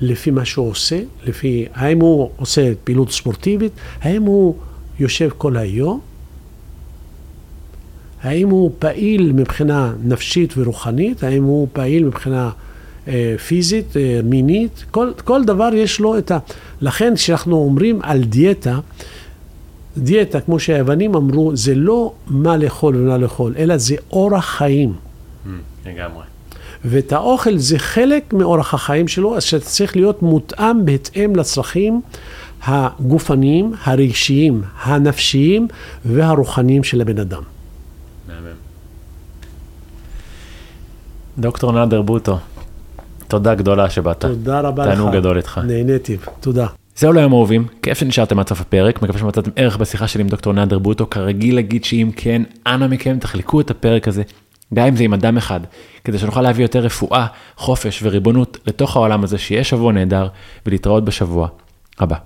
לפי 0.00 0.30
מה 0.30 0.44
שהוא 0.44 0.68
עושה, 0.68 1.00
לפי 1.26 1.66
האם 1.74 2.00
הוא 2.00 2.30
עושה 2.36 2.72
פעילות 2.84 3.10
ספורטיבית, 3.10 3.72
האם 4.00 4.22
הוא 4.22 4.54
יושב 4.98 5.28
כל 5.38 5.56
היום, 5.56 6.00
האם 8.22 8.48
הוא 8.48 8.72
פעיל 8.78 9.32
מבחינה 9.32 9.92
נפשית 10.04 10.54
ורוחנית, 10.56 11.22
האם 11.22 11.44
הוא 11.44 11.68
פעיל 11.72 12.04
מבחינה 12.04 12.50
פיזית, 13.46 13.96
אה, 13.96 14.20
מינית, 14.24 14.84
כל, 14.90 15.12
כל 15.24 15.44
דבר 15.44 15.70
יש 15.74 16.00
לו 16.00 16.18
את 16.18 16.30
ה... 16.30 16.38
לכן 16.80 17.14
כשאנחנו 17.14 17.56
אומרים 17.56 18.00
על 18.02 18.24
דיאטה, 18.24 18.78
דיאטה, 19.96 20.40
כמו 20.40 20.58
שהיוונים 20.60 21.14
אמרו, 21.14 21.56
זה 21.56 21.74
לא 21.74 22.12
מה 22.26 22.56
לאכול 22.56 22.96
ומה 22.96 23.18
לאכול, 23.18 23.54
אלא 23.58 23.76
זה 23.76 23.96
אורח 24.12 24.44
חיים. 24.44 24.92
Mm, 24.92 25.48
לגמרי. 25.86 26.24
ואת 26.84 27.12
האוכל 27.12 27.58
זה 27.58 27.78
חלק 27.78 28.32
מאורח 28.32 28.74
החיים 28.74 29.08
שלו, 29.08 29.36
אז 29.36 29.42
שאתה 29.42 29.64
צריך 29.64 29.96
להיות 29.96 30.22
מותאם 30.22 30.84
בהתאם 30.84 31.36
לצרכים 31.36 32.00
הגופניים, 32.62 33.72
הרגשיים, 33.84 34.62
הנפשיים 34.82 35.68
והרוחניים 36.04 36.84
של 36.84 37.00
הבן 37.00 37.18
אדם. 37.18 37.42
דוקטור 41.38 41.72
נאדר 41.72 42.02
בוטו, 42.02 42.38
תודה 43.30 43.54
גדולה 43.54 43.90
שבאת. 43.90 44.20
תודה 44.20 44.60
רבה 44.60 44.86
לך. 44.86 44.94
תענוג 44.94 45.12
גדול 45.12 45.36
איתך. 45.36 45.60
נהניתי, 45.66 46.16
תודה. 46.40 46.66
זהו 46.96 47.12
להיום 47.12 47.32
אהובים, 47.32 47.66
כיף 47.82 47.98
שנשארתם 47.98 48.38
עד 48.38 48.48
סוף 48.48 48.60
הפרק, 48.60 49.02
מקווה 49.02 49.18
שמצאתם 49.18 49.50
ערך 49.56 49.76
בשיחה 49.76 50.08
שלי 50.08 50.22
עם 50.22 50.28
דוקטור 50.28 50.52
נאדר 50.52 50.78
בוטו, 50.78 51.10
כרגיל 51.10 51.54
להגיד 51.54 51.84
שאם 51.84 52.10
כן, 52.16 52.42
אנא 52.66 52.86
מכם 52.86 53.18
תחלקו 53.18 53.60
את 53.60 53.70
הפרק 53.70 54.08
הזה, 54.08 54.22
גם 54.74 54.86
אם 54.86 54.96
זה 54.96 55.04
עם 55.04 55.14
אדם 55.14 55.36
אחד, 55.36 55.60
כדי 56.04 56.18
שנוכל 56.18 56.42
להביא 56.42 56.64
יותר 56.64 56.78
רפואה, 56.78 57.26
חופש 57.56 58.02
וריבונות 58.02 58.58
לתוך 58.66 58.96
העולם 58.96 59.24
הזה, 59.24 59.38
שיהיה 59.38 59.64
שבוע 59.64 59.92
נהדר, 59.92 60.28
ולהתראות 60.66 61.04
בשבוע 61.04 61.48
הבא. 61.98 62.16